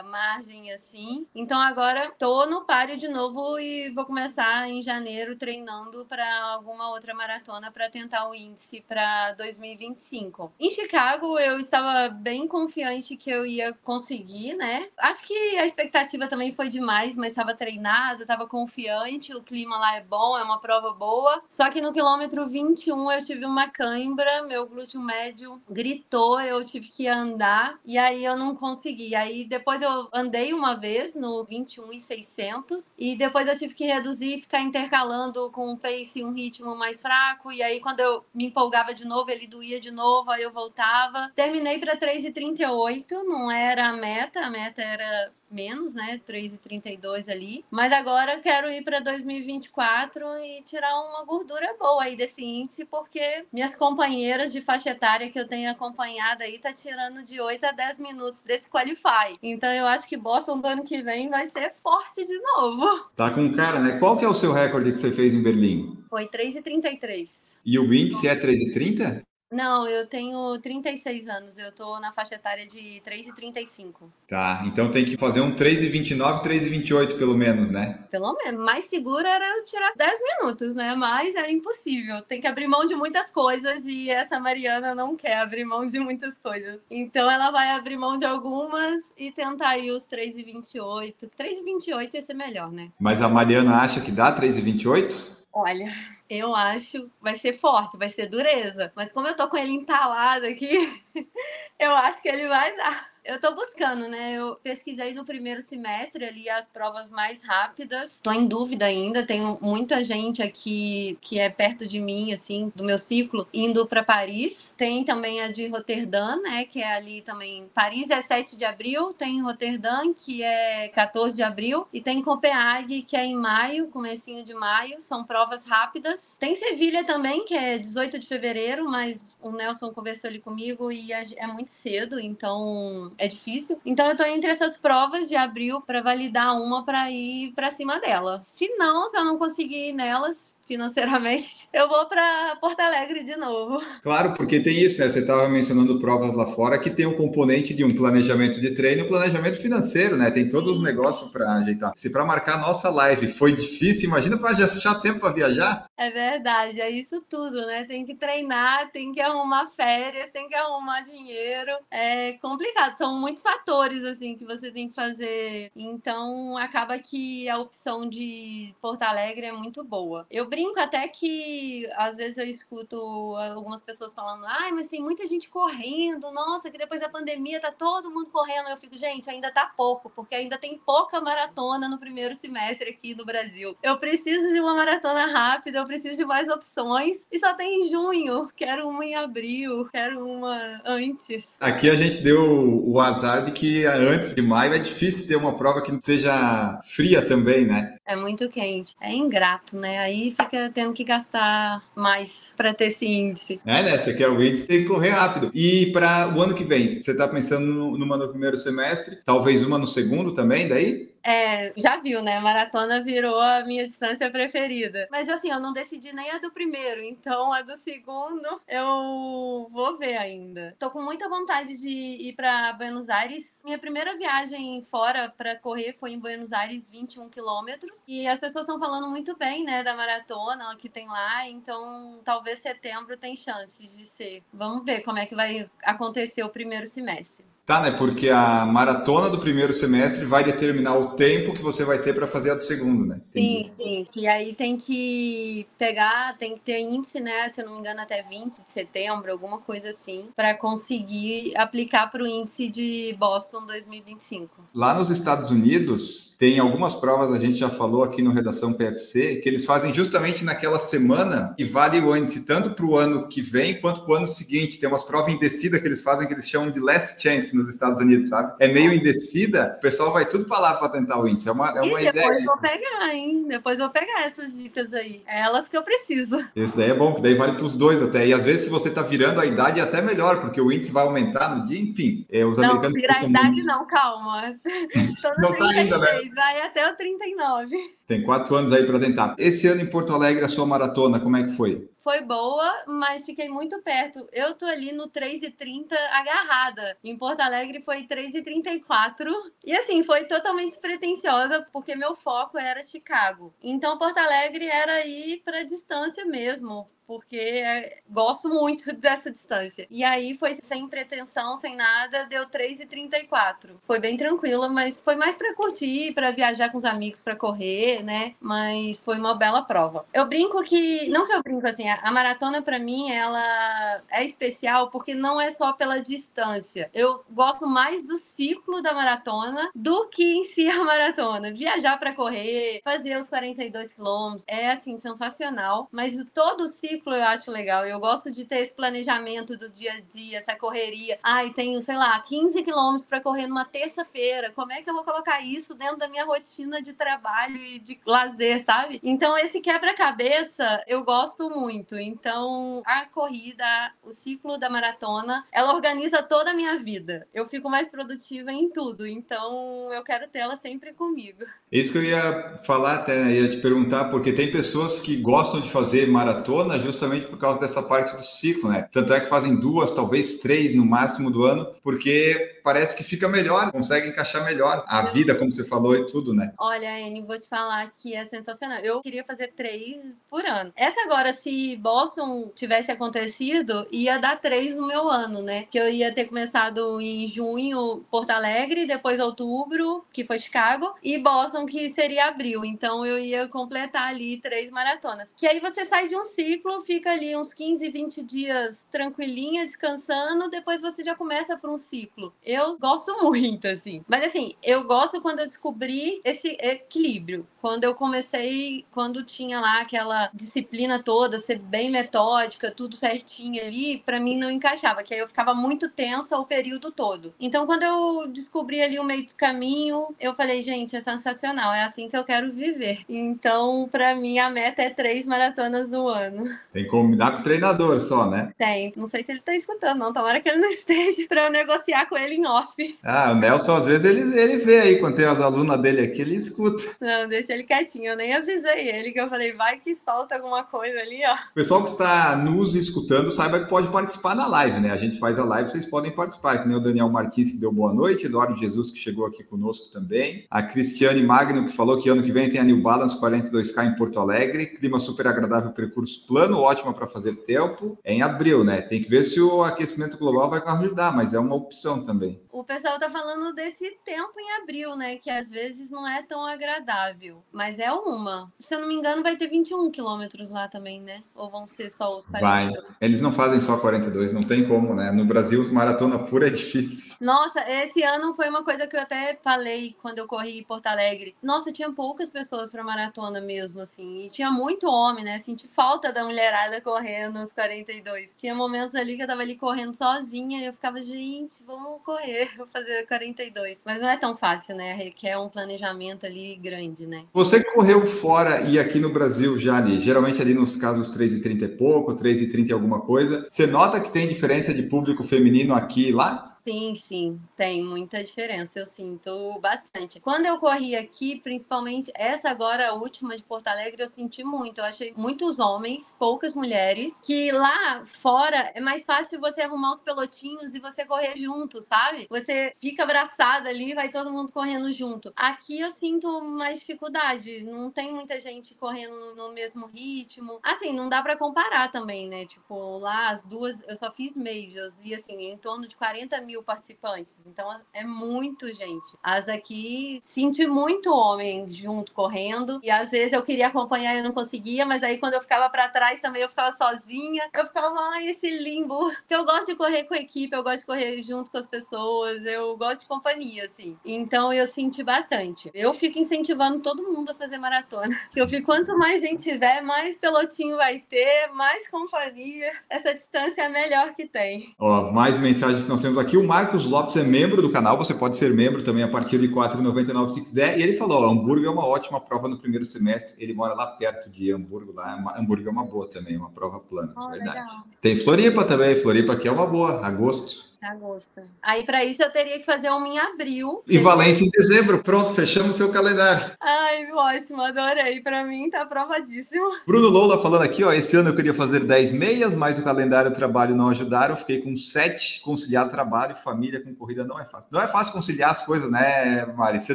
margem 0.05 0.73
assim. 0.73 1.27
Então 1.35 1.61
agora 1.61 2.11
tô 2.19 2.47
no 2.47 2.60
páreo 2.65 2.97
de 2.97 3.09
novo 3.09 3.59
e 3.59 3.91
vou 3.91 4.05
começar 4.05 4.69
em 4.69 4.83
janeiro 4.83 5.37
treinando 5.37 6.05
para 6.07 6.43
alguma 6.53 6.91
outra 6.91 7.15
maratona 7.15 7.71
para 7.71 7.91
tentar 7.91 8.29
o 8.29 8.35
índice 8.35 8.85
para 8.87 9.33
2025. 9.33 10.53
Em 10.59 10.71
Chicago 10.71 11.39
eu 11.39 11.59
estava 11.59 12.09
bem 12.09 12.47
confiante 12.47 13.17
que 13.17 13.31
eu 13.31 13.47
ia 13.47 13.73
conseguir, 13.85 14.55
né? 14.55 14.89
Acho 14.99 15.23
que 15.23 15.35
a 15.59 15.65
expectativa 15.65 16.29
também 16.29 16.55
foi 16.55 16.69
demais, 16.69 17.17
mas 17.17 17.29
estava 17.29 17.55
treinada, 17.55 18.23
estava 18.23 18.47
confiante, 18.47 19.35
o 19.35 19.43
clima 19.43 19.79
lá 19.79 19.97
é 19.97 20.03
bom, 20.03 20.37
é 20.37 20.43
uma 20.43 20.61
prova 20.61 20.93
boa. 20.93 21.43
Só 21.49 21.71
que 21.71 21.81
no 21.81 21.93
quilômetro 21.93 22.49
21 22.49 23.13
eu 23.13 23.25
tive 23.25 23.45
uma 23.45 23.69
cãibra, 23.69 24.43
meu 24.43 24.67
glúteo 24.67 25.01
médio 25.01 25.61
gritou, 25.69 26.41
eu 26.41 26.65
tive 26.65 26.89
que 26.89 27.07
andar 27.07 27.79
e 27.85 27.97
aí 27.99 28.25
eu 28.25 28.37
não 28.37 28.55
consegui. 28.55 29.15
Aí 29.15 29.45
depois 29.45 29.83
eu 29.83 30.09
andei 30.13 30.53
uma 30.53 30.75
vez 30.75 31.15
no 31.15 31.45
21 31.45 31.93
e 31.93 32.01
600 32.01 32.50
e 32.99 33.17
depois 33.17 33.47
eu 33.47 33.57
tive 33.57 33.75
que 33.75 33.85
reduzir, 33.85 34.41
ficar 34.41 34.61
intercalando 34.61 35.51
com 35.51 35.71
um 35.71 35.77
pace 35.77 36.25
um 36.25 36.33
ritmo 36.33 36.75
mais 36.75 37.01
fraco. 37.01 37.53
E 37.53 37.63
aí 37.63 37.81
quando 37.81 38.01
eu 38.01 38.25
me 38.35 38.47
empolgava 38.47 38.95
de 38.95 39.05
novo, 39.05 39.31
ele 39.31 39.47
doía 39.47 39.81
de 39.81 39.91
novo, 39.91 40.31
aí 40.31 40.43
eu 40.43 40.53
voltava. 40.53 41.31
Terminei 41.35 41.79
para 41.79 41.97
3,38, 41.97 43.23
não 43.25 43.51
era 43.51 43.89
a 43.89 43.93
meta, 43.93 44.41
a 44.41 44.51
meta 44.51 44.83
era 44.83 45.33
menos, 45.51 45.95
né? 45.95 46.21
3,32 46.27 47.29
ali. 47.31 47.65
Mas 47.71 47.93
agora 47.93 48.39
quero 48.41 48.71
ir 48.71 48.83
para 48.83 49.01
2024 49.01 50.25
e 50.39 50.63
tirar 50.63 50.95
uma 51.01 51.25
gordura 51.25 51.75
boa 51.79 52.05
aí 52.05 52.17
desse 52.17 52.43
índice, 52.43 52.85
porque 52.85 53.45
minhas 53.53 53.75
companheiras 53.75 54.53
de 54.53 54.61
faixa 54.61 54.91
etária 54.91 55.31
que 55.31 55.39
eu 55.39 55.49
tenho 55.49 55.71
acompanhado 55.71 56.43
aí 56.43 56.59
tá 56.59 56.73
tirando 56.73 57.25
de 57.25 57.41
8 57.41 57.65
a 57.65 57.73
10 57.73 57.99
minutos 57.99 58.43
desse 58.43 58.69
qualify. 58.69 59.37
Então 59.43 59.71
eu 59.73 59.87
acho 59.87 60.07
que 60.07 60.17
Boston 60.17 60.61
do 60.61 60.69
ano 60.69 60.85
que 60.85 61.03
vem 61.03 61.29
vai 61.29 61.47
ser 61.47 61.73
forte 61.83 62.25
de 62.25 62.39
novo. 62.41 63.11
Tá 63.17 63.31
com 63.31 63.53
cara, 63.55 63.79
né? 63.79 63.99
Qual 63.99 64.17
que 64.17 64.25
é 64.25 64.29
o 64.29 64.35
seu 64.35 64.53
recorde 64.53 64.93
que 64.93 64.99
você 64.99 65.11
fez 65.11 65.35
em 65.35 65.43
Berlim? 65.43 65.99
Foi 66.09 66.27
3,33. 66.29 67.55
E 67.65 67.79
o 67.79 67.93
índice 67.93 68.29
é 68.29 68.35
3,30? 68.35 69.23
Não, 69.51 69.87
eu 69.89 70.07
tenho 70.07 70.57
36 70.61 71.29
anos, 71.29 71.59
eu 71.59 71.73
tô 71.73 71.99
na 71.99 72.13
faixa 72.13 72.37
etária 72.37 72.69
de 72.69 73.03
3,35. 73.05 74.09
Tá, 74.29 74.63
então 74.65 74.93
tem 74.93 75.05
que 75.05 75.17
fazer 75.17 75.41
um 75.41 75.53
3,29, 75.55 76.45
3,28 76.45 77.19
pelo 77.19 77.37
menos, 77.37 77.69
né? 77.69 77.99
Pelo 78.13 78.33
menos. 78.45 78.65
Mais 78.65 78.85
seguro 78.85 79.27
era 79.27 79.45
eu 79.57 79.65
tirar 79.65 79.93
10 79.97 80.19
minutos, 80.23 80.73
né? 80.75 80.95
Mas 80.95 81.35
é 81.35 81.51
impossível. 81.51 82.23
Tem 82.23 82.41
que 82.41 82.47
abrir 82.47 82.69
mão 82.69 82.87
de 82.87 82.95
muitas 82.95 83.29
coisas 83.31 83.83
e 83.85 84.09
essa 84.09 84.39
Mariana 84.39 84.95
não 84.95 85.17
quer 85.17 85.39
abrir 85.39 85.65
mão 85.65 85.85
de 85.85 85.99
muitas 85.99 86.39
coisas. 86.39 86.79
Então 86.89 87.29
ela 87.29 87.51
vai 87.51 87.71
abrir 87.71 87.97
mão 87.97 88.17
de 88.17 88.25
algumas 88.25 89.03
e 89.19 89.33
tentar 89.33 89.71
aí 89.71 89.91
os 89.91 90.05
3,28. 90.05 91.29
3,28 91.37 92.15
ia 92.15 92.23
ser 92.23 92.35
melhor, 92.35 92.71
né? 92.71 92.93
Mas 93.01 93.21
a 93.21 93.29
Mariana 93.29 93.79
acha 93.79 94.01
que 94.01 94.13
dá 94.13 94.33
3,28? 94.33 95.41
Olha, 95.53 95.93
eu 96.31 96.55
acho 96.55 97.11
vai 97.21 97.35
ser 97.35 97.59
forte, 97.59 97.99
vai 97.99 98.09
ser 98.09 98.27
dureza. 98.29 98.93
Mas 98.97 99.13
como 99.13 99.29
eu 99.29 99.37
tô 99.37 99.49
com 99.49 99.57
ele 99.57 99.73
entalado 99.73 100.47
aqui, 100.47 101.03
eu 101.79 101.93
acho 101.97 102.23
que 102.23 102.29
ele 102.29 102.49
vai 102.49 102.77
dar. 102.77 103.10
Eu 103.25 103.41
tô 103.41 103.55
buscando, 103.55 104.09
né? 104.09 104.33
Eu 104.35 104.57
pesquisei 104.57 105.13
no 105.13 105.25
primeiro 105.25 105.61
semestre 105.61 106.25
ali 106.25 106.49
as 106.49 106.69
provas 106.69 107.09
mais 107.09 107.43
rápidas. 107.43 108.19
Tô 108.23 108.33
em 108.33 108.47
dúvida 108.47 108.87
ainda. 108.87 109.27
Tenho 109.27 109.59
muita 109.61 110.05
gente 110.05 110.43
aqui 110.43 111.19
que 111.21 111.39
é 111.39 111.51
perto 111.51 111.87
de 111.87 112.01
mim, 112.01 112.33
assim, 112.33 112.73
do 112.75 112.83
meu 112.83 112.99
ciclo, 112.99 113.47
indo 113.53 113.87
para 113.87 114.03
Paris. 114.03 114.75
Tem 114.77 115.05
também 115.05 115.41
a 115.43 115.53
de 115.53 115.69
Roterdã, 115.69 116.37
né? 116.37 116.65
Que 116.65 116.81
é 116.81 116.95
ali 116.95 117.21
também. 117.21 117.69
Paris 117.75 118.11
é 118.11 118.21
7 118.23 118.57
de 118.57 118.65
abril. 118.65 119.13
Tem 119.13 119.43
Roterdã, 119.43 120.13
que 120.15 120.43
é 120.43 120.89
14 120.89 121.37
de 121.37 121.43
abril. 121.43 121.87
E 121.93 122.01
tem 122.01 122.23
Copenhague, 122.23 123.03
que 123.03 123.17
é 123.17 123.25
em 123.25 123.37
maio, 123.37 123.89
comecinho 123.89 124.45
de 124.45 124.55
maio. 124.55 125.01
São 125.01 125.25
provas 125.25 125.65
rápidas. 125.67 126.37
Tem 126.39 126.57
Sevilha 126.57 127.05
também, 127.05 127.45
que 127.45 127.55
é 127.55 127.79
18 127.79 128.19
de 128.19 128.27
fevereiro, 128.27 128.89
mas 128.89 129.39
o 129.41 129.51
Nelson 129.51 129.93
conversou 129.93 130.29
ali 130.29 130.41
comigo 130.41 130.91
e 130.91 131.13
é 131.13 131.47
muito 131.47 131.71
cedo, 131.71 132.19
então 132.19 133.10
é 133.19 133.29
difícil. 133.29 133.81
Então 133.85 134.07
eu 134.07 134.17
tô 134.17 134.25
entre 134.25 134.51
essas 134.51 134.77
provas 134.77 135.29
de 135.29 135.37
abril 135.37 135.81
para 135.81 136.03
validar 136.03 136.55
uma 136.61 136.85
para 136.85 137.11
ir 137.11 137.53
para 137.53 137.71
cima 137.71 138.01
dela. 138.01 138.41
Se 138.45 138.69
não, 138.77 139.09
se 139.09 139.17
eu 139.17 139.25
não 139.25 139.39
conseguir 139.39 139.91
ir 139.91 139.93
nelas, 139.93 140.53
financeiramente, 140.71 141.69
eu 141.75 141.89
vou 141.89 142.07
para 142.07 142.57
Porto 142.61 142.79
Alegre 142.79 143.25
de 143.25 143.35
novo. 143.35 143.83
Claro, 144.05 144.35
porque 144.35 144.61
tem 144.61 144.81
isso, 144.81 145.01
né? 145.01 145.11
Você 145.11 145.19
estava 145.19 145.49
mencionando 145.49 145.99
provas 145.99 146.33
lá 146.37 146.47
fora 146.47 146.79
que 146.79 146.89
tem 146.89 147.07
um 147.07 147.17
componente 147.17 147.75
de 147.75 147.83
um 147.83 147.93
planejamento 147.93 148.61
de 148.61 148.71
treino 148.71 149.05
um 149.05 149.09
planejamento 149.09 149.57
financeiro, 149.57 150.17
né? 150.17 150.31
Tem 150.31 150.49
todos 150.49 150.77
os 150.77 150.83
negócios 150.83 151.29
para 151.33 151.55
ajeitar. 151.55 151.93
Se 151.97 152.09
para 152.09 152.25
marcar 152.25 152.61
nossa 152.61 152.89
live 152.89 153.27
foi 153.27 153.53
difícil, 153.53 154.09
imagina 154.09 154.39
para 154.39 154.55
já 154.55 154.67
achar 154.67 155.01
tempo 155.01 155.19
para 155.19 155.33
viajar. 155.33 155.87
É 155.97 156.11
verdade, 156.11 156.81
é 156.81 156.89
isso 156.89 157.25
tudo, 157.29 157.67
né? 157.67 157.85
Tem 157.85 158.07
que 158.07 158.15
treinar, 158.15 158.91
tem 158.93 159.11
que 159.13 159.21
arrumar 159.21 159.71
férias, 159.77 160.31
tem 160.33 160.49
que 160.49 160.55
arrumar 160.55 161.01
dinheiro. 161.01 161.73
É 161.91 162.35
complicado, 162.35 162.97
são 162.97 163.19
muitos 163.19 163.43
fatores 163.43 164.05
assim 164.05 164.37
que 164.37 164.45
você 164.45 164.71
tem 164.71 164.89
que 164.89 164.95
fazer. 164.95 165.73
Então 165.75 166.57
acaba 166.59 166.97
que 166.99 167.49
a 167.49 167.59
opção 167.59 168.09
de 168.09 168.73
Porto 168.81 169.03
Alegre 169.03 169.47
é 169.47 169.53
muito 169.53 169.83
boa. 169.83 170.27
Eu 170.31 170.49
brinco 170.49 170.60
até 170.77 171.07
que 171.09 171.89
às 171.97 172.17
vezes 172.17 172.39
eu 172.39 172.47
escuto 172.47 172.97
algumas 173.37 173.83
pessoas 173.83 174.15
falando: 174.15 174.45
ai, 174.47 174.73
mas 174.73 174.89
tem 174.89 175.03
muita 175.03 175.27
gente 175.27 175.49
correndo, 175.49 176.31
nossa, 176.33 176.71
que 176.71 176.79
depois 176.79 177.01
da 177.01 177.09
pandemia 177.09 177.61
tá 177.61 177.71
todo 177.71 178.11
mundo 178.11 178.31
correndo. 178.31 178.69
Eu 178.69 178.77
fico, 178.77 178.97
gente, 178.97 179.29
ainda 179.29 179.51
tá 179.51 179.71
pouco, 179.77 180.11
porque 180.11 180.35
ainda 180.35 180.59
tem 180.59 180.79
pouca 180.79 181.21
maratona 181.21 181.89
no 181.89 181.99
primeiro 181.99 182.35
semestre 182.35 182.91
aqui 182.91 183.15
no 183.15 183.25
Brasil. 183.25 183.77
Eu 183.83 183.99
preciso 183.99 184.53
de 184.53 184.61
uma 184.61 184.75
maratona 184.75 185.27
rápida, 185.27 185.79
eu 185.79 185.87
preciso 185.87 186.17
de 186.17 186.25
mais 186.25 186.49
opções, 186.49 187.27
e 187.31 187.39
só 187.39 187.55
tem 187.55 187.83
em 187.83 187.89
junho. 187.89 188.49
Quero 188.57 188.89
uma 188.89 189.05
em 189.05 189.15
abril, 189.15 189.89
quero 189.93 190.25
uma 190.25 190.81
antes. 190.85 191.57
Aqui 191.61 191.89
a 191.91 191.97
gente 191.97 192.19
deu 192.23 192.41
o 192.87 193.01
azar 193.01 193.45
de 193.45 193.53
que 193.53 193.85
antes 193.85 194.35
de 194.35 194.43
maio 194.43 194.75
é 194.75 194.79
difícil 194.79 195.29
ter 195.29 195.37
uma 195.37 195.57
prova 195.57 195.83
que 195.83 196.01
seja 196.01 196.81
fria 196.83 197.27
também, 197.27 197.67
né? 197.67 197.97
É 198.11 198.17
muito 198.17 198.49
quente. 198.49 198.97
É 199.01 199.15
ingrato, 199.15 199.77
né? 199.77 200.01
Aí 200.01 200.33
fica 200.33 200.69
tendo 200.75 200.93
que 200.93 201.05
gastar 201.05 201.81
mais 201.95 202.53
para 202.57 202.75
ter 202.75 202.87
esse 202.87 203.07
índice. 203.07 203.61
É, 203.65 203.85
né? 203.85 203.97
Você 203.97 204.13
quer 204.13 204.29
o 204.29 204.43
índice, 204.43 204.67
tem 204.67 204.83
que 204.83 204.89
correr 204.89 205.11
rápido. 205.11 205.49
E 205.55 205.93
para 205.93 206.35
o 206.35 206.43
ano 206.43 206.53
que 206.53 206.65
vem, 206.65 207.01
você 207.01 207.13
está 207.13 207.29
pensando 207.29 207.67
numa 207.97 208.17
no 208.17 208.29
primeiro 208.29 208.59
semestre, 208.59 209.21
talvez 209.25 209.63
uma 209.63 209.79
no 209.79 209.87
segundo 209.87 210.35
também, 210.35 210.67
daí? 210.67 211.09
É, 211.23 211.73
já 211.77 211.97
viu, 211.97 212.23
né? 212.23 212.41
Maratona 212.41 213.03
virou 213.03 213.39
a 213.41 213.65
minha 213.65 213.87
distância 213.87 214.31
preferida. 214.31 215.07
Mas 215.11 215.29
assim, 215.29 215.51
eu 215.51 215.61
não 215.61 215.73
decidi 215.73 216.13
nem 216.13 216.31
a 216.31 216.39
do 216.39 216.51
primeiro, 216.51 217.03
então 217.03 217.53
a 217.53 217.63
do 217.63 217.77
segundo 217.77 218.61
eu 218.67 219.69
vou 219.71 219.99
ver 219.99 220.17
ainda. 220.17 220.75
Tô 220.79 220.91
com 220.91 221.03
muita 221.03 221.29
vontade 221.29 221.77
de 221.77 221.89
ir 221.89 222.35
para 222.35 222.73
Buenos 222.75 223.09
Aires. 223.09 223.61
Minha 223.65 223.79
primeira 223.79 224.17
viagem 224.17 224.87
fora 224.91 225.33
para 225.37 225.57
correr 225.57 225.97
foi 225.99 226.13
em 226.13 226.19
Buenos 226.19 226.53
Aires, 226.53 226.91
21 226.91 227.29
quilômetros. 227.29 227.93
E 228.07 228.27
as 228.27 228.39
pessoas 228.39 228.65
estão 228.65 228.79
falando 228.79 229.09
muito 229.09 229.37
bem, 229.37 229.65
né, 229.65 229.83
da 229.83 229.95
maratona 229.95 230.75
que 230.77 230.89
tem 230.89 231.07
lá, 231.07 231.49
então 231.49 232.21
talvez 232.25 232.61
setembro 232.61 233.17
tem 233.17 233.37
chances 233.37 233.97
de 233.97 234.07
ser. 234.07 234.43
Vamos 234.53 234.85
ver 234.85 235.03
como 235.03 235.19
é 235.19 235.27
que 235.27 235.35
vai 235.35 235.71
acontecer 235.83 236.43
o 236.43 236.49
primeiro 236.49 236.87
semestre. 236.87 237.45
Tá, 237.71 237.81
né? 237.81 237.93
Porque 237.93 238.29
a 238.29 238.67
maratona 238.67 239.31
do 239.31 239.39
primeiro 239.39 239.73
semestre 239.73 240.25
vai 240.25 240.43
determinar 240.43 240.99
o 240.99 241.11
tempo 241.11 241.53
que 241.53 241.63
você 241.63 241.85
vai 241.85 241.99
ter 241.99 242.13
para 242.13 242.27
fazer 242.27 242.51
a 242.51 242.55
do 242.57 242.65
segundo, 242.65 243.07
né? 243.07 243.21
Sim, 243.33 243.71
sim. 243.73 244.05
E 244.17 244.27
aí 244.27 244.57
tem 244.57 244.77
que 244.77 245.69
pegar, 245.79 246.37
tem 246.37 246.55
que 246.55 246.61
ter 246.63 246.81
índice, 246.81 247.21
né? 247.21 247.49
Se 247.53 247.61
eu 247.61 247.67
não 247.67 247.75
me 247.75 247.79
engano, 247.79 248.01
até 248.01 248.25
20 248.25 248.65
de 248.65 248.69
setembro, 248.69 249.31
alguma 249.31 249.59
coisa 249.59 249.91
assim, 249.91 250.31
para 250.35 250.53
conseguir 250.55 251.57
aplicar 251.57 252.11
para 252.11 252.25
o 252.25 252.27
índice 252.27 252.69
de 252.69 253.15
Boston 253.17 253.65
2025. 253.67 254.51
Lá 254.75 254.93
nos 254.93 255.09
Estados 255.09 255.53
Unidos, 255.53 256.37
tem 256.41 256.59
algumas 256.59 256.97
provas, 256.97 257.33
a 257.33 257.39
gente 257.39 257.57
já 257.57 257.71
falou 257.71 258.03
aqui 258.03 258.21
no 258.21 258.33
Redação 258.33 258.73
PFC, 258.73 259.37
que 259.37 259.49
eles 259.49 259.65
fazem 259.65 259.95
justamente 259.95 260.45
naquela 260.45 260.81
semana 260.81 261.55
e 261.57 261.63
vale 261.63 262.01
o 262.01 262.17
índice 262.17 262.41
tanto 262.41 262.71
para 262.71 262.85
o 262.85 262.97
ano 262.97 263.29
que 263.29 263.41
vem 263.41 263.81
quanto 263.81 264.01
para 264.01 264.13
o 264.13 264.17
ano 264.17 264.27
seguinte. 264.27 264.81
Tem 264.81 264.89
umas 264.89 265.05
provas 265.05 265.33
indecidas 265.33 265.81
que 265.81 265.87
eles 265.87 266.03
fazem 266.03 266.27
que 266.27 266.35
eles 266.35 266.49
chamam 266.49 266.73
de 266.73 266.81
last 266.81 267.23
chance 267.23 267.60
nos 267.61 267.69
Estados 267.69 268.01
Unidos, 268.03 268.29
sabe? 268.29 268.53
É 268.59 268.69
meio 268.69 268.93
indecida, 268.93 269.75
o 269.79 269.81
pessoal 269.81 270.13
vai 270.13 270.27
tudo 270.27 270.45
para 270.45 270.59
lá 270.59 270.75
para 270.75 270.89
tentar 270.89 271.21
o 271.21 271.29
índice. 271.29 271.49
É 271.49 271.53
uma, 271.53 271.71
é 271.71 271.81
uma 271.81 272.01
e 272.01 272.05
depois 272.05 272.25
ideia. 272.25 272.45
vou 272.45 272.59
pegar, 272.59 273.15
hein? 273.15 273.45
Depois 273.49 273.79
vou 273.79 273.91
pegar 273.91 274.23
essas 274.27 274.57
dicas 274.57 274.93
aí. 274.93 275.23
É 275.27 275.41
elas 275.41 275.69
que 275.69 275.77
eu 275.77 275.83
preciso. 275.83 276.39
Esse 276.55 276.77
daí 276.77 276.91
é 276.91 276.95
bom, 276.95 277.15
que 277.15 277.23
daí 277.23 277.35
vale 277.35 277.53
para 277.53 277.65
os 277.65 277.77
dois 277.77 278.03
até. 278.03 278.27
E 278.27 278.33
às 278.33 278.45
vezes, 278.45 278.63
se 278.63 278.71
você 278.71 278.89
está 278.89 279.03
virando 279.03 279.41
a 279.41 279.47
idade, 279.47 279.81
é 279.81 279.83
até 279.83 280.01
melhor, 280.01 280.41
porque 280.41 280.61
o 280.61 280.71
índice 280.71 280.93
vai 280.93 281.05
aumentar 281.05 281.57
no 281.57 281.67
dia, 281.67 281.81
enfim. 281.81 282.27
É, 282.31 282.45
os 282.45 282.59
não, 282.59 282.65
americanos 282.65 282.95
virar 282.95 283.19
a 283.19 283.25
idade 283.25 283.63
não, 283.63 283.87
calma. 283.87 284.55
não 285.39 285.55
tá 285.55 285.71
ainda, 285.71 285.99
né? 285.99 286.21
Vai 286.35 286.63
até 286.63 286.91
o 286.91 286.97
39. 286.97 287.77
Tem 288.07 288.23
quatro 288.23 288.55
anos 288.55 288.73
aí 288.73 288.85
para 288.85 288.99
tentar. 288.99 289.35
Esse 289.39 289.67
ano 289.67 289.81
em 289.81 289.87
Porto 289.87 290.13
Alegre, 290.13 290.45
a 290.45 290.49
sua 290.49 290.67
maratona, 290.67 291.21
como 291.21 291.37
é 291.37 291.45
que 291.45 291.53
foi? 291.53 291.89
Foi 292.01 292.23
boa, 292.23 292.85
mas 292.87 293.27
fiquei 293.27 293.49
muito 293.51 293.81
perto. 293.83 294.27
Eu 294.33 294.55
tô 294.55 294.65
ali 294.65 294.91
no 294.91 295.11
3,30 295.11 295.93
agarrada. 296.11 296.97
Em 297.05 297.17
Porto 297.17 297.41
Alegre 297.41 297.83
foi 297.83 298.05
3,34. 298.05 299.27
E 299.67 299.77
assim, 299.77 300.03
foi 300.03 300.25
totalmente 300.25 300.71
despretensiosa, 300.71 301.69
porque 301.71 301.95
meu 301.95 302.17
foco 302.17 302.59
era 302.59 302.83
Chicago. 302.83 303.55
Então, 303.63 303.99
Porto 303.99 304.17
Alegre 304.17 304.67
era 304.67 305.07
ir 305.07 305.43
pra 305.45 305.63
distância 305.63 306.25
mesmo 306.25 306.89
porque 307.11 307.37
é, 307.37 307.99
gosto 308.09 308.49
muito 308.49 308.95
dessa 308.95 309.33
distância. 309.33 309.85
E 309.91 310.05
aí 310.05 310.39
foi 310.39 310.55
sem 310.55 310.87
pretensão, 310.87 311.57
sem 311.57 311.75
nada, 311.75 312.25
deu 312.27 312.47
3,34. 312.47 313.71
Foi 313.81 313.99
bem 313.99 314.17
tranquila, 314.17 314.69
mas 314.69 315.01
foi 315.01 315.17
mais 315.17 315.35
para 315.35 315.53
curtir, 315.57 316.15
para 316.15 316.31
viajar 316.31 316.71
com 316.71 316.79
os 316.79 316.85
amigos, 316.85 317.21
para 317.21 317.35
correr, 317.35 318.05
né? 318.05 318.37
Mas 318.41 319.01
foi 319.01 319.19
uma 319.19 319.35
bela 319.35 319.63
prova. 319.63 320.07
Eu 320.15 320.29
brinco 320.29 320.63
que, 320.63 321.09
não 321.09 321.27
que 321.27 321.33
eu 321.33 321.43
brinco 321.43 321.67
assim, 321.67 321.89
a 321.89 322.13
maratona 322.13 322.63
para 322.63 322.79
mim 322.79 323.11
ela 323.11 324.03
é 324.09 324.25
especial 324.25 324.89
porque 324.89 325.13
não 325.13 325.41
é 325.41 325.51
só 325.51 325.73
pela 325.73 325.99
distância. 325.99 326.89
Eu 326.95 327.25
gosto 327.29 327.67
mais 327.67 328.05
do 328.05 328.19
ciclo 328.19 328.81
da 328.81 328.93
maratona 328.93 329.69
do 329.75 330.07
que 330.07 330.23
em 330.23 330.45
si 330.45 330.69
a 330.69 330.79
maratona. 330.85 331.53
Viajar 331.53 331.99
para 331.99 332.15
correr, 332.15 332.81
fazer 332.85 333.19
os 333.19 333.29
42 333.29 333.95
quilômetros, 333.95 334.45
é 334.47 334.71
assim 334.71 334.97
sensacional, 334.97 335.89
mas 335.91 336.17
todo 336.33 336.61
o 336.61 336.69
ciclo 336.69 337.00
ciclo 337.01 337.15
eu 337.15 337.25
acho 337.25 337.51
legal. 337.51 337.87
Eu 337.87 337.99
gosto 337.99 338.31
de 338.31 338.45
ter 338.45 338.59
esse 338.59 338.75
planejamento 338.75 339.57
do 339.57 339.69
dia 339.71 339.95
a 339.95 340.01
dia, 340.01 340.39
essa 340.39 340.55
correria. 340.55 341.19
Ai, 341.23 341.51
tenho, 341.51 341.81
sei 341.81 341.97
lá, 341.97 342.19
15 342.21 342.63
quilômetros 342.63 343.09
para 343.09 343.21
correr 343.21 343.47
numa 343.47 343.65
terça-feira. 343.65 344.53
Como 344.55 344.71
é 344.73 344.83
que 344.83 344.91
eu 344.91 344.95
vou 344.95 345.05
colocar 345.05 345.41
isso 345.41 345.75
dentro 345.75 345.97
da 345.97 346.09
minha 346.09 346.25
rotina 346.25 346.83
de 346.83 346.93
trabalho 346.93 347.57
e 347.57 347.79
de 347.79 347.99
lazer, 348.07 348.63
sabe? 348.63 349.01
Então, 349.03 349.37
esse 349.39 349.61
quebra-cabeça 349.61 350.83
eu 350.87 351.03
gosto 351.05 351.49
muito. 351.49 351.97
Então, 351.97 352.83
a 352.85 353.07
corrida, 353.07 353.65
o 354.03 354.13
ciclo 354.13 354.59
da 354.59 354.69
maratona, 354.69 355.47
ela 355.51 355.75
organiza 355.75 356.23
toda 356.23 356.51
a 356.51 356.55
minha 356.55 356.77
vida. 356.77 357.27
Eu 357.33 357.47
fico 357.47 357.71
mais 357.71 357.89
produtiva 357.89 358.53
em 358.53 358.71
tudo. 358.71 359.07
Então, 359.07 359.91
eu 359.93 360.05
quero 360.05 360.29
ter 360.29 360.41
ela 360.41 360.57
sempre 360.57 360.93
comigo. 360.93 361.45
Isso 361.73 361.93
que 361.93 361.99
eu 361.99 362.05
ia 362.05 362.61
falar 362.65 362.97
até, 362.97 363.31
ia 363.31 363.49
te 363.49 363.57
perguntar, 363.59 364.07
porque 364.07 364.33
tem 364.33 364.51
pessoas 364.51 365.01
que 365.01 365.17
gostam 365.17 365.61
de 365.61 365.71
fazer 365.71 366.07
maratona 366.09 366.79
justamente 366.93 367.27
por 367.27 367.39
causa 367.39 367.61
dessa 367.61 367.83
parte 367.83 368.17
do 368.17 368.23
ciclo, 368.23 368.71
né? 368.71 368.89
Tanto 368.93 369.13
é 369.13 369.21
que 369.21 369.29
fazem 369.29 369.57
duas, 369.57 369.93
talvez 369.93 370.39
três 370.39 370.75
no 370.75 370.85
máximo 370.85 371.31
do 371.31 371.45
ano, 371.45 371.67
porque 371.83 372.60
parece 372.63 372.97
que 372.97 373.03
fica 373.03 373.29
melhor, 373.29 373.71
consegue 373.73 374.09
encaixar 374.09 374.45
melhor 374.45 374.85
a 374.87 375.03
vida, 375.03 375.35
como 375.35 375.51
você 375.51 375.65
falou 375.65 375.97
e 375.97 376.07
tudo, 376.07 376.35
né? 376.35 376.53
Olha, 376.59 376.91
Anne, 376.95 377.23
vou 377.23 377.39
te 377.39 377.49
falar 377.49 377.91
que 377.91 378.15
é 378.15 378.25
sensacional. 378.25 378.79
Eu 378.81 379.01
queria 379.01 379.25
fazer 379.25 379.49
três 379.49 380.17
por 380.29 380.45
ano. 380.45 380.73
Essa 380.77 381.03
agora, 381.03 381.33
se 381.33 381.77
Boston 381.77 382.51
tivesse 382.55 382.91
acontecido, 382.91 383.87
ia 383.91 384.19
dar 384.19 384.41
três 384.41 384.77
no 384.77 384.87
meu 384.87 385.09
ano, 385.09 385.43
né? 385.43 385.67
Que 385.71 385.79
eu 385.79 385.89
ia 385.89 386.13
ter 386.13 386.27
começado 386.27 387.01
em 387.01 387.27
junho, 387.27 388.05
Porto 388.11 388.31
Alegre, 388.31 388.87
depois 388.87 389.19
outubro, 389.21 390.05
que 390.13 390.25
foi 390.25 390.39
Chicago, 390.39 390.95
e 391.03 391.19
Boston, 391.19 391.67
que 391.67 391.89
seria 391.91 392.29
abril. 392.29 392.65
Então 392.65 393.05
eu 393.05 393.19
ia 393.19 393.49
completar 393.49 394.09
ali 394.09 394.37
três 394.39 394.71
maratonas. 394.71 395.29
Que 395.37 395.47
aí 395.47 395.61
você 395.61 395.85
sai 395.85 396.09
de 396.09 396.17
um 396.17 396.25
ciclo, 396.25 396.83
fica 396.83 397.13
ali 397.13 397.37
uns 397.37 397.53
15, 397.53 397.89
20 397.91 398.23
dias 398.23 398.87
tranquilinha, 398.91 399.65
descansando, 399.65 400.51
depois 400.51 400.81
você 400.81 401.03
já 401.03 401.15
começa 401.15 401.57
para 401.57 401.71
um 401.71 401.79
ciclo. 401.79 402.33
Eu 402.51 402.77
gosto 402.79 403.23
muito, 403.23 403.69
assim. 403.69 404.05
Mas 404.09 404.25
assim, 404.25 404.55
eu 404.63 404.85
gosto 404.85 405.21
quando 405.21 405.39
eu 405.41 405.47
descobri 405.47 406.21
esse 406.25 406.57
equilíbrio. 406.61 407.47
Quando 407.61 407.85
eu 407.85 407.95
comecei, 407.95 408.85
quando 408.91 409.25
tinha 409.25 409.61
lá 409.61 409.81
aquela 409.81 410.31
disciplina 410.35 411.03
toda, 411.03 411.39
ser 411.39 411.59
bem 411.61 411.91
metódica, 411.91 412.71
tudo 412.71 412.97
certinho 412.97 413.63
ali, 413.63 414.03
para 414.05 414.19
mim 414.19 414.37
não 414.37 414.51
encaixava, 414.51 415.03
que 415.03 415.15
aí 415.15 415.21
eu 415.21 415.29
ficava 415.29 415.55
muito 415.55 415.89
tensa 415.89 416.39
o 416.39 416.47
período 416.47 416.91
todo. 416.91 417.33
Então, 417.39 417.67
quando 417.67 417.83
eu 417.85 418.27
descobri 418.29 418.83
ali 418.83 418.99
o 418.99 419.05
meio 419.05 419.27
do 419.27 419.35
caminho, 419.35 420.15
eu 420.19 420.35
falei, 420.35 420.61
gente, 420.63 420.97
é 420.97 421.01
sensacional, 421.01 421.73
é 421.73 421.85
assim 421.85 422.09
que 422.09 422.17
eu 422.17 422.25
quero 422.25 422.53
viver. 422.53 423.05
Então, 423.09 423.89
para 423.93 424.15
mim, 424.15 424.39
a 424.39 424.51
meta 424.51 424.83
é 424.83 424.91
três 424.91 425.27
maratonas 425.27 425.91
no 425.93 426.09
ano. 426.09 426.59
Tem 426.73 426.85
que 426.85 426.91
combinar 426.91 427.33
com 427.33 427.41
o 427.41 427.45
treinador 427.45 428.01
só, 428.01 428.29
né? 428.29 428.53
Tem. 428.59 428.93
Não 428.97 429.07
sei 429.07 429.23
se 429.23 429.31
ele 429.31 429.41
tá 429.41 429.55
escutando, 429.55 429.99
não. 429.99 430.13
Tomara 430.13 430.41
que 430.41 430.49
ele 430.49 430.61
não 430.61 430.69
esteja 430.73 431.27
pra 431.29 431.45
eu 431.45 431.51
negociar 431.51 432.07
com 432.07 432.17
ele 432.17 432.40
em 432.41 432.47
off. 432.47 432.99
Ah, 433.03 433.33
o 433.33 433.35
Nelson, 433.35 433.75
às 433.75 433.87
vezes, 433.87 434.05
ele, 434.05 434.39
ele 434.39 434.57
vê 434.57 434.81
aí, 434.81 434.99
quando 434.99 435.17
tem 435.17 435.27
as 435.27 435.41
alunas 435.41 435.81
dele 435.81 436.01
aqui, 436.01 436.23
ele 436.23 436.37
escuta. 436.37 436.83
Não, 437.01 437.29
deixa 437.29 437.53
ele 437.53 437.65
quietinho. 437.65 438.11
Eu 438.11 438.17
nem 438.17 438.35
avisei 438.35 438.89
ele, 438.89 439.13
que 439.13 439.21
eu 439.21 439.29
falei, 439.29 439.53
vai 439.53 439.79
que 439.79 439.95
solta 439.95 440.35
alguma 440.35 440.65
coisa 440.65 441.01
ali, 441.01 441.21
ó. 441.27 441.35
O 441.35 441.55
pessoal 441.55 441.83
que 441.83 441.91
está 441.91 442.37
nos 442.37 442.75
escutando, 442.75 443.31
saiba 443.31 443.61
que 443.61 443.69
pode 443.69 443.89
participar 443.89 444.35
da 444.35 444.47
live, 444.47 444.81
né? 444.81 444.91
A 444.91 444.97
gente 444.97 445.19
faz 445.19 445.39
a 445.39 445.45
live, 445.45 445.71
vocês 445.71 445.85
podem 445.85 446.11
participar. 446.11 446.59
Que 446.59 446.69
nem 446.69 446.77
o 446.77 446.81
Daniel 446.81 447.09
Martins, 447.09 447.51
que 447.51 447.59
deu 447.59 447.73
boa 447.73 447.93
noite, 447.93 448.27
Eduardo 448.27 448.57
Jesus, 448.57 448.91
que 448.91 448.99
chegou 448.99 449.27
aqui 449.27 449.45
conosco 449.45 449.91
também. 449.93 450.47
A 450.51 450.63
Cristiane 450.63 451.23
Magno, 451.23 451.67
que 451.67 451.77
falou 451.77 451.99
que 451.99 452.09
ano 452.09 452.23
que 452.23 452.33
vem 452.33 452.51
tem 452.51 452.61
a 452.61 452.65
New 452.65 452.83
Balance 452.83 453.21
42K 453.21 453.87
em 453.87 453.97
Porto 453.97 454.19
Alegre. 454.19 454.67
Clima 454.67 454.99
super 455.01 455.27
agradável, 455.27 455.71
percurso 455.71 456.27
plano, 456.27 456.59
ótimo 456.59 456.95
para 456.95 457.07
fazer 457.07 457.35
tempo. 457.37 457.99
É 458.05 458.13
em 458.13 458.23
abril, 458.23 458.65
né? 458.65 458.81
Tem 458.81 459.03
que 459.03 459.09
ver 459.09 459.25
se 459.25 459.41
o 459.41 459.63
aquecimento 459.63 460.19
global 460.19 460.51
vai 460.51 460.63
ajudar, 460.65 461.15
mas 461.15 461.35
é 461.35 461.39
uma 461.39 461.55
opção 461.55 462.05
também. 462.05 462.30
O 462.53 462.65
pessoal 462.65 462.99
tá 462.99 463.09
falando 463.09 463.55
desse 463.55 463.91
tempo 464.05 464.33
em 464.39 464.63
abril, 464.63 464.97
né? 464.97 465.17
Que 465.17 465.31
às 465.31 465.49
vezes 465.51 465.91
não 465.91 466.07
é 466.07 466.23
tão 466.23 466.45
agradável. 466.45 467.43
Mas 467.53 467.79
é 467.79 467.93
uma. 467.93 468.53
Se 468.59 468.75
eu 468.75 468.81
não 468.81 468.89
me 468.89 468.95
engano, 468.95 469.23
vai 469.23 469.37
ter 469.37 469.49
21 469.49 469.91
quilômetros 469.91 470.51
lá 470.51 470.69
também, 470.69 471.01
né? 471.01 471.23
Ou 471.35 471.51
vão 471.51 471.67
ser 471.67 471.89
só 471.89 472.17
os 472.17 472.27
42? 472.27 472.71
Vai. 472.71 472.97
Eles 473.01 473.21
não 473.21 473.33
fazem 473.33 473.61
só 473.61 473.79
42, 473.79 474.33
não 474.33 474.43
tem 474.43 474.67
como, 474.67 474.95
né? 474.95 475.11
No 475.11 475.25
Brasil, 475.25 475.73
maratona 475.73 476.19
pura 476.19 476.49
é 476.49 476.51
difícil. 476.51 477.17
Nossa, 477.21 477.61
esse 477.69 478.03
ano 478.03 478.35
foi 478.35 478.49
uma 478.49 478.65
coisa 478.65 478.87
que 478.87 478.97
eu 478.97 479.01
até 479.01 479.39
falei 479.43 479.97
quando 480.01 480.19
eu 480.19 480.27
corri 480.27 480.59
em 480.59 480.65
Porto 480.65 480.87
Alegre. 480.87 481.35
Nossa, 481.43 481.73
tinha 481.73 481.91
poucas 481.93 482.31
pessoas 482.31 482.71
pra 482.71 482.85
maratona 482.85 483.41
mesmo, 483.41 483.81
assim. 483.81 484.25
E 484.25 484.31
tinha 484.31 484.51
muito 484.51 484.89
homem, 484.89 485.25
né? 485.25 485.39
Senti 485.39 485.67
falta 485.69 486.13
da 486.13 486.25
mulherada 486.25 486.81
correndo 486.81 487.43
os 487.45 487.53
42. 487.53 488.31
Tinha 488.37 488.55
momentos 488.55 488.95
ali 488.95 489.17
que 489.17 489.23
eu 489.23 489.27
tava 489.27 489.43
ali 489.43 489.57
correndo 489.57 489.95
sozinha 489.95 490.61
e 490.61 490.67
eu 490.67 490.73
ficava, 490.73 491.03
gente, 491.03 491.63
vamos 491.65 492.03
correr, 492.03 492.20
vou 492.57 492.67
fazer 492.73 493.07
42. 493.07 493.79
Mas 493.85 494.01
não 494.01 494.09
é 494.09 494.17
tão 494.17 494.37
fácil, 494.37 494.77
né? 494.77 494.93
Requer 494.95 495.39
um 495.39 495.49
planejamento 495.49 496.27
ali 496.27 496.57
grande, 496.57 497.07
né? 497.07 497.25
Você 497.33 497.63
correu 497.63 498.07
fora 498.07 498.63
e 498.63 498.79
aqui 498.79 498.99
no 498.99 499.13
Brasil 499.13 499.59
já 499.59 499.77
ali, 499.77 500.01
geralmente 500.01 500.41
ali 500.41 500.55
nos 500.55 500.77
casos 500.77 501.09
3 501.11 501.35
e 501.35 501.41
30 501.41 501.65
e 501.65 501.69
pouco, 501.69 502.15
3 502.15 502.43
e 502.43 502.47
30 502.51 502.71
e 502.71 502.73
alguma 502.73 503.01
coisa, 503.01 503.47
você 503.49 503.67
nota 503.67 504.01
que 504.01 504.11
tem 504.11 504.29
diferença 504.29 504.73
de 504.73 504.83
público 504.85 505.25
feminino 505.25 505.75
aqui 505.75 506.09
e 506.09 506.13
lá? 506.13 506.50
Sim, 506.69 506.95
sim, 506.95 507.41
tem 507.57 507.83
muita 507.83 508.23
diferença, 508.23 508.79
eu 508.79 508.85
sinto 508.85 509.59
bastante. 509.61 510.21
Quando 510.21 510.45
eu 510.45 510.59
corri 510.59 510.95
aqui, 510.95 511.41
principalmente 511.41 512.13
essa 512.15 512.51
agora, 512.51 512.91
a 512.91 512.93
última 512.93 513.35
de 513.35 513.43
Porto 513.43 513.67
Alegre, 513.69 514.03
eu 514.03 514.07
senti 514.07 514.45
muito. 514.45 514.79
Eu 514.79 514.85
achei 514.85 515.15
muitos 515.17 515.59
homens, 515.59 516.15
poucas 516.19 516.55
mulheres, 516.55 517.19
que 517.25 517.51
lá 517.51 518.05
fora 518.07 518.71
é 518.75 518.81
mais 518.81 519.07
fácil 519.07 519.41
você 519.41 519.63
arrumar 519.63 519.93
os 519.93 520.03
pelotinhos 520.03 520.75
e 520.75 520.81
você 520.81 521.05
correr 521.07 521.35
junto, 521.39 521.81
sabe? 521.81 522.27
Você 522.29 522.75
fica 522.79 523.05
abraçada 523.05 523.71
ali, 523.71 523.95
vai 523.95 524.11
todo 524.11 524.31
mundo 524.31 524.53
correndo 524.53 524.93
junto. 524.93 525.33
Aqui 525.35 525.81
eu 525.81 525.89
sinto 525.89 526.43
mais 526.45 526.79
dificuldade, 526.79 527.65
não 527.65 527.91
tem 527.91 528.13
muita 528.13 528.39
gente 528.39 528.75
correndo 528.75 529.35
no 529.35 529.51
mesmo 529.53 529.87
ritmo. 529.87 530.61
Assim, 530.63 530.93
não 530.93 531.09
dá 531.09 531.23
para 531.23 531.39
comparar 531.39 531.91
também, 531.91 532.29
né? 532.29 532.45
Tipo, 532.45 532.99
lá 532.99 533.31
as 533.31 533.45
duas, 533.47 533.81
eu 533.89 533.97
só 533.97 534.11
fiz 534.13 534.37
majors 534.37 535.01
e 535.05 535.15
assim, 535.15 535.41
em 535.51 535.57
torno 535.57 535.89
de 535.89 535.97
40 535.97 536.39
mil 536.43 536.50
mil 536.51 536.63
participantes. 536.63 537.37
Então 537.47 537.81
é 537.93 538.05
muito 538.05 538.67
gente. 538.75 539.17
As 539.23 539.49
aqui 539.49 540.21
senti 540.25 540.67
muito 540.67 541.15
homem 541.15 541.73
junto 541.73 542.13
correndo. 542.13 542.81
E 542.83 542.91
às 542.91 543.11
vezes 543.11 543.33
eu 543.33 543.43
queria 543.43 543.69
acompanhar 543.69 544.15
e 544.15 544.19
eu 544.19 544.25
não 544.25 544.33
conseguia, 544.33 544.85
mas 544.85 545.03
aí 545.03 545.19
quando 545.19 545.35
eu 545.35 545.41
ficava 545.41 545.71
para 545.71 545.89
trás 545.89 546.21
também 546.21 546.43
eu 546.43 546.49
ficava 546.49 546.73
sozinha. 546.73 547.49
Eu 547.57 547.67
ficava, 547.67 547.95
ai, 548.13 548.29
esse 548.29 548.51
limbo. 548.51 549.11
Porque 549.11 549.35
eu 549.35 549.45
gosto 549.45 549.67
de 549.67 549.77
correr 549.77 550.05
com 550.05 550.15
a 550.15 550.19
equipe, 550.19 550.55
eu 550.55 550.63
gosto 550.63 550.81
de 550.81 550.87
correr 550.87 551.23
junto 551.23 551.51
com 551.51 551.59
as 551.59 551.67
pessoas, 551.67 552.45
eu 552.45 552.77
gosto 552.77 553.03
de 553.03 553.07
companhia, 553.07 553.65
assim. 553.65 553.97
Então 554.05 554.53
eu 554.53 554.67
senti 554.67 555.03
bastante. 555.03 555.71
Eu 555.73 555.95
fico 555.95 556.19
incentivando 556.19 556.81
todo 556.81 557.03
mundo 557.03 557.31
a 557.31 557.35
fazer 557.35 557.59
maratona. 557.59 558.09
Eu 558.35 558.49
fico, 558.49 558.67
quanto 558.67 558.97
mais 558.97 559.21
gente 559.21 559.43
tiver, 559.43 559.83
mais 559.83 560.17
pelotinho 560.17 560.77
vai 560.77 560.99
ter, 560.99 561.49
mais 561.53 561.89
companhia. 561.89 562.73
Essa 562.89 563.15
distância 563.15 563.63
é 563.63 563.67
a 563.67 563.69
melhor 563.69 564.15
que 564.15 564.27
tem. 564.27 564.75
Ó, 564.79 565.11
mais 565.13 565.39
mensagens 565.39 565.83
que 565.83 565.89
nós 565.89 566.01
temos 566.01 566.19
aqui. 566.19 566.37
O 566.41 566.47
Marcos 566.47 566.87
Lopes 566.87 567.17
é 567.17 567.23
membro 567.23 567.61
do 567.61 567.71
canal, 567.71 567.99
você 567.99 568.15
pode 568.15 568.39
ser 568.39 568.55
membro 568.55 568.83
também 568.83 569.03
a 569.03 569.09
partir 569.09 569.39
de 569.39 569.47
R$ 569.47 569.53
4,99 569.53 570.29
se 570.29 570.41
quiser. 570.41 570.79
E 570.79 570.83
ele 570.83 570.95
falou: 570.95 571.23
ó, 571.23 571.31
Hamburgo 571.31 571.67
é 571.67 571.71
uma 571.71 571.87
ótima 571.87 572.19
prova 572.19 572.49
no 572.49 572.59
primeiro 572.59 572.87
semestre. 572.87 573.35
Ele 573.43 573.53
mora 573.53 573.75
lá 573.75 573.87
perto 573.87 574.31
de 574.31 574.51
Hamburgo, 574.51 574.93
lá. 574.95 575.35
Hamburgo 575.37 575.69
é 575.69 575.71
uma 575.71 575.85
boa 575.85 576.09
também, 576.09 576.39
uma 576.39 576.51
prova 576.51 576.81
plana, 576.81 577.13
oh, 577.15 577.29
verdade. 577.29 577.59
Legal. 577.59 577.85
Tem 578.01 578.17
Floripa 578.17 578.65
também, 578.65 578.97
Floripa 578.97 579.35
aqui 579.35 579.49
é 579.49 579.53
uma 579.53 579.67
boa, 579.67 580.05
agosto 580.05 580.70
agosto. 580.83 581.43
Aí, 581.63 581.85
para 581.85 582.05
isso, 582.05 582.23
eu 582.23 582.31
teria 582.31 582.59
que 582.59 582.65
fazer 582.65 582.91
um 582.91 583.05
em 583.07 583.19
abril. 583.19 583.83
E 583.87 583.99
Valência 583.99 584.45
em 584.45 584.51
dezembro. 584.51 585.03
Pronto, 585.03 585.33
fechamos 585.35 585.77
seu 585.77 585.91
calendário. 585.91 586.53
Ai, 586.61 587.11
ótimo, 587.13 587.63
adorei. 587.63 588.21
Para 588.21 588.45
mim, 588.45 588.71
tá 588.71 588.83
aprovadíssimo. 588.83 589.65
Bruno 589.87 590.09
Lola 590.09 590.41
falando 590.43 590.63
aqui, 590.63 590.83
ó. 590.85 590.93
Esse 590.93 591.17
ano 591.17 591.31
eu 591.31 591.37
queria 591.37 591.55
fazer 591.55 591.85
10 591.85 592.13
meias, 592.13 592.55
mas 592.55 592.79
o 592.79 592.85
calendário 592.85 593.31
e 593.31 593.33
o 593.33 593.35
trabalho 593.35 593.75
não 593.75 593.89
ajudaram. 593.89 594.35
Eu 594.35 594.39
fiquei 594.39 594.61
com 594.61 594.77
7. 594.77 595.41
Conciliar 595.41 595.91
trabalho 595.91 596.35
família 596.37 596.83
com 596.83 596.95
corrida 596.95 597.25
não 597.25 597.39
é 597.39 597.45
fácil. 597.45 597.69
Não 597.73 597.81
é 597.81 597.87
fácil 597.87 598.13
conciliar 598.13 598.51
as 598.51 598.65
coisas, 598.65 598.91
né, 598.91 599.47
Mari? 599.57 599.83
Você 599.83 599.95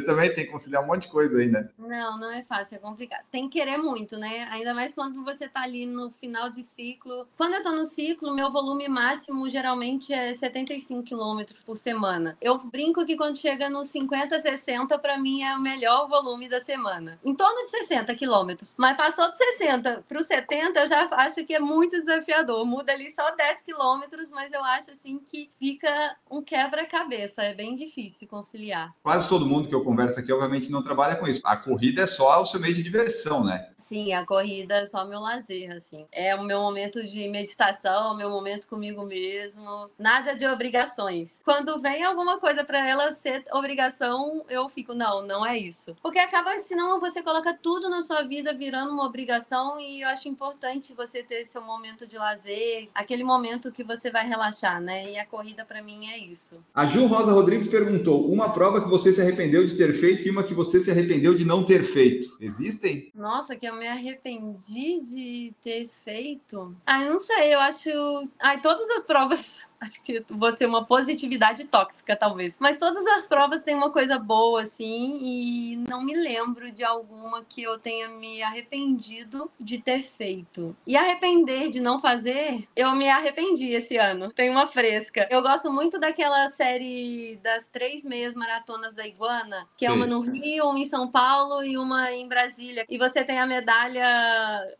também 0.00 0.32
tem 0.32 0.44
que 0.44 0.52
conciliar 0.52 0.82
um 0.82 0.86
monte 0.86 1.02
de 1.02 1.08
coisa 1.08 1.38
aí, 1.38 1.48
né? 1.48 1.68
Não, 1.78 2.18
não 2.18 2.32
é 2.32 2.44
fácil, 2.44 2.76
é 2.76 2.78
complicado. 2.78 3.24
Tem 3.30 3.48
que 3.48 3.58
querer 3.58 3.76
muito, 3.76 4.16
né? 4.16 4.48
Ainda 4.50 4.74
mais 4.74 4.94
quando 4.94 5.24
você 5.24 5.48
tá 5.48 5.62
ali 5.62 5.86
no 5.86 6.10
final 6.10 6.50
de 6.50 6.62
ciclo. 6.62 7.26
Quando 7.36 7.54
eu 7.54 7.62
tô 7.62 7.72
no 7.72 7.84
ciclo, 7.84 8.34
meu 8.34 8.52
volume 8.52 8.88
máximo 8.88 9.48
geralmente 9.48 10.12
é 10.12 10.32
75 10.32 10.75
quilômetros 11.02 11.60
por 11.64 11.76
semana. 11.76 12.36
Eu 12.40 12.58
brinco 12.58 13.04
que 13.04 13.16
quando 13.16 13.38
chega 13.38 13.68
nos 13.68 13.88
50, 13.88 14.38
60, 14.38 14.98
para 14.98 15.18
mim 15.18 15.42
é 15.42 15.54
o 15.54 15.60
melhor 15.60 16.08
volume 16.08 16.48
da 16.48 16.60
semana. 16.60 17.18
Em 17.24 17.34
torno 17.34 17.64
de 17.64 17.70
60 17.70 18.14
quilômetros. 18.14 18.74
Mas 18.76 18.96
passou 18.96 19.30
de 19.30 19.36
60 19.36 20.04
para 20.08 20.20
os 20.20 20.26
70, 20.26 20.80
eu 20.80 20.88
já 20.88 21.08
acho 21.12 21.44
que 21.44 21.54
é 21.54 21.60
muito 21.60 21.92
desafiador. 21.92 22.64
Muda 22.64 22.92
ali 22.92 23.12
só 23.14 23.34
10 23.34 23.62
quilômetros, 23.62 24.30
mas 24.30 24.52
eu 24.52 24.64
acho 24.64 24.90
assim 24.90 25.20
que 25.26 25.50
fica 25.58 26.16
um 26.30 26.42
quebra-cabeça. 26.42 27.42
É 27.42 27.54
bem 27.54 27.74
difícil 27.74 28.28
conciliar. 28.28 28.94
Quase 29.02 29.28
todo 29.28 29.46
mundo 29.46 29.68
que 29.68 29.74
eu 29.74 29.84
converso 29.84 30.20
aqui, 30.20 30.32
obviamente, 30.32 30.70
não 30.70 30.82
trabalha 30.82 31.16
com 31.16 31.26
isso. 31.26 31.40
A 31.44 31.56
corrida 31.56 32.02
é 32.02 32.06
só 32.06 32.40
o 32.40 32.46
seu 32.46 32.60
meio 32.60 32.74
de 32.74 32.82
diversão, 32.82 33.44
né? 33.44 33.70
Sim, 33.86 34.12
a 34.14 34.26
corrida 34.26 34.78
é 34.78 34.86
só 34.86 35.06
meu 35.06 35.20
lazer, 35.20 35.70
assim. 35.70 36.06
É 36.10 36.34
o 36.34 36.42
meu 36.42 36.60
momento 36.60 37.06
de 37.06 37.28
meditação, 37.28 38.12
o 38.12 38.16
meu 38.16 38.28
momento 38.28 38.66
comigo 38.66 39.04
mesmo. 39.04 39.88
Nada 39.96 40.34
de 40.34 40.44
obrigações. 40.66 41.40
Quando 41.44 41.80
vem 41.80 42.02
alguma 42.02 42.38
coisa 42.38 42.64
para 42.64 42.84
ela 42.86 43.12
ser 43.12 43.44
obrigação, 43.52 44.44
eu 44.48 44.68
fico, 44.68 44.92
não, 44.94 45.24
não 45.24 45.46
é 45.46 45.56
isso. 45.56 45.96
Porque 46.02 46.18
acaba, 46.18 46.58
senão 46.58 46.98
você 46.98 47.22
coloca 47.22 47.54
tudo 47.54 47.88
na 47.88 48.02
sua 48.02 48.22
vida 48.22 48.52
virando 48.52 48.90
uma 48.90 49.06
obrigação 49.06 49.78
e 49.78 50.02
eu 50.02 50.08
acho 50.08 50.28
importante 50.28 50.92
você 50.92 51.22
ter 51.22 51.46
seu 51.48 51.62
momento 51.62 52.04
de 52.06 52.18
lazer, 52.18 52.88
aquele 52.92 53.22
momento 53.22 53.72
que 53.72 53.84
você 53.84 54.10
vai 54.10 54.26
relaxar, 54.26 54.80
né? 54.80 55.12
E 55.12 55.18
a 55.18 55.24
corrida 55.24 55.64
para 55.64 55.80
mim 55.80 56.08
é 56.08 56.18
isso. 56.18 56.58
A 56.74 56.84
Ju 56.86 57.06
Rosa 57.06 57.32
Rodrigues 57.32 57.68
perguntou: 57.68 58.28
uma 58.28 58.52
prova 58.52 58.82
que 58.82 58.88
você 58.88 59.12
se 59.12 59.20
arrependeu 59.20 59.66
de 59.66 59.76
ter 59.76 59.92
feito 59.92 60.26
e 60.26 60.30
uma 60.30 60.42
que 60.42 60.54
você 60.54 60.80
se 60.80 60.90
arrependeu 60.90 61.36
de 61.36 61.44
não 61.44 61.64
ter 61.64 61.84
feito. 61.84 62.36
Existem? 62.40 63.12
Nossa, 63.14 63.54
que 63.54 63.66
é 63.66 63.72
me 63.72 63.86
arrependi 63.86 65.00
de 65.02 65.54
ter 65.62 65.88
feito? 66.04 66.74
Ah, 66.84 67.04
não 67.04 67.20
sei, 67.20 67.54
eu 67.54 67.60
acho. 67.60 68.28
Ai, 68.40 68.60
todas 68.60 68.88
as 68.90 69.04
provas 69.04 69.68
acho 69.80 70.02
que 70.02 70.24
vou 70.28 70.56
ser 70.56 70.66
uma 70.66 70.84
positividade 70.84 71.64
tóxica, 71.64 72.16
talvez. 72.16 72.56
Mas 72.58 72.78
todas 72.78 73.06
as 73.06 73.28
provas 73.28 73.62
têm 73.62 73.74
uma 73.74 73.90
coisa 73.90 74.18
boa, 74.18 74.62
assim, 74.62 75.18
e 75.22 75.76
não 75.88 76.02
me 76.02 76.14
lembro 76.14 76.70
de 76.72 76.84
alguma 76.84 77.44
que 77.44 77.62
eu 77.62 77.78
tenha 77.78 78.08
me 78.08 78.42
arrependido 78.42 79.50
de 79.58 79.78
ter 79.78 80.02
feito. 80.02 80.76
E 80.86 80.96
arrepender 80.96 81.70
de 81.70 81.80
não 81.80 82.00
fazer, 82.00 82.66
eu 82.74 82.94
me 82.94 83.08
arrependi 83.08 83.70
esse 83.70 83.96
ano. 83.96 84.32
Tem 84.32 84.50
uma 84.50 84.66
fresca. 84.66 85.26
Eu 85.30 85.42
gosto 85.42 85.70
muito 85.72 85.98
daquela 85.98 86.48
série 86.48 87.38
das 87.42 87.68
três 87.68 88.04
meias 88.04 88.34
maratonas 88.34 88.94
da 88.94 89.06
Iguana, 89.06 89.66
que 89.76 89.86
Sim. 89.86 89.92
é 89.92 89.94
uma 89.94 90.06
no 90.06 90.20
Rio, 90.20 90.70
uma 90.70 90.78
em 90.78 90.88
São 90.88 91.08
Paulo 91.08 91.62
e 91.64 91.76
uma 91.78 92.12
em 92.12 92.28
Brasília. 92.28 92.84
E 92.88 92.98
você 92.98 93.24
tem 93.24 93.38
a 93.38 93.46
medalha, 93.46 94.06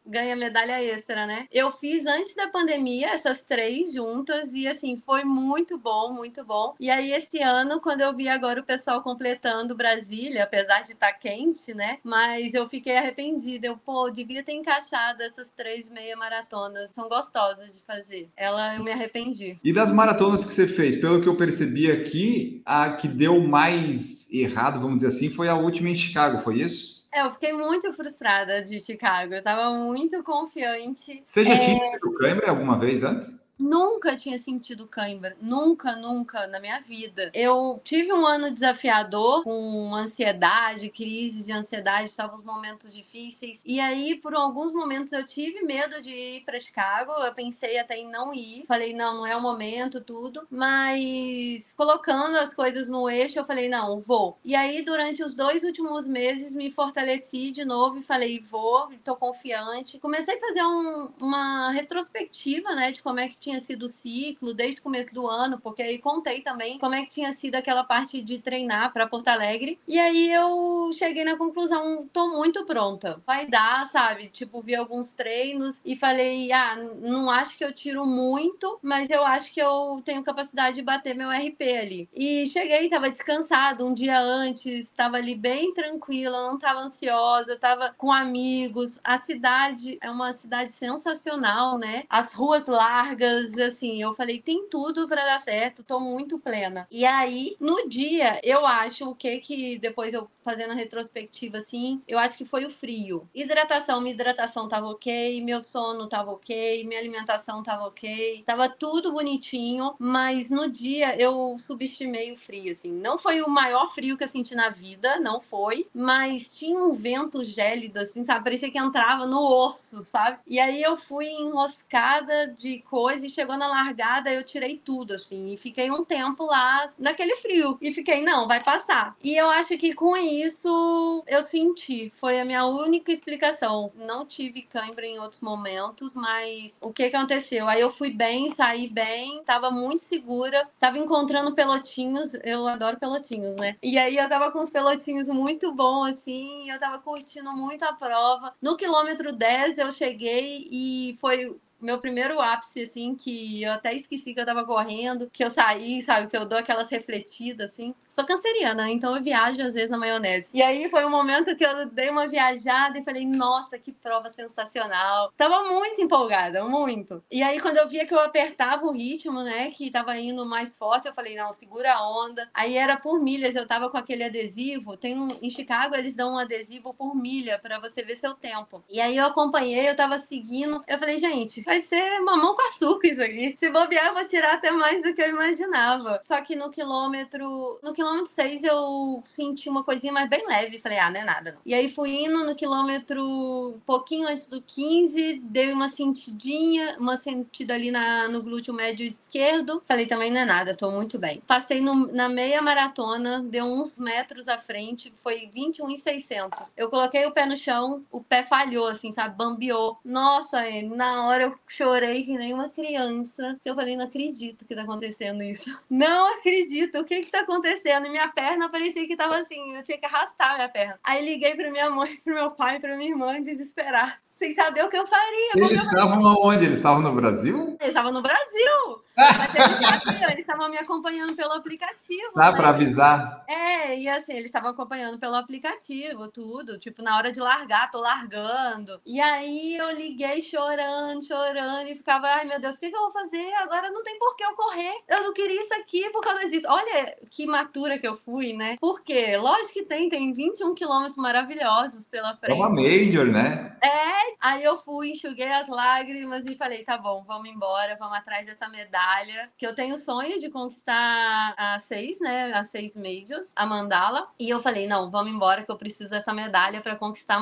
ganha 0.05 0.37
medalha 0.37 0.83
extra, 0.83 1.27
né? 1.27 1.47
Eu 1.51 1.71
fiz 1.71 2.07
antes 2.07 2.35
da 2.35 2.49
pandemia 2.49 3.11
essas 3.11 3.43
três 3.43 3.93
juntas 3.93 4.53
e 4.53 4.67
assim 4.67 4.86
assim, 4.87 5.03
foi 5.05 5.25
muito 5.25 5.77
bom, 5.77 6.12
muito 6.12 6.44
bom. 6.44 6.75
E 6.79 6.88
aí, 6.88 7.12
esse 7.12 7.42
ano, 7.42 7.81
quando 7.81 8.03
eu 8.03 8.14
vi 8.14 8.29
agora 8.29 8.61
o 8.61 8.64
pessoal 8.64 9.03
completando 9.03 9.75
Brasília, 9.75 10.44
apesar 10.44 10.83
de 10.85 10.92
estar 10.92 11.12
tá 11.12 11.18
quente, 11.18 11.75
né? 11.75 11.99
Mas 12.05 12.55
eu 12.55 12.68
fiquei 12.68 12.96
arrependida. 12.96 13.66
Eu, 13.66 13.77
pô, 13.77 14.11
devia 14.11 14.42
ter 14.42 14.53
encaixado 14.53 15.22
essas 15.22 15.51
três 15.51 15.90
meia 15.90 16.16
maratonas. 16.16 16.90
São 16.90 17.09
gostosas 17.09 17.75
de 17.75 17.83
fazer. 17.83 18.29
Ela, 18.37 18.77
eu 18.77 18.85
me 18.85 18.92
arrependi. 18.92 19.59
E 19.62 19.72
das 19.72 19.90
maratonas 19.92 20.44
que 20.44 20.55
você 20.55 20.66
fez, 20.66 20.96
pelo 20.96 21.20
que 21.20 21.29
eu 21.29 21.37
percebi 21.37 21.90
aqui, 21.90 22.62
a 22.64 22.92
que 22.92 23.09
deu 23.09 23.40
mais 23.40 24.27
errado, 24.33 24.81
vamos 24.81 24.99
dizer 24.99 25.09
assim, 25.09 25.31
foi 25.31 25.49
a 25.49 25.55
última 25.55 25.88
em 25.88 25.94
Chicago, 25.94 26.38
foi 26.38 26.61
isso? 26.61 27.07
É, 27.12 27.22
eu 27.22 27.31
fiquei 27.31 27.53
muito 27.53 27.90
frustrada 27.94 28.62
de 28.62 28.79
Chicago. 28.79 29.35
Eu 29.35 29.42
tava 29.42 29.70
muito 29.70 30.22
confiante. 30.22 31.22
Você 31.27 31.44
já 31.44 31.55
é... 31.55 31.59
tinha 31.59 31.87
sido 31.88 32.12
câmera 32.12 32.51
alguma 32.51 32.79
vez 32.79 33.03
antes? 33.03 33.46
Nunca 33.59 34.14
tinha 34.16 34.37
sentido 34.37 34.87
cãibra, 34.87 35.35
nunca, 35.40 35.97
nunca 35.97 36.47
na 36.47 36.61
minha 36.61 36.79
vida. 36.81 37.31
Eu 37.33 37.81
tive 37.83 38.12
um 38.12 38.27
ano 38.27 38.51
desafiador, 38.51 39.45
com 39.45 39.95
ansiedade, 39.95 40.90
crises 40.90 41.47
de 41.47 41.53
ansiedade, 41.53 42.11
estavam 42.11 42.37
os 42.37 42.45
momentos 42.45 42.95
difíceis. 42.95 43.62
E 43.64 43.81
aí, 43.81 44.14
por 44.16 44.35
alguns 44.35 44.75
momentos, 44.75 45.12
eu 45.12 45.27
tive 45.27 45.62
medo 45.62 46.03
de 46.03 46.11
ir 46.11 46.45
para 46.45 46.61
Chicago. 46.61 47.12
Eu 47.12 47.35
pensei 47.35 47.79
até 47.79 47.97
em 47.97 48.11
não 48.11 48.35
ir. 48.35 48.66
Falei, 48.66 48.92
não, 48.92 49.16
não 49.19 49.27
é 49.27 49.35
o 49.35 49.40
momento, 49.40 50.05
tudo. 50.05 50.47
Mas 50.51 51.73
colocando 51.75 52.37
as 52.37 52.53
coisas 52.53 52.90
no 52.90 53.09
eixo, 53.09 53.38
eu 53.38 53.47
falei, 53.47 53.69
não, 53.69 54.01
vou. 54.01 54.38
E 54.45 54.55
aí, 54.55 54.83
durante 54.83 55.23
os 55.23 55.35
dois 55.35 55.62
últimos 55.64 56.07
meses, 56.07 56.53
me 56.53 56.71
fortaleci 56.71 57.53
de 57.53 57.64
novo 57.64 57.99
e 57.99 58.03
falei, 58.03 58.38
vou, 58.38 58.90
tô 59.03 59.16
confiante. 59.16 59.99
Comecei 59.99 60.37
a 60.37 60.40
fazer 60.40 60.62
um, 60.62 61.11
uma 61.23 61.71
retrospectiva, 61.71 62.75
né, 62.75 62.92
de 62.92 63.03
como 63.03 63.19
é 63.21 63.29
que 63.29 63.46
tinha 63.47 63.61
sido 63.61 63.85
o 63.85 63.89
ciclo 63.89 64.53
desde 64.53 64.81
o 64.81 64.83
começo 64.83 65.15
do 65.15 65.29
ano, 65.29 65.61
porque 65.61 65.81
aí 65.81 65.99
contei 65.99 66.41
também 66.41 66.79
como 66.79 66.97
é 66.97 67.03
que 67.03 67.11
tinha 67.11 67.31
sido 67.31 67.55
aquela 67.55 67.85
parte 67.85 68.21
de 68.21 68.41
treinar 68.41 68.93
para 68.93 69.07
Porto 69.07 69.29
Alegre. 69.29 69.79
E 69.87 70.01
aí 70.01 70.33
eu 70.33 70.91
cheguei 70.99 71.23
na 71.23 71.37
conclusão, 71.37 72.09
tô 72.13 72.29
muito 72.37 72.65
pronta. 72.65 73.23
Vai 73.25 73.47
dar, 73.47 73.87
sabe? 73.87 74.29
Tipo, 74.31 74.61
vi 74.61 74.75
alguns 74.75 75.13
treinos 75.13 75.81
e 75.85 75.95
falei, 75.95 76.51
ah, 76.53 76.75
não 77.01 77.31
acho 77.31 77.57
que 77.57 77.65
eu 77.65 77.73
tiro 77.73 78.05
muito, 78.05 78.81
mas 78.83 79.11
eu 79.11 79.25
acho 79.25 79.53
que 79.53 79.61
eu 79.61 80.03
tenho 80.05 80.25
capacidade 80.25 80.77
de 80.77 80.83
bater 80.83 81.15
meu 81.15 81.31
RP 81.31 81.63
ali. 81.81 82.09
E 82.13 82.47
cheguei, 82.49 82.89
tava 82.89 83.11
descansado 83.11 83.87
um 83.87 83.95
dia 83.95 84.19
antes, 84.19 84.91
tava 84.91 85.19
ali 85.19 85.37
bem 85.37 85.73
tranquila, 85.73 86.51
não 86.51 86.59
tava 86.59 86.81
ansiosa, 86.81 87.57
tava 87.57 87.95
com 87.97 88.13
amigos. 88.13 88.99
A 89.05 89.19
cidade 89.19 89.99
é 90.01 90.11
uma 90.11 90.33
cidade 90.33 90.73
sensacional, 90.73 91.79
né? 91.79 92.05
As 92.11 92.33
ruas 92.33 92.67
largas, 92.67 93.36
assim, 93.59 94.03
eu 94.03 94.14
falei, 94.14 94.40
tem 94.40 94.68
tudo 94.68 95.09
para 95.09 95.25
dar 95.25 95.38
certo, 95.38 95.85
tô 95.85 96.01
muito 96.01 96.38
plena. 96.38 96.87
E 96.90 97.05
aí, 97.05 97.57
no 97.61 97.88
dia, 97.88 98.40
eu 98.42 98.66
acho 98.66 99.11
o 99.11 99.14
que 99.14 99.38
que 99.38 99.79
depois 99.79 100.14
eu 100.14 100.29
fazendo 100.46 100.70
a 100.70 100.75
retrospectiva 100.75 101.57
assim, 101.57 102.01
eu 102.07 102.20
acho 102.20 102.37
que 102.37 102.44
foi 102.44 102.64
o 102.64 102.70
frio. 102.70 103.29
Hidratação, 103.35 104.01
minha 104.01 104.14
hidratação 104.14 104.68
tava 104.68 104.87
ok, 104.87 105.42
meu 105.42 105.61
sono 105.64 106.09
tava 106.09 106.31
ok, 106.31 106.85
minha 106.85 107.01
alimentação 107.01 107.64
tava 107.64 107.87
ok, 107.87 108.44
tava 108.46 108.68
tudo 108.68 109.12
bonitinho, 109.12 109.96
mas 109.99 110.49
no 110.49 110.68
dia 110.70 111.20
eu 111.20 111.57
subestimei 111.59 112.33
o 112.33 112.38
frio, 112.38 112.70
assim. 112.70 112.92
Não 112.92 113.18
foi 113.18 113.42
o 113.42 113.51
maior 113.51 113.88
frio 113.88 114.16
que 114.16 114.22
eu 114.22 114.29
senti 114.29 114.55
na 114.55 114.68
vida, 114.68 115.18
não 115.18 115.40
foi, 115.40 115.88
mas 115.92 116.57
tinha 116.57 116.79
um 116.79 116.92
vento 116.92 117.42
gélido, 117.42 117.99
assim, 117.99 118.25
sabe? 118.25 118.44
Parecia 118.44 118.70
que 118.70 118.79
entrava 118.79 119.27
no 119.27 119.40
osso, 119.40 120.01
sabe? 120.03 120.38
E 120.46 120.61
aí 120.61 120.81
eu 120.81 120.96
fui 120.96 121.27
enroscada 121.27 122.55
de 122.57 122.83
coisa 122.83 123.26
e 123.27 123.31
chegou 123.31 123.57
na 123.57 123.67
largada, 123.67 124.33
eu 124.33 124.45
tirei 124.45 124.79
tudo, 124.79 125.15
assim, 125.15 125.53
e 125.53 125.57
fiquei 125.57 125.91
um 125.91 126.05
tempo 126.05 126.45
lá 126.45 126.93
naquele 126.99 127.37
frio. 127.37 127.77
E 127.81 127.93
fiquei, 127.93 128.23
não, 128.23 128.47
vai 128.47 128.63
passar. 128.63 129.17
E 129.23 129.37
eu 129.37 129.50
acho 129.50 129.77
que 129.77 129.92
com 129.94 130.17
isso 130.17 131.25
eu 131.27 131.42
senti, 131.42 132.13
foi 132.17 132.40
a 132.40 132.44
minha 132.44 132.65
única 132.65 133.13
explicação. 133.13 133.92
Não 133.94 134.25
tive 134.25 134.63
cãibra 134.63 135.07
em 135.07 135.19
outros 135.19 135.40
momentos, 135.40 136.15
mas 136.15 136.79
o 136.81 136.92
que 136.92 137.05
aconteceu? 137.05 137.69
Aí 137.69 137.81
eu 137.81 137.90
fui 137.90 138.11
bem, 138.11 138.50
saí 138.50 138.88
bem, 138.88 139.42
tava 139.44 139.71
muito 139.71 140.03
segura, 140.03 140.69
tava 140.79 140.98
encontrando 140.98 141.55
pelotinhos, 141.55 142.35
eu 142.44 142.67
adoro 142.67 142.98
pelotinhos, 142.98 143.57
né? 143.57 143.77
E 143.83 143.98
aí 143.98 144.17
eu 144.17 144.29
tava 144.29 144.50
com 144.50 144.61
os 144.61 144.71
pelotinhos 144.71 145.29
muito 145.29 145.73
bons, 145.73 146.09
assim, 146.09 146.71
eu 146.71 146.79
tava 146.79 146.98
curtindo 146.98 147.53
muito 147.53 147.83
a 147.85 147.92
prova. 147.92 148.55
No 148.61 148.77
quilômetro 148.77 149.33
10 149.33 149.79
eu 149.79 149.92
cheguei 149.92 150.69
e 150.71 151.17
foi 151.21 151.57
meu 151.81 151.98
primeiro 151.98 152.40
ápice, 152.40 152.83
assim, 152.83 153.14
que 153.14 153.62
eu 153.62 153.72
até 153.72 153.94
esqueci 153.94 154.35
que 154.35 154.40
eu 154.40 154.46
tava 154.46 154.64
correndo, 154.64 155.29
que 155.33 155.44
eu 155.44 155.50
saí, 155.50 156.02
sabe, 156.02 156.29
que 156.29 156.37
eu 156.37 156.46
dou 156.46 156.58
aquelas 156.58 156.88
refletidas, 156.88 157.70
assim. 157.70 157.94
Sou 158.08 158.24
canceriana, 158.24 158.88
então 158.90 159.14
eu 159.14 159.22
viajo 159.22 159.62
às 159.62 159.74
vezes 159.74 159.90
na 159.90 159.98
maionese. 159.98 160.48
E 160.54 160.62
aí 160.62 160.88
foi 160.88 161.04
um 161.04 161.10
momento 161.10 161.54
que 161.54 161.64
eu 161.64 161.87
dei 161.90 162.08
uma 162.08 162.27
viajada 162.27 162.98
e 162.98 163.04
falei, 163.04 163.27
nossa, 163.27 163.79
que 163.79 163.92
prova 163.92 164.31
sensacional. 164.31 165.31
Tava 165.37 165.64
muito 165.64 166.00
empolgada, 166.00 166.64
muito. 166.64 167.22
E 167.31 167.42
aí 167.42 167.60
quando 167.60 167.77
eu 167.77 167.87
via 167.87 168.06
que 168.06 168.14
eu 168.14 168.20
apertava 168.20 168.87
o 168.87 168.92
ritmo, 168.92 169.42
né, 169.42 169.70
que 169.70 169.90
tava 169.90 170.16
indo 170.16 170.46
mais 170.46 170.74
forte, 170.74 171.08
eu 171.08 171.14
falei, 171.14 171.37
não, 171.37 171.52
segura 171.52 171.92
a 171.92 172.08
onda. 172.08 172.48
Aí 172.54 172.77
era 172.77 172.96
por 172.96 173.20
milhas, 173.20 173.54
eu 173.54 173.66
tava 173.66 173.90
com 173.90 173.98
aquele 173.98 174.24
adesivo. 174.24 174.96
Tem 174.96 175.18
um, 175.18 175.29
em 175.42 175.50
Chicago 175.50 175.94
eles 175.94 176.14
dão 176.14 176.35
um 176.35 176.38
adesivo 176.38 176.94
por 176.94 177.14
milha 177.14 177.58
para 177.58 177.79
você 177.79 178.02
ver 178.02 178.16
seu 178.16 178.33
tempo. 178.33 178.83
E 178.88 178.98
aí 178.98 179.16
eu 179.18 179.27
acompanhei, 179.27 179.90
eu 179.90 179.96
tava 179.96 180.18
seguindo. 180.18 180.83
Eu 180.87 180.98
falei, 180.98 181.18
gente, 181.18 181.65
vai 181.67 181.81
ser 181.81 182.21
mamão 182.21 182.54
com 182.54 182.62
açúcar 182.69 183.08
isso 183.08 183.23
aqui. 183.23 183.54
Se 183.56 183.71
bobear, 183.71 184.06
eu 184.06 184.14
vou 184.14 184.29
tirar 184.29 184.54
até 184.54 184.71
mais 184.71 185.02
do 185.02 185.12
que 185.12 185.21
eu 185.21 185.31
imaginava. 185.31 186.21
Só 186.25 186.40
que 186.40 186.54
no 186.54 186.71
quilômetro. 186.71 187.79
No 187.83 187.92
quilômetro 187.92 188.31
6 188.31 188.62
eu 188.62 189.21
senti 189.25 189.69
uma 189.69 189.83
coisinha 189.83 190.12
mais 190.12 190.29
bem 190.29 190.46
leve. 190.46 190.79
Falei, 190.79 190.98
ah, 190.98 191.10
não 191.10 191.21
é 191.21 191.25
nada 191.25 191.56
não. 191.56 191.60
E 191.64 191.75
aí 191.75 191.88
fui 191.88 192.25
indo 192.25 192.44
no 192.44 192.54
quilômetro 192.54 193.81
pouquinho 193.87 194.29
antes 194.29 194.48
do 194.48 194.60
15, 194.60 195.40
dei 195.44 195.73
uma 195.73 195.88
sentidinha, 195.88 196.96
uma 196.98 197.17
sentida 197.17 197.75
ali 197.75 197.90
na, 197.90 198.29
no 198.29 198.42
glúteo 198.42 198.75
médio 198.75 199.06
esquerdo. 199.06 199.83
Falei, 199.87 200.06
também 200.06 200.31
não 200.31 200.40
é 200.40 200.44
nada, 200.44 200.77
tô 200.77 200.90
muito 200.90 201.19
bem. 201.19 201.42
Passei 201.46 201.81
no, 201.81 202.12
na 202.12 202.29
meia 202.29 202.60
maratona, 202.62 203.42
deu 203.42 203.64
uns 203.64 203.98
metros 203.98 204.48
à 204.48 204.58
frente, 204.58 205.12
foi 205.23 205.50
21,600. 205.52 206.75
Eu 206.77 206.90
coloquei 206.90 207.25
o 207.27 207.33
pé 207.33 207.46
no 207.46 207.56
chão, 207.56 208.04
o 208.10 208.21
pé 208.21 208.42
falhou, 208.42 208.87
assim, 208.87 209.10
sabe? 209.12 209.37
Bambiou. 209.37 209.98
Nossa, 210.04 210.62
na 210.94 211.27
hora 211.27 211.44
eu 211.44 211.56
chorei 211.69 212.25
que 212.25 212.37
nem 212.37 212.54
uma 212.54 212.69
criança. 212.69 213.59
Eu 213.65 213.75
falei, 213.75 213.96
não 213.96 214.04
acredito 214.04 214.65
que 214.65 214.75
tá 214.75 214.83
acontecendo 214.83 215.42
isso. 215.42 215.67
Não 215.88 216.38
acredito, 216.38 216.98
o 216.98 217.04
que 217.04 217.23
que 217.23 217.31
tá 217.31 217.40
acontecendo? 217.40 218.07
E 218.07 218.11
minha 218.11 218.29
perna 218.29 218.69
parecia 218.69 219.07
que 219.07 219.17
tava 219.17 219.37
assim, 219.37 219.75
eu 219.75 219.83
tinha 219.83 219.98
que 219.98 220.07
arrastar 220.07 220.57
minha 220.57 220.69
perna. 220.69 220.98
Aí 221.02 221.25
liguei 221.25 221.54
pra 221.54 221.71
minha 221.71 221.88
mãe, 221.90 222.17
pro 222.25 222.35
meu 222.35 222.50
pai, 222.50 222.79
pra 222.81 222.96
minha 222.96 223.11
irmã 223.11 223.40
desesperar 223.42 224.21
sem 224.37 224.55
saber 224.55 224.85
o 224.85 224.91
que 224.91 224.97
eu 224.97 225.07
faria. 225.07 225.53
Eles 225.57 225.83
estavam 225.83 226.21
eu... 226.21 226.29
aonde? 226.29 226.65
Eles 226.67 226.77
estavam 226.77 227.03
no 227.03 227.13
Brasil? 227.13 227.77
Eles 227.81 227.89
estavam 227.89 228.13
no 228.13 228.23
Brasil. 228.23 229.03
eles 230.31 230.41
estavam 230.41 230.69
me 230.69 230.77
acompanhando 230.77 231.35
pelo 231.35 231.53
aplicativo. 231.55 232.33
Dá 232.35 232.53
né? 232.53 232.57
para 232.57 232.69
avisar? 232.69 233.45
É, 233.49 233.99
e 233.99 234.09
assim, 234.09 234.35
eles 234.35 234.47
estavam 234.47 234.71
acompanhando 234.71 235.19
pelo 235.19 235.35
aplicativo, 235.35 236.29
tudo. 236.29 236.79
Tipo, 236.79 237.03
na 237.03 237.17
hora 237.17 237.33
de 237.33 237.41
largar, 237.41 237.91
tô 237.91 237.99
largando. 237.99 239.01
E 239.07 239.19
aí 239.19 239.77
eu 239.77 239.91
liguei 239.97 240.43
chorando, 240.43 241.25
chorando, 241.25 241.89
e 241.89 241.97
ficava, 241.97 242.27
ai 242.27 242.45
meu 242.45 242.61
Deus, 242.61 242.75
o 242.75 242.79
que, 242.79 242.91
que 242.91 242.97
eu 242.97 243.01
vou 243.01 243.11
fazer? 243.11 243.53
Agora 243.55 243.91
não 243.91 244.03
tem 244.03 244.19
por 244.19 244.37
que 244.37 244.45
eu 244.45 244.55
correr. 244.55 244.95
Eu 245.09 245.23
não 245.23 245.33
queria 245.33 245.63
isso 245.63 245.75
aqui 245.75 246.11
por 246.11 246.21
causa 246.21 246.49
disso. 246.51 246.67
Olha 246.69 247.17
que 247.31 247.47
matura 247.47 247.99
que 247.99 248.07
eu 248.07 248.17
fui, 248.17 248.53
né? 248.53 248.77
Porque, 248.79 249.35
lógico 249.39 249.73
que 249.73 249.85
tem, 249.85 250.11
tem 250.11 250.35
21 250.35 250.75
quilômetros 250.75 251.17
maravilhosos 251.17 252.07
pela 252.07 252.37
frente. 252.37 252.53
É 252.53 252.55
uma 252.55 252.69
major, 252.69 253.27
né? 253.27 253.77
É, 253.83 254.25
Aí 254.40 254.62
eu 254.62 254.77
fui, 254.77 255.12
enxuguei 255.12 255.52
as 255.52 255.68
lágrimas 255.68 256.46
e 256.46 256.56
falei: 256.56 256.85
tá 256.85 256.98
bom, 256.98 257.24
vamos 257.24 257.48
embora, 257.48 257.96
vamos 257.98 258.16
atrás 258.18 258.46
dessa 258.46 258.68
medalha. 258.68 259.50
Que 259.56 259.66
eu 259.66 259.74
tenho 259.74 259.96
o 259.96 259.98
sonho 259.98 260.38
de 260.38 260.50
conquistar 260.50 261.54
a 261.56 261.79
seis, 261.79 262.20
né? 262.20 262.52
A 262.52 262.62
seis 262.62 262.96
majors, 262.96 263.52
a 263.54 263.66
mandala. 263.66 264.29
E 264.38 264.48
eu 264.48 264.62
falei: 264.62 264.87
não, 264.87 265.10
vamos 265.10 265.33
embora, 265.33 265.62
que 265.64 265.70
eu 265.70 265.79
preciso 265.79 266.10
dessa 266.10 266.33
medalha 266.33 266.81
para 266.81 266.96
conquistar 266.96 267.40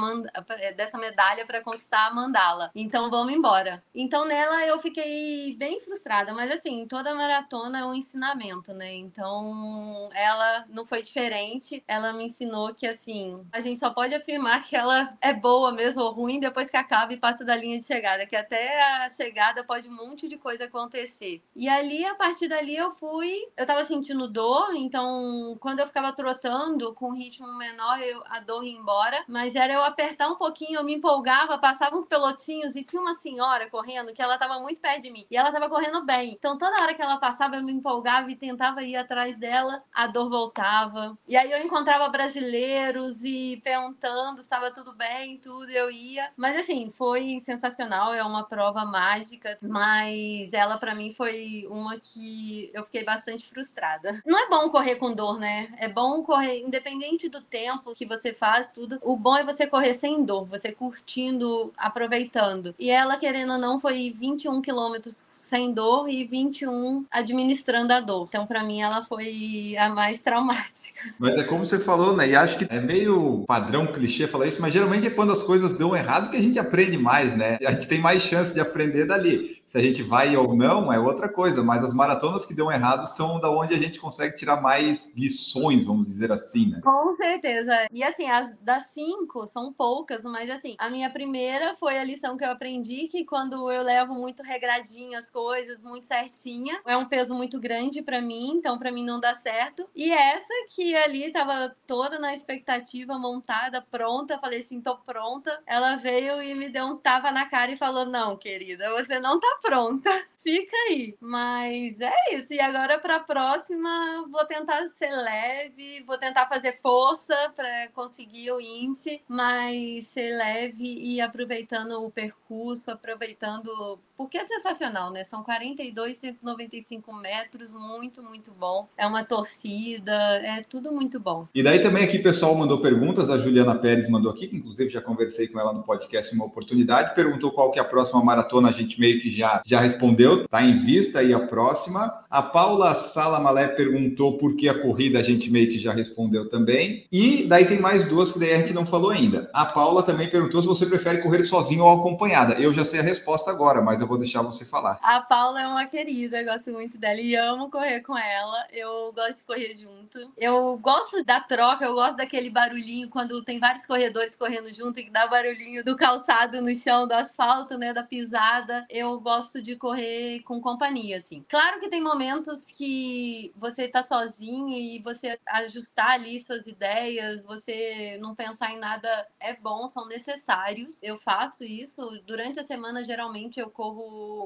dessa 0.76 0.99
medalha 0.99 1.47
para 1.47 1.62
conquistar 1.62 2.07
a 2.07 2.14
mandala. 2.14 2.70
Então 2.74 3.11
vamos 3.11 3.32
embora. 3.32 3.82
Então 3.95 4.24
nela 4.24 4.64
eu 4.66 4.78
fiquei 4.78 5.57
bem 5.57 5.80
frustrada, 5.80 6.32
mas 6.32 6.51
assim, 6.51 6.87
toda 6.87 7.14
maratona 7.14 7.80
é 7.80 7.85
um 7.85 7.95
ensinamento, 7.95 8.72
né? 8.72 8.95
Então 8.95 10.11
ela 10.14 10.64
não 10.68 10.87
foi 10.87 11.03
diferente. 11.03 11.82
Ela 11.87 12.12
me 12.12 12.26
ensinou 12.26 12.74
que 12.74 12.87
assim, 12.87 13.45
a 13.53 13.61
gente 13.61 13.78
só 13.78 13.91
pode 13.91 14.14
afirmar 14.14 14.64
que 14.68 14.76
ela 14.76 15.16
é 15.20 15.32
boa 15.32 15.72
mesmo 15.72 16.03
ou 16.03 16.12
ruim 16.12 16.41
depois 16.41 16.70
que 16.70 16.74
acaba 16.77 17.12
e 17.12 17.16
passa 17.16 17.45
da 17.45 17.57
linha 17.57 17.79
de 17.79 17.85
chegada, 17.85 18.27
que 18.27 18.37
até 18.37 18.83
a 18.83 19.09
chegada 19.09 19.64
pode 19.64 19.89
um 19.89 19.95
monte 19.95 20.29
de 20.29 20.37
coisa 20.37 20.64
acontecer. 20.64 21.43
E 21.55 21.68
ali, 21.68 22.05
a 22.05 22.14
partir 22.14 22.49
dali, 22.49 22.77
eu 22.77 22.95
fui. 22.95 23.49
Eu 23.57 23.66
tava 23.66 23.85
sentindo 23.85 24.29
dor, 24.29 24.75
então 24.75 25.57
quando 25.61 25.81
eu 25.81 25.87
ficava 25.87 26.12
trotando 26.12 26.95
com 26.95 27.11
um 27.11 27.14
ritmo 27.14 27.47
menor, 27.57 28.01
eu, 28.01 28.22
a 28.27 28.41
dor 28.41 28.64
ia 28.64 28.77
embora. 28.77 29.25
Mas 29.29 29.55
era 29.55 29.72
eu 29.72 29.85
apertar 29.85 30.29
um 30.29 30.37
pouquinho, 30.37 30.79
eu 30.79 30.85
me 30.85 30.95
empolgava, 30.95 31.59
passava 31.59 31.97
uns 31.97 32.07
pelotinhos 32.07 32.75
e 32.75 32.85
tinha 32.85 33.01
uma 33.01 33.14
senhora 33.14 33.68
correndo 33.70 34.12
que 34.12 34.22
ela 34.22 34.39
tava 34.39 34.59
muito 34.61 34.81
perto 34.81 35.03
de 35.03 35.11
mim. 35.11 35.27
E 35.31 35.37
ela 35.37 35.53
tava 35.53 35.68
correndo 35.68 36.05
bem. 36.05 36.33
Então 36.33 36.57
toda 36.59 36.81
hora 36.81 36.95
que 36.95 37.03
ela 37.03 37.16
passava, 37.18 37.57
eu 37.57 37.62
me 37.62 37.72
empolgava 37.72 38.31
e 38.31 38.37
tentava 38.37 38.83
ir 38.83 38.97
atrás 38.97 39.39
dela, 39.39 39.83
a 39.93 40.07
dor 40.07 40.31
voltava. 40.31 41.16
E 41.29 41.37
aí 41.37 41.51
eu 41.51 41.64
encontrava 41.64 42.09
brasileiros 42.09 43.25
e 43.25 43.61
perguntando 43.62 44.37
se 44.37 44.43
estava 44.43 44.70
tudo 44.70 44.95
bem, 44.95 45.39
tudo, 45.39 45.70
eu 45.70 45.91
ia. 45.91 46.31
Mas 46.37 46.57
assim, 46.65 46.93
foi 46.97 47.39
sensacional, 47.39 48.12
é 48.12 48.23
uma 48.23 48.45
prova 48.45 48.85
mágica, 48.85 49.57
mas 49.62 50.53
ela 50.53 50.77
para 50.79 50.95
mim 50.95 51.15
foi 51.15 51.67
uma 51.71 51.99
que 51.99 52.71
eu 52.75 52.85
fiquei 52.85 53.05
bastante 53.05 53.47
frustrada. 53.47 54.21
Não 54.27 54.39
é 54.39 54.49
bom 54.49 54.69
correr 54.71 54.97
com 54.97 55.15
dor, 55.15 55.39
né? 55.39 55.69
É 55.79 55.89
bom 55.89 56.23
correr 56.23 56.61
independente 56.61 57.29
do 57.29 57.41
tempo 57.41 57.95
que 57.95 58.07
você 58.07 58.33
faz 58.33 58.69
tudo. 58.69 58.99
O 59.03 59.17
bom 59.17 59.37
é 59.37 59.45
você 59.45 59.67
correr 59.67 59.95
sem 59.95 60.25
dor, 60.25 60.47
você 60.47 60.73
curtindo, 60.73 61.73
aproveitando. 61.77 62.75
E 62.79 62.91
ela 62.91 63.17
querendo 63.17 63.53
ou 63.53 63.59
não 63.59 63.79
foi 63.79 64.15
21 64.19 64.61
quilômetros 64.61 65.27
sem 65.33 65.73
dor 65.73 66.09
e 66.09 66.25
21 66.25 67.05
administrando 67.11 67.93
a 67.93 68.01
dor. 68.01 68.27
Então 68.29 68.47
para 68.47 68.65
mim 68.65 68.81
ela 68.81 69.05
foi 69.05 69.77
a 69.79 69.89
mais 69.89 70.21
traumática. 70.21 71.12
Mas 71.19 71.35
é 71.35 71.45
como 71.45 71.65
você 71.65 71.79
falou, 71.79 72.17
né? 72.17 72.29
E 72.29 72.37
acho 72.37 72.59
que 72.59 72.67
é 72.71 72.81
meio 72.81 73.45
padrão 73.47 73.87
clichê 73.87 74.27
falar 74.27 74.47
isso, 74.47 74.61
mas 74.61 74.73
geralmente 74.73 75.07
é 75.07 75.11
quando 75.11 75.33
as 75.33 75.43
coisas 75.43 75.77
dão 75.77 75.95
errado 75.95 76.31
que 76.31 76.37
a 76.37 76.43
gente 76.43 76.54
aprende 76.59 76.97
mais, 76.97 77.37
né? 77.37 77.59
A 77.67 77.73
gente 77.73 77.89
tem 77.89 77.99
mais 77.99 78.23
chance 78.23 78.53
de 78.53 78.61
aprender 78.61 79.07
dali. 79.07 79.63
Se 79.75 79.79
a 79.79 79.83
gente 79.83 80.05
vai 80.05 80.37
ou 80.37 80.55
não 80.55 80.93
é 80.93 81.01
outra 81.01 81.29
coisa, 81.29 81.61
mas 81.61 81.83
as 81.83 81.93
maratonas 81.93 82.47
que 82.47 82.55
dão 82.55 82.70
errado 82.70 83.09
são 83.09 83.41
da 83.41 83.51
onde 83.51 83.75
a 83.75 83.77
gente 83.77 83.99
consegue 83.99 84.37
tirar 84.37 84.61
mais 84.61 85.12
lições, 85.16 85.83
vamos 85.83 86.07
dizer 86.07 86.31
assim, 86.31 86.70
né? 86.70 86.81
Com 86.81 87.16
certeza. 87.16 87.89
E 87.93 88.05
assim, 88.05 88.31
as 88.31 88.57
das 88.59 88.91
cinco 88.91 89.45
são 89.49 89.72
poucas, 89.72 90.22
mas 90.22 90.49
assim, 90.49 90.77
a 90.79 90.89
minha 90.89 91.11
primeira 91.11 91.75
foi 91.75 91.99
a 91.99 92.05
lição 92.05 92.37
que 92.37 92.45
eu 92.45 92.53
aprendi 92.53 93.09
que 93.09 93.25
quando 93.25 93.68
eu 93.68 93.83
levo 93.83 94.14
muito 94.14 94.45
regradinho 94.45 95.18
as 95.18 95.29
coisas, 95.29 95.83
muito 95.83 96.07
certinha, 96.07 96.81
é 96.87 96.97
um 96.97 97.07
peso 97.07 97.35
muito 97.35 97.59
grande 97.59 98.01
para 98.01 98.22
mim, 98.22 98.53
então 98.59 98.79
para 98.79 98.93
mim 98.93 99.05
não 99.05 99.18
dá 99.18 99.35
certo. 99.35 99.89
E 99.93 100.12
essa 100.12 100.55
que 100.72 100.95
ali 100.95 101.33
tava 101.33 101.75
toda 101.85 102.20
na 102.20 102.33
expectativa, 102.33 103.18
montada, 103.18 103.83
pronta, 103.91 104.39
falei 104.39 104.61
assim, 104.61 104.81
tô 104.81 104.97
pronta. 104.99 105.61
Ela 105.66 105.97
veio 105.97 106.41
e 106.41 106.55
me 106.55 106.68
deu 106.68 106.87
um 106.87 106.97
tapa 106.97 107.33
na 107.33 107.47
cara 107.47 107.72
e 107.72 107.77
falou: 107.77 108.07
"Não, 108.07 108.37
querida, 108.37 108.89
você 108.93 109.18
não 109.18 109.41
tá 109.41 109.64
pronta. 109.65 110.11
Fica 110.39 110.77
aí. 110.91 111.17
Mas 111.21 112.01
é 112.01 112.12
isso. 112.33 112.53
E 112.53 112.61
agora 112.61 112.99
para 112.99 113.17
a 113.17 113.21
próxima, 113.21 114.27
vou 114.31 114.45
tentar 114.47 114.87
ser 114.89 115.11
leve, 115.11 116.03
vou 116.07 116.19
tentar 116.19 116.47
fazer 116.49 116.79
força 116.83 117.35
para 117.57 117.89
conseguir 117.95 118.53
o 118.53 118.61
índice, 118.61 119.23
mas 119.27 120.07
ser 120.07 120.37
leve 120.37 120.85
e 120.85 121.21
aproveitando 121.21 122.05
o 122.05 122.11
percurso, 122.11 122.91
aproveitando. 122.91 123.99
Porque 124.17 124.39
é 124.39 124.45
sensacional, 124.45 125.11
né? 125.11 125.25
São 125.25 125.43
42, 125.43 126.17
195 126.17 127.12
metros, 127.15 127.73
muito, 127.73 128.23
muito 128.23 128.53
bom. 128.53 128.89
É 128.97 129.07
uma 129.07 129.25
torcida, 129.25 130.12
é 130.12 130.62
tudo 130.69 130.93
muito 130.93 131.19
bom. 131.21 131.47
E 131.55 131.62
daí 131.62 131.81
também 131.81 132.05
aqui 132.05 132.19
o 132.19 132.23
pessoal 132.23 132.55
mandou 132.55 132.81
perguntas, 132.81 133.31
a 133.31 133.39
Juliana 133.39 133.75
Pérez 133.77 134.09
mandou 134.09 134.31
aqui, 134.31 134.47
que 134.47 134.57
inclusive 134.57 134.91
já 134.91 135.01
conversei 135.01 135.49
com 135.49 135.59
ela 135.61 135.73
no 135.73 135.83
podcast 135.83 136.35
uma 136.35 136.45
oportunidade, 136.45 137.15
perguntou 137.15 137.53
qual 137.53 137.71
que 137.71 137.79
é 137.79 137.83
a 137.83 137.85
próxima 137.85 138.23
maratona, 138.23 138.69
a 138.69 138.73
gente 138.73 138.99
meio 138.99 139.21
que 139.21 139.31
já 139.31 139.55
já, 139.65 139.81
respondeu, 139.81 140.47
tá 140.49 140.62
em 140.62 140.79
vista 140.79 141.21
aí 141.21 141.33
a 141.33 141.41
próxima. 141.41 142.12
A 142.31 142.43
Paula 142.43 142.95
Salamalé 142.95 143.69
perguntou 143.69 144.39
por 144.39 144.57
que 144.57 144.69
a 144.69 144.81
corrida, 144.81 145.19
a 145.19 145.23
gente 145.23 145.51
meio 145.51 145.69
que 145.69 145.79
já 145.79 145.93
respondeu 145.93 146.49
também. 146.49 147.07
E 147.12 147.45
daí 147.47 147.65
tem 147.65 147.81
mais 147.81 148.07
duas 148.09 148.31
que 148.31 148.39
daí 148.39 148.53
a 148.53 148.57
gente 148.57 148.73
não 148.73 148.87
falou 148.87 149.11
ainda. 149.11 149.51
A 149.53 149.65
Paula 149.65 150.03
também 150.03 150.29
perguntou 150.29 150.62
se 150.62 150.69
você 150.69 150.87
prefere 150.87 151.23
correr 151.23 151.43
sozinho 151.43 151.85
ou 151.85 152.01
acompanhada. 152.01 152.55
Eu 152.55 152.73
já 152.73 152.85
sei 152.85 153.01
a 153.01 153.03
resposta 153.03 153.51
agora, 153.51 153.81
mas 153.81 154.03
eu 154.05 154.09
vou 154.09 154.19
deixar 154.19 154.43
você 154.43 154.65
falar. 154.65 154.99
A 155.03 155.21
Paula 155.21 155.61
é 155.61 155.67
uma 155.67 155.87
querida, 155.87 156.41
eu 156.41 156.45
gosto 156.45 156.71
muito 156.71 156.97
dela 156.99 157.21
e 157.21 157.35
amo 157.35 157.71
correr 157.71 158.01
com 158.01 158.17
ela. 158.17 158.67
Eu 158.71 159.13
gosto 159.13 159.39
de 159.39 159.43
correr 159.45 159.75
junto. 159.77 160.33
Eu 160.37 160.79
gosto 160.79 161.25
da 161.25 161.41
troca, 161.41 161.85
eu 161.85 161.95
gosto 161.95 162.17
daquele 162.17 162.51
barulhinho 162.51 163.09
quando 163.09 163.43
tem 163.43 163.59
vários 163.59 163.87
corredores 163.87 164.37
correndo 164.37 164.73
junto 164.73 165.01
e 165.01 165.05
que 165.05 165.11
dá 165.11 165.27
barulhinho 165.27 165.83
do 165.83 165.97
calçado 165.97 166.61
no 166.61 166.75
chão, 166.75 167.09
do 167.09 167.15
asfalto, 167.15 167.79
né, 167.79 167.93
da 167.93 168.03
pisada. 168.03 168.87
Eu 168.91 169.19
gosto 169.21 169.63
de 169.63 169.75
correr 169.77 170.41
com 170.43 170.61
companhia, 170.61 171.17
assim. 171.17 171.45
Claro 171.49 171.81
que 171.81 171.89
tem 171.89 172.03
momentos 172.03 172.65
que 172.67 173.53
você 173.57 173.89
tá 173.89 174.03
sozinho 174.03 174.77
e 174.77 174.99
você 175.01 175.39
ajustar 175.49 176.11
ali 176.11 176.39
suas 176.41 176.67
ideias, 176.67 177.43
você 177.43 178.19
não 178.21 178.35
pensar 178.35 178.71
em 178.73 178.79
nada 178.79 179.27
é 179.41 179.55
bom, 179.55 179.89
são 179.89 180.07
necessários. 180.07 181.03
Eu 181.03 181.17
faço 181.17 181.65
isso 181.65 182.21
durante 182.27 182.61
a 182.61 182.63
semana, 182.63 183.03
geralmente 183.03 183.59
eu 183.59 183.71
corro 183.71 183.94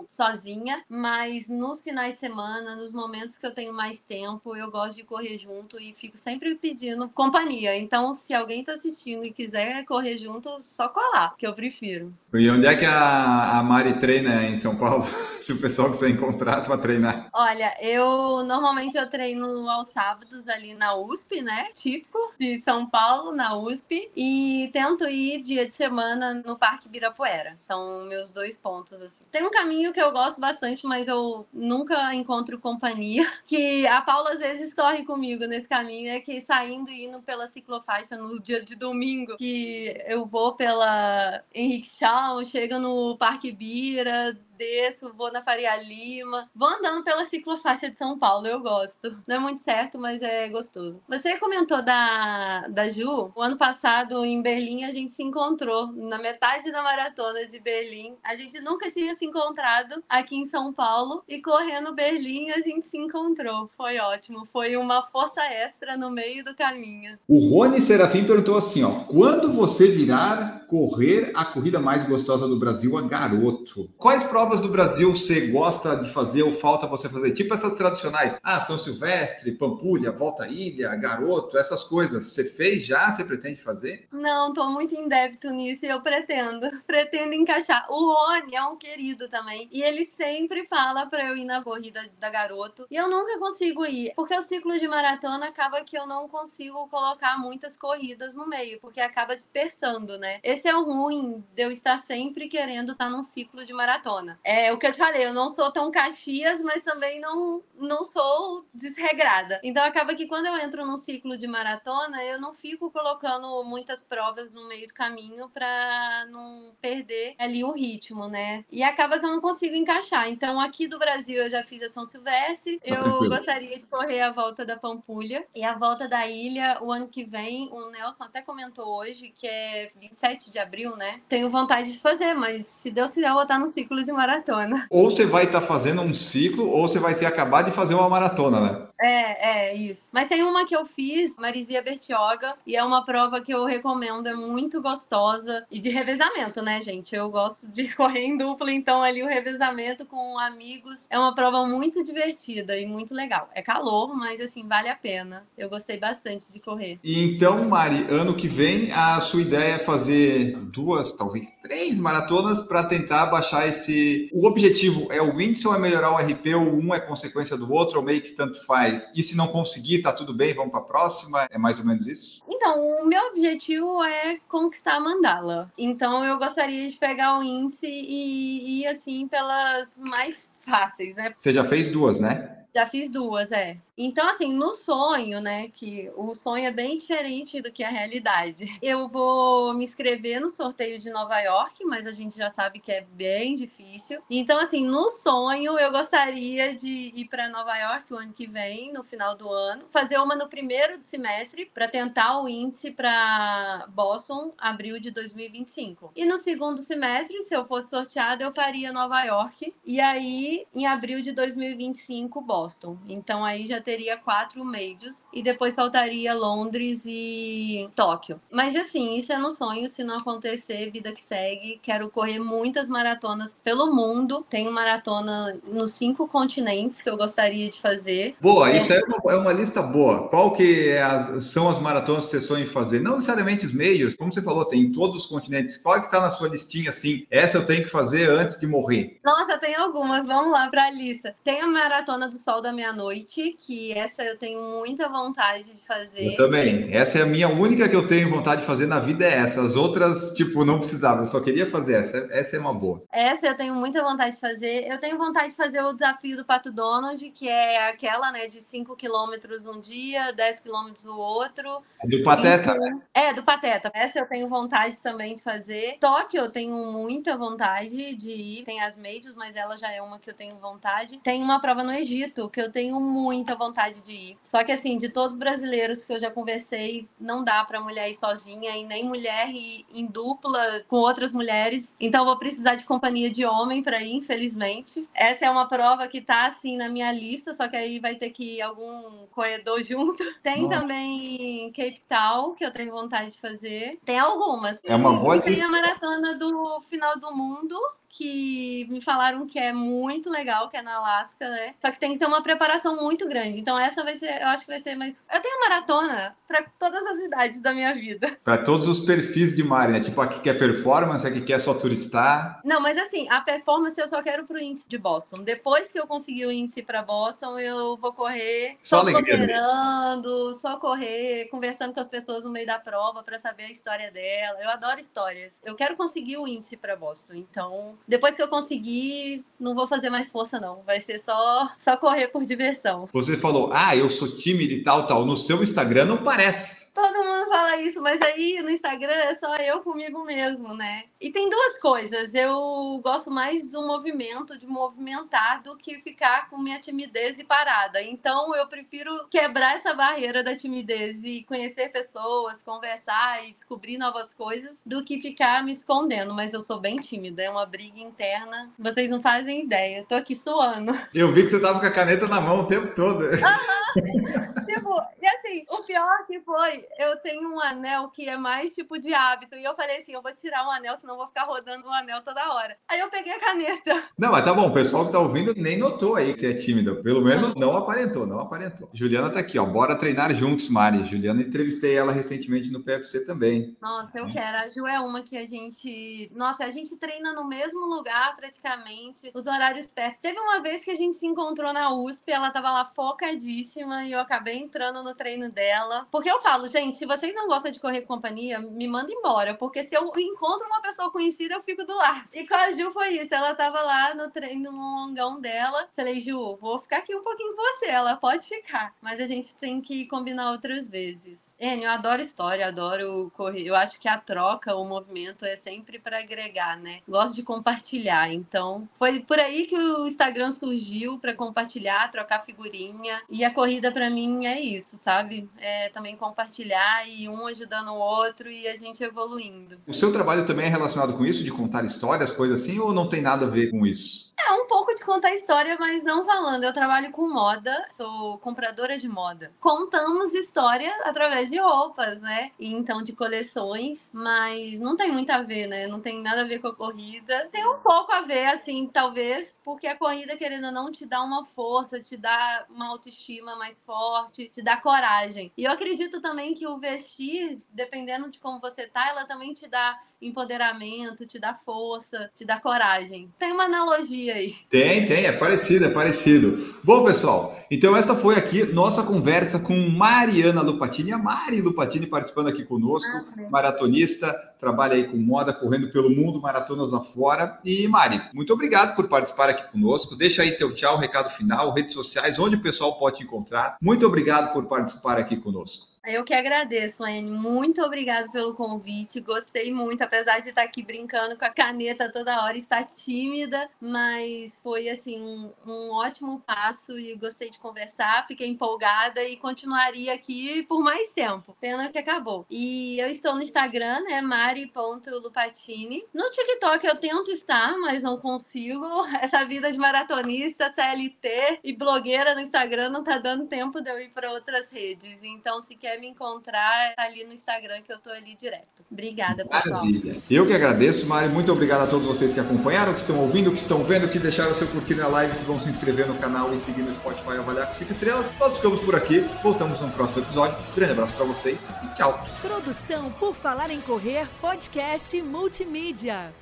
sozinha, 0.09 0.83
mas 0.89 1.49
nos 1.49 1.83
finais 1.83 2.15
de 2.15 2.21
semana, 2.21 2.75
nos 2.75 2.93
momentos 2.93 3.37
que 3.37 3.47
eu 3.47 3.55
tenho 3.55 3.73
mais 3.73 4.01
tempo, 4.01 4.57
eu 4.57 4.71
gosto 4.71 4.97
de 4.97 5.05
correr 5.05 5.39
junto 5.39 5.81
e 5.81 5.95
fico 5.95 6.17
sempre 6.17 6.55
pedindo 6.55 7.09
companhia. 7.09 7.77
Então, 7.77 8.15
se 8.15 8.35
alguém 8.35 8.65
tá 8.65 8.73
assistindo 8.73 9.25
e 9.25 9.33
quiser 9.33 9.85
correr 9.85 10.19
junto, 10.19 10.61
só 10.77 10.89
colar, 10.89 11.35
que 11.37 11.47
eu 11.47 11.53
prefiro. 11.53 12.13
E 12.35 12.51
onde 12.51 12.67
é 12.67 12.77
que 12.77 12.85
a, 12.85 13.59
a 13.59 13.63
Mari 13.63 13.95
treina 13.95 14.45
em 14.45 14.57
São 14.57 14.77
Paulo? 14.77 15.07
se 15.49 15.53
o 15.55 15.59
pessoal 15.59 15.91
quiser 15.91 16.11
encontrar 16.11 16.63
para 16.63 16.77
treinar? 16.77 17.31
Olha, 17.33 17.75
eu 17.81 18.45
normalmente 18.45 18.99
eu 18.99 19.09
treino 19.09 19.47
aos 19.71 19.89
sábados 19.89 20.47
ali 20.47 20.75
na 20.75 20.95
USP, 20.95 21.41
né? 21.41 21.71
Típico 21.75 22.19
de 22.39 22.61
São 22.61 22.85
Paulo, 22.85 23.35
na 23.35 23.57
USP. 23.57 24.11
E 24.15 24.69
tento 24.75 25.09
ir 25.09 25.43
dia 25.43 25.67
de 25.67 25.73
semana 25.73 26.35
no 26.35 26.59
Parque 26.59 26.87
Birapuera. 26.87 27.57
São 27.57 28.05
meus 28.05 28.31
dois 28.31 28.59
pontos, 28.59 29.01
assim. 29.01 29.25
Tem 29.33 29.43
um 29.43 29.51
caminho 29.51 29.91
que 29.91 30.01
eu 30.01 30.13
gosto 30.13 30.39
bastante, 30.39 30.87
mas 30.87 31.09
eu 31.09 31.47
nunca 31.51 32.15
encontro 32.15 32.59
companhia. 32.59 33.27
Que 33.49 33.87
a 33.87 34.03
Paula 34.03 34.33
às 34.33 34.41
vezes 34.41 34.75
corre 34.75 35.07
comigo 35.07 35.47
nesse 35.47 35.67
caminho. 35.67 36.11
É 36.11 36.21
que 36.21 36.39
saindo 36.41 36.91
e 36.91 37.07
indo 37.07 37.23
pela 37.23 37.47
ciclofaixa 37.47 38.17
no 38.17 38.39
dia 38.43 38.63
de 38.63 38.77
domingo, 38.77 39.37
que 39.39 39.97
eu 40.07 40.27
vou 40.27 40.55
pela 40.55 41.43
Henrique 41.55 41.89
Chão, 41.99 42.45
chego 42.45 42.79
no 42.79 43.17
Parque 43.17 43.51
Bira, 43.51 44.37
desço, 44.59 45.15
vou 45.17 45.33
na 45.33 45.43
Faria 45.43 45.77
Lima, 45.77 46.51
vou 46.55 46.69
andando 46.69 47.05
pela 47.05 47.25
ciclofaixa 47.25 47.91
de 47.91 47.97
São 47.97 48.19
Paulo, 48.19 48.47
eu 48.47 48.61
gosto. 48.61 49.17
Não 49.29 49.37
é 49.37 49.39
muito 49.39 49.61
certo, 49.61 49.99
mas 49.99 50.21
é 50.21 50.49
gostoso. 50.49 51.01
Você 51.09 51.39
comentou 51.39 51.83
da, 51.83 52.67
da 52.69 52.89
Ju, 52.89 53.31
o 53.35 53.41
ano 53.41 53.57
passado 53.57 54.25
em 54.25 54.43
Berlim 54.43 54.85
a 54.85 54.91
gente 54.91 55.13
se 55.13 55.23
encontrou, 55.23 55.93
na 55.93 56.19
metade 56.19 56.73
da 56.73 56.83
maratona 56.83 57.47
de 57.47 57.61
Berlim. 57.61 58.17
A 58.25 58.35
gente 58.35 58.61
nunca 58.61 58.91
tinha 58.91 59.15
se 59.17 59.25
encontrado 59.25 60.03
aqui 60.09 60.37
em 60.37 60.47
São 60.47 60.73
Paulo 60.73 61.23
e 61.29 61.41
correndo 61.41 61.95
Berlim 61.95 62.51
a 62.51 62.61
gente 62.61 62.87
se 62.87 62.99
encontrou. 62.99 63.71
Foi 63.77 63.99
ótimo, 63.99 64.49
foi 64.53 64.77
uma 64.77 65.03
força 65.05 65.43
extra 65.45 65.97
no 65.97 66.11
meio 66.11 66.45
do 66.45 66.55
caminho. 66.55 67.19
O 67.29 67.51
Rony 67.51 67.81
Serafim 67.81 68.25
perguntou 68.25 68.57
assim, 68.57 68.83
ó, 68.83 68.91
quando 69.05 69.53
você 69.53 69.89
virar 69.89 70.67
correr 70.69 71.33
a 71.35 71.45
corrida 71.45 71.81
mais 71.81 72.05
gostosa 72.05 72.47
do 72.47 72.59
Brasil 72.59 72.97
a 72.97 73.03
garoto? 73.03 73.89
Quais 73.97 74.23
provas 74.23 74.48
provas 74.49 74.63
do 74.63 74.69
Brasil 74.71 75.11
você 75.15 75.49
gosta 75.49 75.97
de 75.97 76.11
fazer 76.11 76.43
ou 76.43 76.55
falta 76.55 76.87
você 76.87 77.07
fazer? 77.07 77.33
Tipo 77.33 77.53
essas 77.53 77.75
tradicionais. 77.75 78.39
Ah, 78.43 78.59
São 78.59 78.79
Silvestre, 78.79 79.53
Pampulha, 79.53 80.11
Volta 80.11 80.45
à 80.45 80.49
Ilha, 80.49 80.97
Garoto, 80.97 81.59
essas 81.59 81.85
coisas. 81.85 82.25
Você 82.25 82.45
fez 82.45 82.87
já? 82.87 83.11
Você 83.11 83.25
pretende 83.25 83.61
fazer? 83.61 84.09
Não, 84.11 84.55
tô 84.55 84.71
muito 84.71 84.95
em 84.95 85.07
débito 85.07 85.51
nisso 85.51 85.85
e 85.85 85.89
eu 85.91 86.01
pretendo. 86.01 86.67
Pretendo 86.87 87.35
encaixar. 87.35 87.87
O 87.91 88.13
Rony 88.13 88.57
é 88.57 88.63
um 88.63 88.77
querido 88.77 89.29
também. 89.29 89.69
E 89.71 89.83
ele 89.83 90.07
sempre 90.07 90.67
fala 90.67 91.05
pra 91.05 91.27
eu 91.27 91.37
ir 91.37 91.45
na 91.45 91.63
corrida 91.63 92.01
da 92.19 92.31
Garoto. 92.31 92.87
E 92.91 92.97
eu 92.97 93.11
nunca 93.11 93.39
consigo 93.39 93.85
ir. 93.85 94.15
Porque 94.17 94.35
o 94.35 94.41
ciclo 94.41 94.79
de 94.79 94.89
maratona 94.89 95.49
acaba 95.49 95.85
que 95.85 95.99
eu 95.99 96.07
não 96.07 96.27
consigo 96.29 96.89
colocar 96.89 97.39
muitas 97.39 97.77
corridas 97.77 98.35
no 98.35 98.49
meio. 98.49 98.81
Porque 98.81 99.01
acaba 99.01 99.37
dispersando, 99.37 100.17
né? 100.17 100.41
Esse 100.43 100.69
é 100.69 100.75
o 100.75 100.85
ruim 100.85 101.45
de 101.55 101.63
eu 101.63 101.71
estar 101.71 101.99
sempre 101.99 102.49
querendo 102.49 102.93
estar 102.93 103.11
num 103.11 103.23
ciclo 103.23 103.65
de 103.67 103.75
maratona. 103.75 104.38
É 104.45 104.72
o 104.72 104.78
que 104.78 104.86
eu 104.86 104.93
te 104.93 104.99
falei, 104.99 105.24
eu 105.24 105.34
não 105.34 105.49
sou 105.49 105.70
tão 105.70 105.91
caxias, 105.91 106.62
mas 106.62 106.82
também 106.82 107.20
não, 107.20 107.62
não 107.74 108.05
sou 108.05 108.66
desregrada. 108.72 109.61
Então 109.62 109.84
acaba 109.84 110.14
que 110.14 110.26
quando 110.26 110.47
eu 110.47 110.57
entro 110.57 110.86
num 110.86 110.97
ciclo 110.97 111.36
de 111.36 111.47
maratona, 111.47 112.22
eu 112.24 112.41
não 112.41 112.55
fico 112.55 112.91
colocando 112.91 113.62
muitas 113.64 114.05
provas 114.05 114.55
no 114.55 114.66
meio 114.66 114.86
do 114.86 114.95
caminho 114.95 115.49
para 115.49 116.26
não 116.30 116.72
perder 116.80 117.34
ali 117.39 117.64
o 117.64 117.72
ritmo, 117.72 118.28
né? 118.28 118.64
E 118.70 118.82
acaba 118.82 119.18
que 119.18 119.26
eu 119.26 119.30
não 119.30 119.41
consigo 119.41 119.74
encaixar. 119.74 120.28
Então 120.28 120.61
aqui 120.61 120.86
do 120.86 120.99
Brasil 120.99 121.43
eu 121.43 121.51
já 121.51 121.62
fiz 121.64 121.82
a 121.82 121.89
São 121.89 122.05
Silvestre, 122.05 122.80
tá 122.80 122.95
eu 122.95 123.28
gostaria 123.28 123.78
de 123.78 123.86
correr 123.86 124.20
a 124.20 124.30
volta 124.30 124.64
da 124.64 124.76
Pampulha 124.76 125.47
e 125.55 125.62
a 125.64 125.76
volta 125.76 126.09
da 126.09 126.26
ilha 126.26 126.78
o 126.80 126.91
ano 126.91 127.09
que 127.09 127.24
vem. 127.24 127.68
O 127.72 127.91
Nelson 127.91 128.24
até 128.24 128.41
comentou 128.41 128.86
hoje 128.86 129.32
que 129.36 129.47
é 129.47 129.91
27 130.01 130.51
de 130.51 130.59
abril, 130.59 130.97
né? 130.97 131.20
Tenho 131.28 131.51
vontade 131.51 131.93
de 131.93 131.99
fazer, 131.99 132.34
mas 132.34 132.66
se 132.66 132.91
Deus 132.91 133.12
quiser 133.12 133.28
eu 133.28 133.34
vou 133.34 133.43
estar 133.43 133.59
no 133.59 133.68
ciclo 133.68 134.03
de 134.03 134.12
maratona 134.12 134.28
maratona. 134.29 134.87
Ou 134.91 135.11
você 135.11 135.24
vai 135.24 135.45
estar 135.45 135.61
tá 135.61 135.66
fazendo 135.66 136.03
um 136.03 136.12
ciclo, 136.12 136.68
ou 136.68 136.87
você 136.87 136.99
vai 136.99 137.14
ter 137.14 137.26
acabado 137.26 137.66
de 137.66 137.72
fazer 137.72 137.95
uma 137.95 138.09
maratona, 138.09 138.61
né? 138.61 138.89
É, 139.01 139.70
é, 139.70 139.76
isso. 139.76 140.09
Mas 140.12 140.29
tem 140.29 140.43
uma 140.43 140.66
que 140.66 140.74
eu 140.74 140.85
fiz, 140.85 141.37
Marizia 141.39 141.81
Bertioga, 141.81 142.55
e 142.66 142.76
é 142.76 142.83
uma 142.83 143.05
prova 143.05 143.41
que 143.41 143.55
eu 143.55 143.64
recomendo, 143.64 144.26
é 144.26 144.35
muito 144.35 144.83
gostosa. 144.83 145.64
E 145.70 145.79
de 145.79 145.89
revezamento, 145.89 146.61
né, 146.61 146.83
gente? 146.83 147.14
Eu 147.14 147.31
gosto 147.31 147.68
de 147.68 147.89
correr 147.95 148.24
em 148.24 148.37
dupla, 148.37 148.72
então 148.72 149.03
ali 149.03 149.22
o 149.22 149.29
revezamento 149.29 150.05
com 150.05 150.39
amigos 150.39 151.07
é 151.09 151.18
uma 151.18 151.35
prova 151.35 151.64
muito 151.66 152.03
divertida 152.03 152.76
e 152.76 152.87
muito 152.87 153.14
legal. 153.14 153.49
É 153.55 153.62
calor, 153.62 154.16
mas 154.16 154.41
assim, 154.41 154.66
vale 154.66 154.89
a 154.89 154.97
pena. 154.97 155.47
Eu 155.57 155.70
gostei 155.70 155.99
bastante 155.99 156.53
de 156.53 156.59
correr. 156.59 156.99
E 157.03 157.22
então, 157.22 157.68
Mari, 157.68 158.07
ano 158.11 158.35
que 158.35 158.49
vem, 158.49 158.91
a 158.93 159.20
sua 159.20 159.43
ideia 159.43 159.74
é 159.74 159.79
fazer 159.79 160.57
duas, 160.57 161.12
talvez 161.12 161.51
três 161.62 161.99
maratonas 161.99 162.61
para 162.61 162.83
tentar 162.83 163.26
baixar 163.26 163.68
esse 163.68 164.18
o 164.33 164.47
objetivo 164.47 165.09
é 165.11 165.21
o 165.21 165.41
índice 165.41 165.66
ou 165.66 165.75
é 165.75 165.79
melhorar 165.79 166.12
o 166.12 166.16
RP, 166.16 166.55
ou 166.55 166.62
um 166.62 166.95
é 166.95 167.01
consequência 167.01 167.57
do 167.57 167.73
outro, 167.73 167.99
ou 167.99 168.05
meio 168.05 168.21
que 168.21 168.33
tanto 168.33 168.64
faz? 168.64 169.11
E 169.14 169.23
se 169.23 169.37
não 169.37 169.49
conseguir, 169.49 170.03
tá 170.03 170.12
tudo 170.12 170.35
bem, 170.35 170.55
vamos 170.55 170.71
para 170.71 170.81
a 170.81 170.85
próxima? 170.85 171.47
É 171.51 171.59
mais 171.59 171.79
ou 171.79 171.85
menos 171.85 172.07
isso? 172.07 172.43
Então, 172.49 173.03
o 173.03 173.07
meu 173.07 173.23
objetivo 173.29 174.03
é 174.03 174.39
conquistar 174.49 174.97
a 174.97 175.01
mandala. 175.01 175.73
Então, 175.77 176.25
eu 176.25 176.39
gostaria 176.39 176.89
de 176.89 176.97
pegar 176.97 177.39
o 177.39 177.43
índice 177.43 177.87
e 177.87 178.81
ir 178.81 178.87
assim 178.87 179.29
pelas 179.29 179.99
mais 179.99 180.55
fáceis, 180.69 181.16
né? 181.16 181.35
Você 181.37 181.53
já 181.53 181.64
fez 181.64 181.89
duas, 181.91 182.19
né? 182.19 182.59
Já 182.75 182.87
fiz 182.87 183.11
duas, 183.11 183.51
é. 183.51 183.79
Então, 183.97 184.29
assim, 184.29 184.53
no 184.55 184.73
sonho, 184.73 185.41
né? 185.41 185.69
Que 185.75 186.11
o 186.14 186.35
sonho 186.35 186.64
é 186.64 186.71
bem 186.71 186.99
diferente 186.99 187.61
do 187.61 187.73
que 187.73 187.83
a 187.83 187.91
realidade. 187.91 188.79
Eu 188.81 189.09
vou 189.09 189.75
me 189.75 189.83
inscrever 189.83 190.41
no 190.41 190.49
sorteio 190.49 191.01
de 191.01 191.11
Nova 191.11 191.41
York, 191.41 191.85
mas 191.85 192.07
a 192.07 192.12
gente 192.12 192.37
já 192.37 192.49
sabe 192.49 192.79
que 192.79 192.93
é 192.93 193.05
bem 193.14 193.57
difícil. 193.57 194.23
Então, 194.31 194.61
assim, 194.61 194.87
no 194.87 195.11
sonho, 195.11 195.77
eu 195.79 195.91
gostaria 195.91 196.77
de 196.77 197.12
ir 197.12 197.25
para 197.29 197.49
Nova 197.49 197.77
York 197.77 198.12
o 198.12 198.16
ano 198.16 198.33
que 198.33 198.47
vem, 198.47 198.93
no 198.93 199.03
final 199.03 199.35
do 199.35 199.51
ano, 199.51 199.87
fazer 199.91 200.19
uma 200.19 200.37
no 200.37 200.49
primeiro 200.49 200.97
do 200.97 201.03
semestre 201.03 201.69
para 201.75 201.89
tentar 201.89 202.41
o 202.41 202.49
índice 202.49 202.93
para 202.93 203.87
Boston, 203.89 204.53
abril 204.57 205.01
de 205.01 205.11
2025. 205.11 206.12
E 206.14 206.25
no 206.25 206.37
segundo 206.37 206.79
semestre, 206.79 207.43
se 207.43 207.57
eu 207.57 207.66
fosse 207.66 207.91
sorteada, 207.91 208.45
eu 208.45 208.55
faria 208.55 208.93
Nova 208.93 209.25
York. 209.25 209.75
E 209.85 210.01
aí, 210.01 210.58
em 210.75 210.87
abril 210.87 211.21
de 211.21 211.33
2025, 211.33 212.41
Boston. 212.41 212.97
Então, 213.09 213.45
aí 213.45 213.67
já 213.67 213.81
teria 213.81 214.17
quatro 214.17 214.65
majors 214.65 215.27
e 215.33 215.43
depois 215.43 215.75
faltaria 215.75 216.35
Londres 216.35 217.03
e 217.07 217.89
Tóquio. 217.95 218.41
Mas 218.51 218.77
assim, 218.77 219.17
isso 219.17 219.33
é 219.33 219.39
no 219.39 219.51
sonho, 219.51 219.89
se 219.89 220.05
não 220.05 220.19
acontecer, 220.19 220.91
vida 220.91 221.13
que 221.13 221.23
segue. 221.23 221.79
Quero 221.83 222.11
correr 222.11 222.39
muitas 222.39 222.89
maratonas 222.89 223.57
pelo 223.63 223.95
mundo. 223.95 224.45
Tenho 224.49 224.73
maratona 224.73 225.59
nos 225.65 225.93
cinco 225.93 226.29
continentes 226.29 227.01
que 227.01 227.09
eu 227.09 227.17
gostaria 227.17 227.69
de 227.69 227.81
fazer. 227.81 228.37
Boa, 228.41 228.71
é. 228.71 228.79
isso 228.79 228.93
é 228.93 229.01
uma, 229.05 229.33
é 229.33 229.37
uma 229.37 229.53
lista 229.53 229.83
boa. 229.83 230.29
Qual 230.29 230.53
que 230.53 230.89
é 230.91 231.41
são 231.41 231.69
as 231.69 231.79
maratonas 231.79 232.27
que 232.27 232.33
você 232.33 232.41
sonha 232.41 232.65
em 232.65 232.67
fazer? 232.67 233.01
Não 233.01 233.15
necessariamente 233.15 233.67
os 233.67 233.73
meios, 233.73 234.15
como 234.15 234.33
você 234.33 234.43
falou, 234.43 234.65
tem 234.65 234.83
em 234.83 234.93
todos 234.93 235.23
os 235.23 235.27
continentes. 235.27 235.77
Qual 235.77 235.99
que 236.01 236.07
está 236.07 236.21
na 236.21 236.31
sua 236.31 236.49
listinha 236.49 236.91
assim? 236.91 237.27
Essa 237.31 237.59
eu 237.59 237.67
tenho 237.67 237.85
que 237.85 237.91
fazer 237.91 238.31
antes 238.31 238.59
de 238.59 238.67
morrer. 238.67 239.19
Nossa, 239.25 239.59
tem 239.59 239.75
algumas. 239.75 240.27
Vamos 240.27 240.48
Vamos 240.49 240.63
lá 240.63 240.71
para 240.71 240.87
a 240.87 240.91
lista. 240.91 241.37
Tem 241.45 241.61
a 241.61 241.67
Maratona 241.67 242.27
do 242.27 242.39
Sol 242.39 242.63
da 242.63 242.73
Meia-Noite, 242.73 243.55
que 243.59 243.93
essa 243.93 244.25
eu 244.25 244.39
tenho 244.39 244.63
muita 244.63 245.07
vontade 245.07 245.75
de 245.75 245.87
fazer. 245.87 246.33
Eu 246.33 246.37
também. 246.39 246.89
Essa 246.91 247.19
é 247.19 247.23
a 247.23 247.27
minha 247.27 247.49
única 247.51 247.87
que 247.87 247.95
eu 247.95 248.07
tenho 248.07 248.31
vontade 248.31 248.63
de 248.63 248.67
fazer 248.67 248.87
na 248.87 248.99
vida 248.99 249.27
é 249.27 249.35
essa. 249.35 249.61
As 249.61 249.77
outras, 249.77 250.33
tipo, 250.33 250.65
não 250.65 250.79
precisava, 250.79 251.21
eu 251.21 251.27
só 251.27 251.39
queria 251.43 251.67
fazer 251.67 251.97
essa. 251.97 252.29
Essa 252.31 252.57
é 252.57 252.59
uma 252.59 252.73
boa. 252.73 253.03
Essa 253.13 253.47
eu 253.47 253.57
tenho 253.59 253.75
muita 253.75 254.03
vontade 254.03 254.37
de 254.37 254.41
fazer. 254.41 254.91
Eu 254.91 254.99
tenho 254.99 255.19
vontade 255.19 255.51
de 255.51 255.55
fazer 255.55 255.83
o 255.83 255.93
desafio 255.93 256.39
do 256.39 256.47
Pato 256.47 256.73
Donald, 256.73 257.31
que 257.31 257.47
é 257.47 257.91
aquela, 257.91 258.33
né, 258.33 258.49
de 258.49 258.63
5 258.63 258.97
quilômetros 258.97 259.67
um 259.67 259.79
dia, 259.79 260.33
10 260.33 260.61
quilômetros 260.61 261.05
o 261.05 261.19
outro. 261.19 261.83
Do 262.05 262.23
Pateta, 262.23 262.73
21... 262.73 262.85
né? 262.85 263.01
É, 263.13 263.35
do 263.35 263.43
Pateta. 263.43 263.91
Essa 263.93 264.21
eu 264.21 264.27
tenho 264.27 264.49
vontade 264.49 264.97
também 265.03 265.35
de 265.35 265.43
fazer. 265.43 265.99
Tóquio 266.01 266.41
eu 266.41 266.51
tenho 266.51 266.75
muita 266.75 267.37
vontade 267.37 268.15
de 268.15 268.33
ir. 268.33 268.65
Tem 268.65 268.81
as 268.81 268.97
médias, 268.97 269.35
mas 269.35 269.55
ela 269.55 269.77
já 269.77 269.93
é 269.93 270.01
uma 270.01 270.19
que 270.19 270.28
eu 270.31 270.35
tenho 270.35 270.57
vontade. 270.59 271.18
Tem 271.22 271.43
uma 271.43 271.61
prova 271.61 271.83
no 271.83 271.93
Egito 271.93 272.49
que 272.49 272.61
eu 272.61 272.70
tenho 272.70 273.01
muita 273.01 273.55
vontade 273.55 274.01
de 274.01 274.12
ir. 274.12 274.39
Só 274.43 274.62
que 274.62 274.72
assim, 274.72 274.99
de 274.99 275.09
todos 275.09 275.33
os 275.33 275.39
brasileiros 275.39 276.05
que 276.05 276.12
eu 276.12 276.20
já 276.20 276.31
conversei, 276.31 277.09
não 277.18 277.43
dá 277.43 277.64
para 277.64 277.81
mulher 277.81 278.11
ir 278.11 278.14
sozinha 278.14 278.76
e 278.76 278.85
nem 278.85 279.05
mulher 279.05 279.51
ir 279.51 279.87
em 279.93 280.07
dupla 280.07 280.85
com 280.87 280.97
outras 280.97 281.33
mulheres. 281.33 281.97
Então 281.99 282.22
eu 282.22 282.26
vou 282.26 282.39
precisar 282.39 282.74
de 282.74 282.85
companhia 282.85 283.31
de 283.31 283.45
homem 283.45 283.83
para 283.83 284.03
ir, 284.03 284.14
infelizmente. 284.14 285.09
Essa 285.14 285.47
é 285.47 285.51
uma 285.51 285.66
prova 285.66 286.07
que 286.09 286.20
tá 286.20 286.47
assim 286.47 286.76
na 286.76 286.89
minha 286.89 287.11
lista, 287.12 287.53
só 287.53 287.68
que 287.68 287.76
aí 287.76 287.99
vai 287.99 288.14
ter 288.14 288.31
que 288.31 288.57
ir 288.57 288.62
algum 288.62 289.26
corredor 289.31 289.83
junto. 289.85 290.22
Tem 290.43 290.62
Nossa. 290.62 290.81
também 290.81 291.72
Cape 291.72 292.01
Town, 292.09 292.55
que 292.55 292.64
eu 292.64 292.70
tenho 292.70 292.93
vontade 292.93 293.33
de 293.33 293.41
fazer. 293.41 293.99
Tem 294.05 294.18
algumas. 294.18 294.81
É 294.85 294.95
uma 294.95 295.14
boa 295.14 295.39
tem 295.41 295.62
a 295.62 295.68
maratona 295.68 296.35
do 296.37 296.81
final 296.89 297.18
do 297.18 297.35
mundo, 297.35 297.74
que 298.09 298.87
me 298.89 299.01
falaram 299.01 299.47
que 299.47 299.59
é 299.59 299.73
muito 299.73 300.31
legal, 300.31 300.69
que 300.69 300.77
é 300.77 300.83
na 300.83 300.97
Alasca, 300.97 301.49
né? 301.49 301.75
Só 301.81 301.91
que 301.91 301.99
tem 301.99 302.13
que 302.13 302.19
ter 302.19 302.27
uma 302.27 302.43
preparação 302.43 302.97
muito 302.97 303.29
grande. 303.29 303.59
Então 303.59 303.79
essa 303.79 304.03
vai 304.03 304.15
ser, 304.15 304.41
eu 304.41 304.49
acho 304.49 304.63
que 304.63 304.71
vai 304.71 304.79
ser 304.79 304.95
mais. 304.95 305.25
Eu 305.33 305.41
tenho 305.41 305.61
maratona 305.61 306.37
para 306.47 306.63
todas 306.79 307.05
as 307.07 307.19
idades 307.19 307.61
da 307.61 307.75
minha 307.75 307.95
vida. 307.95 308.39
Para 308.49 308.65
todos 308.65 308.89
os 308.89 309.01
perfis 309.01 309.55
de 309.55 309.63
Mari, 309.63 309.93
né? 309.93 310.01
Tipo, 310.01 310.23
aqui 310.23 310.41
quer 310.41 310.55
performance, 310.55 311.27
aqui 311.27 311.43
quer 311.43 311.61
só 311.61 311.75
turistar. 311.75 312.61
Não, 312.65 312.81
mas 312.81 312.97
assim, 312.97 313.29
a 313.29 313.43
performance 313.43 314.01
eu 314.01 314.09
só 314.09 314.23
quero 314.23 314.47
pro 314.47 314.59
índice 314.59 314.89
de 314.89 314.97
Boston. 314.97 315.43
Depois 315.43 315.93
que 315.93 316.01
eu 316.01 316.07
conseguir 316.07 316.47
o 316.47 316.53
índice 316.53 316.83
para 316.83 317.03
Boston, 317.03 317.59
eu 317.59 317.97
vou 317.99 318.13
correr 318.15 318.79
só, 318.83 319.01
só 319.01 319.05
blogueirando, 319.05 320.55
só 320.55 320.77
correr, 320.79 321.49
conversando 321.51 321.93
com 321.93 322.01
as 322.01 322.09
pessoas 322.09 322.45
no 322.45 322.51
meio 322.51 322.67
da 322.67 322.79
prova 322.79 323.23
para 323.23 323.39
saber 323.39 323.65
a 323.65 323.71
história 323.71 324.11
dela. 324.11 324.59
Eu 324.63 324.71
adoro 324.71 324.99
histórias. 324.99 325.61
Eu 325.63 325.75
quero 325.75 325.97
conseguir 325.97 326.39
o 326.39 326.49
índice 326.49 326.77
para 326.77 326.97
Boston. 326.97 327.35
Então, 327.35 327.98
depois 328.07 328.35
que 328.35 328.43
eu 328.43 328.49
conseguir, 328.49 329.45
não 329.59 329.75
vou 329.75 329.87
fazer 329.87 330.11
mais 330.11 330.27
força, 330.27 330.61
não. 330.61 330.83
Vai 330.87 331.01
ser 331.01 331.19
só, 331.19 331.71
só 331.79 331.97
correr 331.97 332.29
por 332.29 332.43
diversão. 332.43 333.09
Você 333.13 333.37
falou, 333.37 333.71
ah, 333.73 333.97
eu 333.97 334.09
sou 334.11 334.35
tímido 334.35 334.73
e 334.73 334.83
tal, 334.83 335.07
tal. 335.07 335.25
No 335.25 335.37
seu 335.37 335.63
Instagram 335.63 336.05
não 336.05 336.19
parece. 336.19 336.88
Todo 336.99 337.25
mundo 337.25 337.49
fala 337.49 337.77
isso, 337.77 338.03
mas 338.03 338.21
aí 338.21 338.61
no 338.61 338.71
Instagram 338.71 339.13
é 339.13 339.33
só 339.33 339.55
eu 339.55 339.79
comigo 339.83 340.25
mesmo, 340.25 340.75
né? 340.75 341.05
E 341.21 341.31
tem 341.31 341.49
duas 341.49 341.79
coisas. 341.79 342.35
Eu 342.35 343.01
gosto 343.05 343.31
mais 343.31 343.69
do 343.69 343.87
movimento, 343.87 344.59
de 344.59 344.67
movimentar, 344.67 345.63
do 345.63 345.77
que 345.77 346.01
ficar 346.01 346.51
com 346.51 346.59
minha 346.59 346.81
timidez 346.81 347.39
e 347.39 347.45
parada. 347.45 348.03
Então 348.03 348.53
eu 348.57 348.67
prefiro 348.67 349.13
quebrar 349.31 349.77
essa 349.77 349.95
barreira 349.95 350.43
da 350.43 350.57
timidez 350.57 351.23
e 351.23 351.45
conhecer 351.45 351.93
pessoas, 351.93 352.65
conversar 352.65 353.47
e 353.47 353.53
descobrir 353.53 353.97
novas 353.97 354.35
coisas, 354.35 354.81
do 354.85 355.05
que 355.05 355.21
ficar 355.21 355.65
me 355.65 355.71
escondendo. 355.71 356.35
Mas 356.35 356.53
eu 356.53 356.61
sou 356.61 356.81
bem 356.81 356.97
tímida, 356.97 357.45
é 357.45 357.49
uma 357.49 357.65
briga 357.65 358.01
interna. 358.01 358.73
Vocês 358.77 359.09
não 359.09 359.23
fazem 359.23 359.63
ideia. 359.63 360.05
Tô 360.09 360.17
aqui 360.17 360.35
suando. 360.35 360.93
Eu 361.15 361.33
vi 361.33 361.45
que 361.45 361.51
você 361.51 361.61
tava 361.61 361.79
com 361.79 361.87
a 361.87 361.93
caneta 361.93 362.27
na 362.27 362.41
mão 362.41 362.59
o 362.59 362.67
tempo 362.67 362.93
todo. 362.93 363.23
Uhum. 363.23 364.65
tipo, 364.67 365.01
e 365.23 365.27
assim, 365.49 365.65
o 365.69 365.83
pior 365.83 366.27
que 366.27 366.41
foi, 366.41 366.85
eu 366.99 367.17
tenho 367.19 367.49
um 367.49 367.61
anel 367.61 368.09
que 368.09 368.29
é 368.29 368.37
mais 368.37 368.75
tipo 368.75 368.99
de 368.99 369.13
hábito. 369.13 369.57
E 369.57 369.65
eu 369.65 369.75
falei 369.75 369.99
assim: 369.99 370.13
eu 370.13 370.23
vou 370.23 370.33
tirar 370.33 370.67
um 370.67 370.71
anel, 370.71 370.97
senão 370.97 371.15
eu 371.15 371.19
vou 371.19 371.29
ficar 371.29 371.45
rodando 371.45 371.87
o 371.87 371.89
um 371.89 371.93
anel 371.93 372.23
toda 372.23 372.53
hora. 372.53 372.77
Aí 372.89 373.01
eu 373.01 373.09
peguei 373.09 373.33
a 373.33 373.41
caneta. 373.41 374.03
Não, 374.19 374.33
mas 374.33 374.45
tá 374.45 374.53
bom, 374.53 374.69
o 374.69 374.75
pessoal 374.75 375.07
que 375.07 375.13
tá 375.13 375.19
ouvindo 375.19 375.55
nem 375.55 375.79
notou 375.79 376.17
aí 376.17 376.35
que 376.35 376.41
você 376.41 376.51
é 376.51 376.55
tímida. 376.55 376.95
Pelo 376.97 377.23
menos 377.23 377.55
não 377.55 377.77
aparentou, 377.77 378.27
não 378.27 378.41
aparentou. 378.41 378.91
Juliana 378.93 379.31
tá 379.31 379.41
aqui, 379.41 379.59
ó. 379.59 379.65
Bora 379.65 379.97
treinar 379.97 380.35
juntos, 380.35 380.69
Mari. 380.69 381.05
Juliana, 381.07 381.43
entrevistei 381.43 381.97
ela 381.97 382.13
recentemente 382.13 382.71
no 382.71 382.83
PFC 382.83 383.25
também. 383.25 383.77
Nossa, 383.81 384.19
eu 384.19 384.27
é. 384.27 384.33
quero. 384.33 384.59
A 384.59 384.69
Ju 384.69 384.87
é 384.87 385.01
uma 385.01 385.23
que 385.23 385.37
a 385.37 385.45
gente. 385.45 386.31
Nossa, 386.35 386.65
a 386.65 386.71
gente 386.71 386.97
treina 386.97 387.33
no 387.33 387.47
mesmo 387.47 387.87
lugar 387.87 388.37
praticamente, 388.37 389.31
os 389.35 389.47
horários 389.47 389.87
perto. 389.87 390.19
Teve 390.21 390.39
uma 390.39 390.61
vez 390.61 390.85
que 390.85 390.91
a 390.91 390.97
gente 390.97 391.17
se 391.17 391.27
encontrou 391.27 391.73
na 391.73 391.95
USP, 391.95 392.31
ela 392.31 392.51
tava 392.51 392.71
lá 392.73 392.85
focadíssima 392.95 394.05
e 394.05 394.13
eu 394.13 394.21
acabei 394.21 394.59
entrando 394.59 395.03
no 395.03 395.15
treino 395.15 395.38
dela. 395.47 396.07
Porque 396.11 396.30
eu 396.30 396.41
falo, 396.41 396.68
gente, 396.68 396.97
se 396.97 397.07
vocês 397.07 397.34
não 397.34 397.47
gostam 397.47 397.70
de 397.70 397.80
correr 397.80 398.03
com 398.03 398.18
companhia, 398.18 398.59
me 398.59 398.89
manda 398.89 399.12
embora. 399.12 399.55
Porque 399.55 399.84
se 399.84 399.95
eu 399.95 400.12
encontro 400.16 400.66
uma 400.66 400.82
pessoa 400.82 401.11
conhecida, 401.12 401.55
eu 401.55 401.62
fico 401.62 401.84
do 401.84 401.97
lado. 401.97 402.28
E 402.32 402.47
com 402.47 402.55
a 402.55 402.72
Ju 402.72 402.91
foi 402.93 403.11
isso. 403.11 403.34
Ela 403.34 403.55
tava 403.55 403.80
lá 403.80 404.14
no 404.14 404.30
treino, 404.30 404.72
no 404.72 404.78
longão 404.78 405.41
dela. 405.41 405.89
Falei, 405.95 406.20
Ju, 406.20 406.57
vou 406.61 406.78
ficar 406.78 406.99
aqui 406.99 407.14
um 407.14 407.22
pouquinho 407.22 407.55
com 407.55 407.62
você. 407.62 407.86
Ela 407.86 408.16
pode 408.16 408.47
ficar. 408.47 408.95
Mas 409.01 409.20
a 409.20 409.26
gente 409.26 409.55
tem 409.55 409.80
que 409.80 410.07
combinar 410.07 410.51
outras 410.51 410.89
vezes. 410.89 411.48
Enio, 411.61 411.87
eu 411.87 411.91
adoro 411.91 412.23
história, 412.23 412.69
adoro 412.69 413.33
correr. 413.35 413.67
Eu 413.67 413.75
acho 413.75 413.99
que 413.99 414.09
a 414.09 414.17
troca, 414.17 414.77
o 414.77 414.85
movimento 414.85 415.45
é 415.45 415.57
sempre 415.57 415.99
para 415.99 416.21
agregar, 416.21 416.79
né? 416.79 417.01
Gosto 417.09 417.35
de 417.35 417.43
compartilhar. 417.43 418.33
Então, 418.33 418.89
foi 418.97 419.19
por 419.21 419.41
aí 419.41 419.67
que 419.67 419.77
o 419.77 420.07
Instagram 420.07 420.53
surgiu 420.53 421.19
para 421.19 421.35
compartilhar, 421.35 422.09
trocar 422.13 422.45
figurinha. 422.45 423.21
E 423.29 423.45
a 423.45 423.53
corrida 423.53 423.91
para 423.91 424.09
mim 424.09 424.47
é 424.47 424.61
isso, 424.61 424.97
sabe? 424.97 425.51
É 425.59 425.89
também 425.89 426.17
compartilhar 426.17 427.09
e 427.09 427.29
um 427.29 427.49
ajudando 427.49 427.89
o 427.89 427.99
outro 427.99 428.49
e 428.49 428.69
a 428.69 428.77
gente 428.77 429.03
evoluindo. 429.03 429.81
O 429.85 429.95
seu 429.95 430.13
trabalho 430.13 430.47
também 430.47 430.67
é 430.67 430.69
relacionado 430.69 431.15
com 431.15 431.25
isso, 431.25 431.43
de 431.43 431.51
contar 431.51 431.85
histórias, 431.85 432.31
coisas 432.31 432.63
assim, 432.63 432.79
ou 432.79 432.93
não 432.93 433.09
tem 433.09 433.21
nada 433.21 433.47
a 433.47 433.51
ver 433.51 433.73
com 433.73 433.85
isso? 433.85 434.29
É 434.47 434.53
um 434.53 434.67
pouco 434.67 434.95
de 434.95 435.05
contar 435.05 435.33
história, 435.35 435.77
mas 435.79 436.05
não 436.05 436.25
falando. 436.25 436.63
Eu 436.63 436.73
trabalho 436.73 437.11
com 437.11 437.29
moda, 437.29 437.85
sou 437.91 438.39
compradora 438.39 438.97
de 438.97 439.09
moda. 439.09 439.53
Contamos 439.59 440.33
história 440.33 440.91
através 441.03 441.48
de 441.51 441.59
roupas, 441.59 442.21
né? 442.21 442.53
E 442.59 442.73
então 442.73 443.03
de 443.03 443.13
coleções, 443.13 444.11
mas 444.13 444.79
não 444.79 444.97
tem 444.97 445.11
muito 445.11 445.31
a 445.31 445.43
ver, 445.43 445.67
né? 445.67 445.87
Não 445.87 446.01
tem 446.01 446.21
nada 446.21 446.43
a 446.43 446.45
ver 446.45 446.61
com 446.61 446.69
a 446.69 446.75
corrida. 446.75 447.49
Tem 447.51 447.67
um 447.67 447.79
pouco 447.79 448.13
a 448.13 448.23
ver, 448.23 448.47
assim, 448.47 448.87
talvez, 448.87 449.59
porque 449.65 449.87
a 449.87 449.97
corrida, 449.97 450.37
querendo 450.37 450.67
ou 450.67 450.73
não, 450.73 450.93
te 450.93 451.07
dá 451.07 451.23
uma 451.23 451.45
força, 451.45 452.03
te 452.03 452.17
dá 452.17 452.67
uma 452.71 452.89
autoestima 452.89 453.57
mais 453.57 453.83
forte, 453.83 454.49
te 454.49 454.63
dá 454.63 454.77
coragem. 454.77 455.53
E 455.57 455.65
eu 455.65 455.73
acredito 455.73 456.21
também 456.21 456.55
que 456.55 456.67
o 456.67 456.79
vestir, 456.79 457.61
dependendo 457.71 458.31
de 458.31 458.39
como 458.39 458.61
você 458.61 458.87
tá, 458.87 459.09
ela 459.09 459.27
também 459.27 459.55
te 459.55 459.69
dá 459.69 460.01
empoderamento, 460.21 461.27
te 461.27 461.39
dá 461.39 461.55
força, 461.64 462.31
te 462.35 462.45
dá 462.45 462.59
coragem. 462.59 463.33
Tem 463.39 463.53
uma 463.53 463.64
analogia 463.64 464.35
aí. 464.35 464.55
Tem, 464.69 465.07
tem, 465.07 465.27
é 465.27 465.33
parecido, 465.33 465.85
é 465.85 465.91
parecido. 465.91 466.75
Bom, 466.83 467.05
pessoal, 467.05 467.57
então 467.71 467.97
essa 467.97 468.14
foi 468.14 468.35
aqui 468.35 468.64
nossa 468.64 469.03
conversa 469.03 469.59
com 469.59 469.77
Mariana 469.89 470.61
Lupatini, 470.61 471.12
a 471.12 471.19
Mari 471.19 471.61
Lupatini 471.61 472.07
participando 472.07 472.49
aqui 472.49 472.64
conosco, 472.64 473.11
ah, 473.11 473.51
maratonista, 473.51 474.35
trabalha 474.59 474.95
aí 474.95 475.07
com 475.07 475.17
moda, 475.17 475.53
correndo 475.53 475.91
pelo 475.91 476.11
mundo, 476.11 476.41
maratonas 476.41 476.91
lá 476.91 477.01
fora. 477.01 477.59
E 477.65 477.87
Mari, 477.89 478.21
muito 478.33 478.53
obrigado 478.53 478.95
por 478.95 479.09
participar 479.09 479.51
aqui 479.51 479.71
conosco. 479.71 480.17
Deixa 480.17 480.43
aí 480.43 480.53
teu 480.53 480.75
tchau, 480.75 480.97
recado 480.97 481.31
final, 481.31 481.73
redes 481.73 481.95
sociais, 481.95 482.39
onde 482.39 482.57
o 482.57 482.63
pessoal 482.63 482.99
pode 482.99 483.19
te 483.19 483.25
encontrar. 483.25 483.77
Muito 483.81 484.07
obrigado 484.07 484.53
por 484.53 484.67
participar 484.67 485.19
aqui 485.19 485.37
conosco. 485.37 485.99
Eu 486.09 486.25
que 486.25 486.33
agradeço, 486.33 487.05
Anne. 487.05 487.31
Muito 487.31 487.83
obrigado 487.83 488.33
pelo 488.33 488.55
convite. 488.55 489.21
Gostei 489.21 489.71
muito, 489.71 490.01
apesar 490.01 490.39
de 490.39 490.49
estar 490.49 490.63
aqui 490.63 490.83
brincando 490.83 491.37
com 491.37 491.45
a 491.45 491.51
caneta 491.51 492.11
toda 492.11 492.45
hora, 492.45 492.57
estar 492.57 492.85
tímida, 492.85 493.69
mas 493.79 494.59
foi 494.63 494.89
assim 494.89 495.21
um, 495.21 495.53
um 495.67 495.93
ótimo 495.93 496.41
passo 496.47 496.99
e 496.99 497.15
gostei 497.17 497.51
de 497.51 497.59
conversar. 497.59 498.27
Fiquei 498.27 498.49
empolgada 498.49 499.23
e 499.23 499.37
continuaria 499.37 500.15
aqui 500.15 500.63
por 500.63 500.83
mais 500.83 501.11
tempo. 501.11 501.55
Pena 501.61 501.91
que 501.91 501.99
acabou. 501.99 502.47
E 502.49 502.99
eu 502.99 503.09
estou 503.11 503.35
no 503.35 503.43
Instagram, 503.43 504.01
né? 504.01 504.23
Mari.lupatini. 504.49 506.05
No 506.15 506.31
TikTok 506.31 506.87
eu 506.87 506.97
tento 506.97 507.31
estar, 507.31 507.77
mas 507.77 508.03
não 508.03 508.17
consigo. 508.17 508.87
Essa 509.21 509.45
vida 509.45 509.71
de 509.71 509.79
maratonista, 509.79 510.73
CLT 510.75 511.61
e 511.63 511.77
blogueira 511.77 512.35
no 512.35 512.41
Instagram 512.41 512.89
não 512.89 513.05
tá 513.05 513.19
dando 513.19 513.47
tempo 513.47 513.81
de 513.83 513.91
eu 513.91 514.01
ir 514.01 514.09
para 514.09 514.31
outras 514.31 514.71
redes. 514.71 515.23
Então, 515.23 515.63
se 515.63 515.75
quer 515.75 516.01
me 516.01 516.09
encontrar, 516.09 516.95
tá 516.95 517.03
ali 517.03 517.25
no 517.25 517.33
Instagram 517.35 517.83
que 517.83 517.93
eu 517.93 517.99
tô 517.99 518.09
ali 518.11 518.35
direto. 518.35 518.83
Obrigada, 518.91 519.45
pessoal. 519.45 519.85
Maravilha. 519.85 520.23
Eu 520.31 520.47
que 520.47 520.55
agradeço, 520.55 521.07
Mari. 521.07 521.29
Muito 521.29 521.53
obrigado 521.53 521.83
a 521.83 521.87
todos 521.87 522.07
vocês 522.07 522.33
que 522.33 522.41
acompanharam, 522.41 522.95
que 522.95 523.01
estão 523.01 523.21
ouvindo, 523.21 523.51
que 523.51 523.59
estão 523.59 523.85
vendo, 523.85 524.09
que 524.09 524.19
deixaram 524.19 524.55
seu 524.55 524.69
curtir 524.69 524.95
na 524.95 525.09
live, 525.09 525.37
que 525.37 525.45
vão 525.45 525.61
se 525.61 525.69
inscrever 525.69 526.09
no 526.09 526.17
canal 526.17 526.55
e 526.55 526.59
seguir 526.59 526.83
no 526.83 526.95
Spotify 526.95 527.33
e 527.35 527.39
avaliar 527.39 527.67
com 527.67 527.75
5 527.75 527.93
estrelas. 527.93 528.27
Nós 528.41 528.57
ficamos 528.57 528.81
por 528.81 528.95
aqui. 528.95 529.21
Voltamos 529.43 529.79
no 529.81 529.91
próximo 529.91 530.23
episódio. 530.23 530.57
grande 530.75 530.93
abraço 530.93 531.15
para 531.15 531.27
vocês 531.27 531.69
e 531.83 531.95
tchau. 531.95 532.27
Produção 532.41 533.11
por 533.13 533.35
Falar 533.35 533.71
em 533.71 533.81
Correr, 533.83 534.27
Podcast 534.41 535.20
Multimídia. 535.22 536.32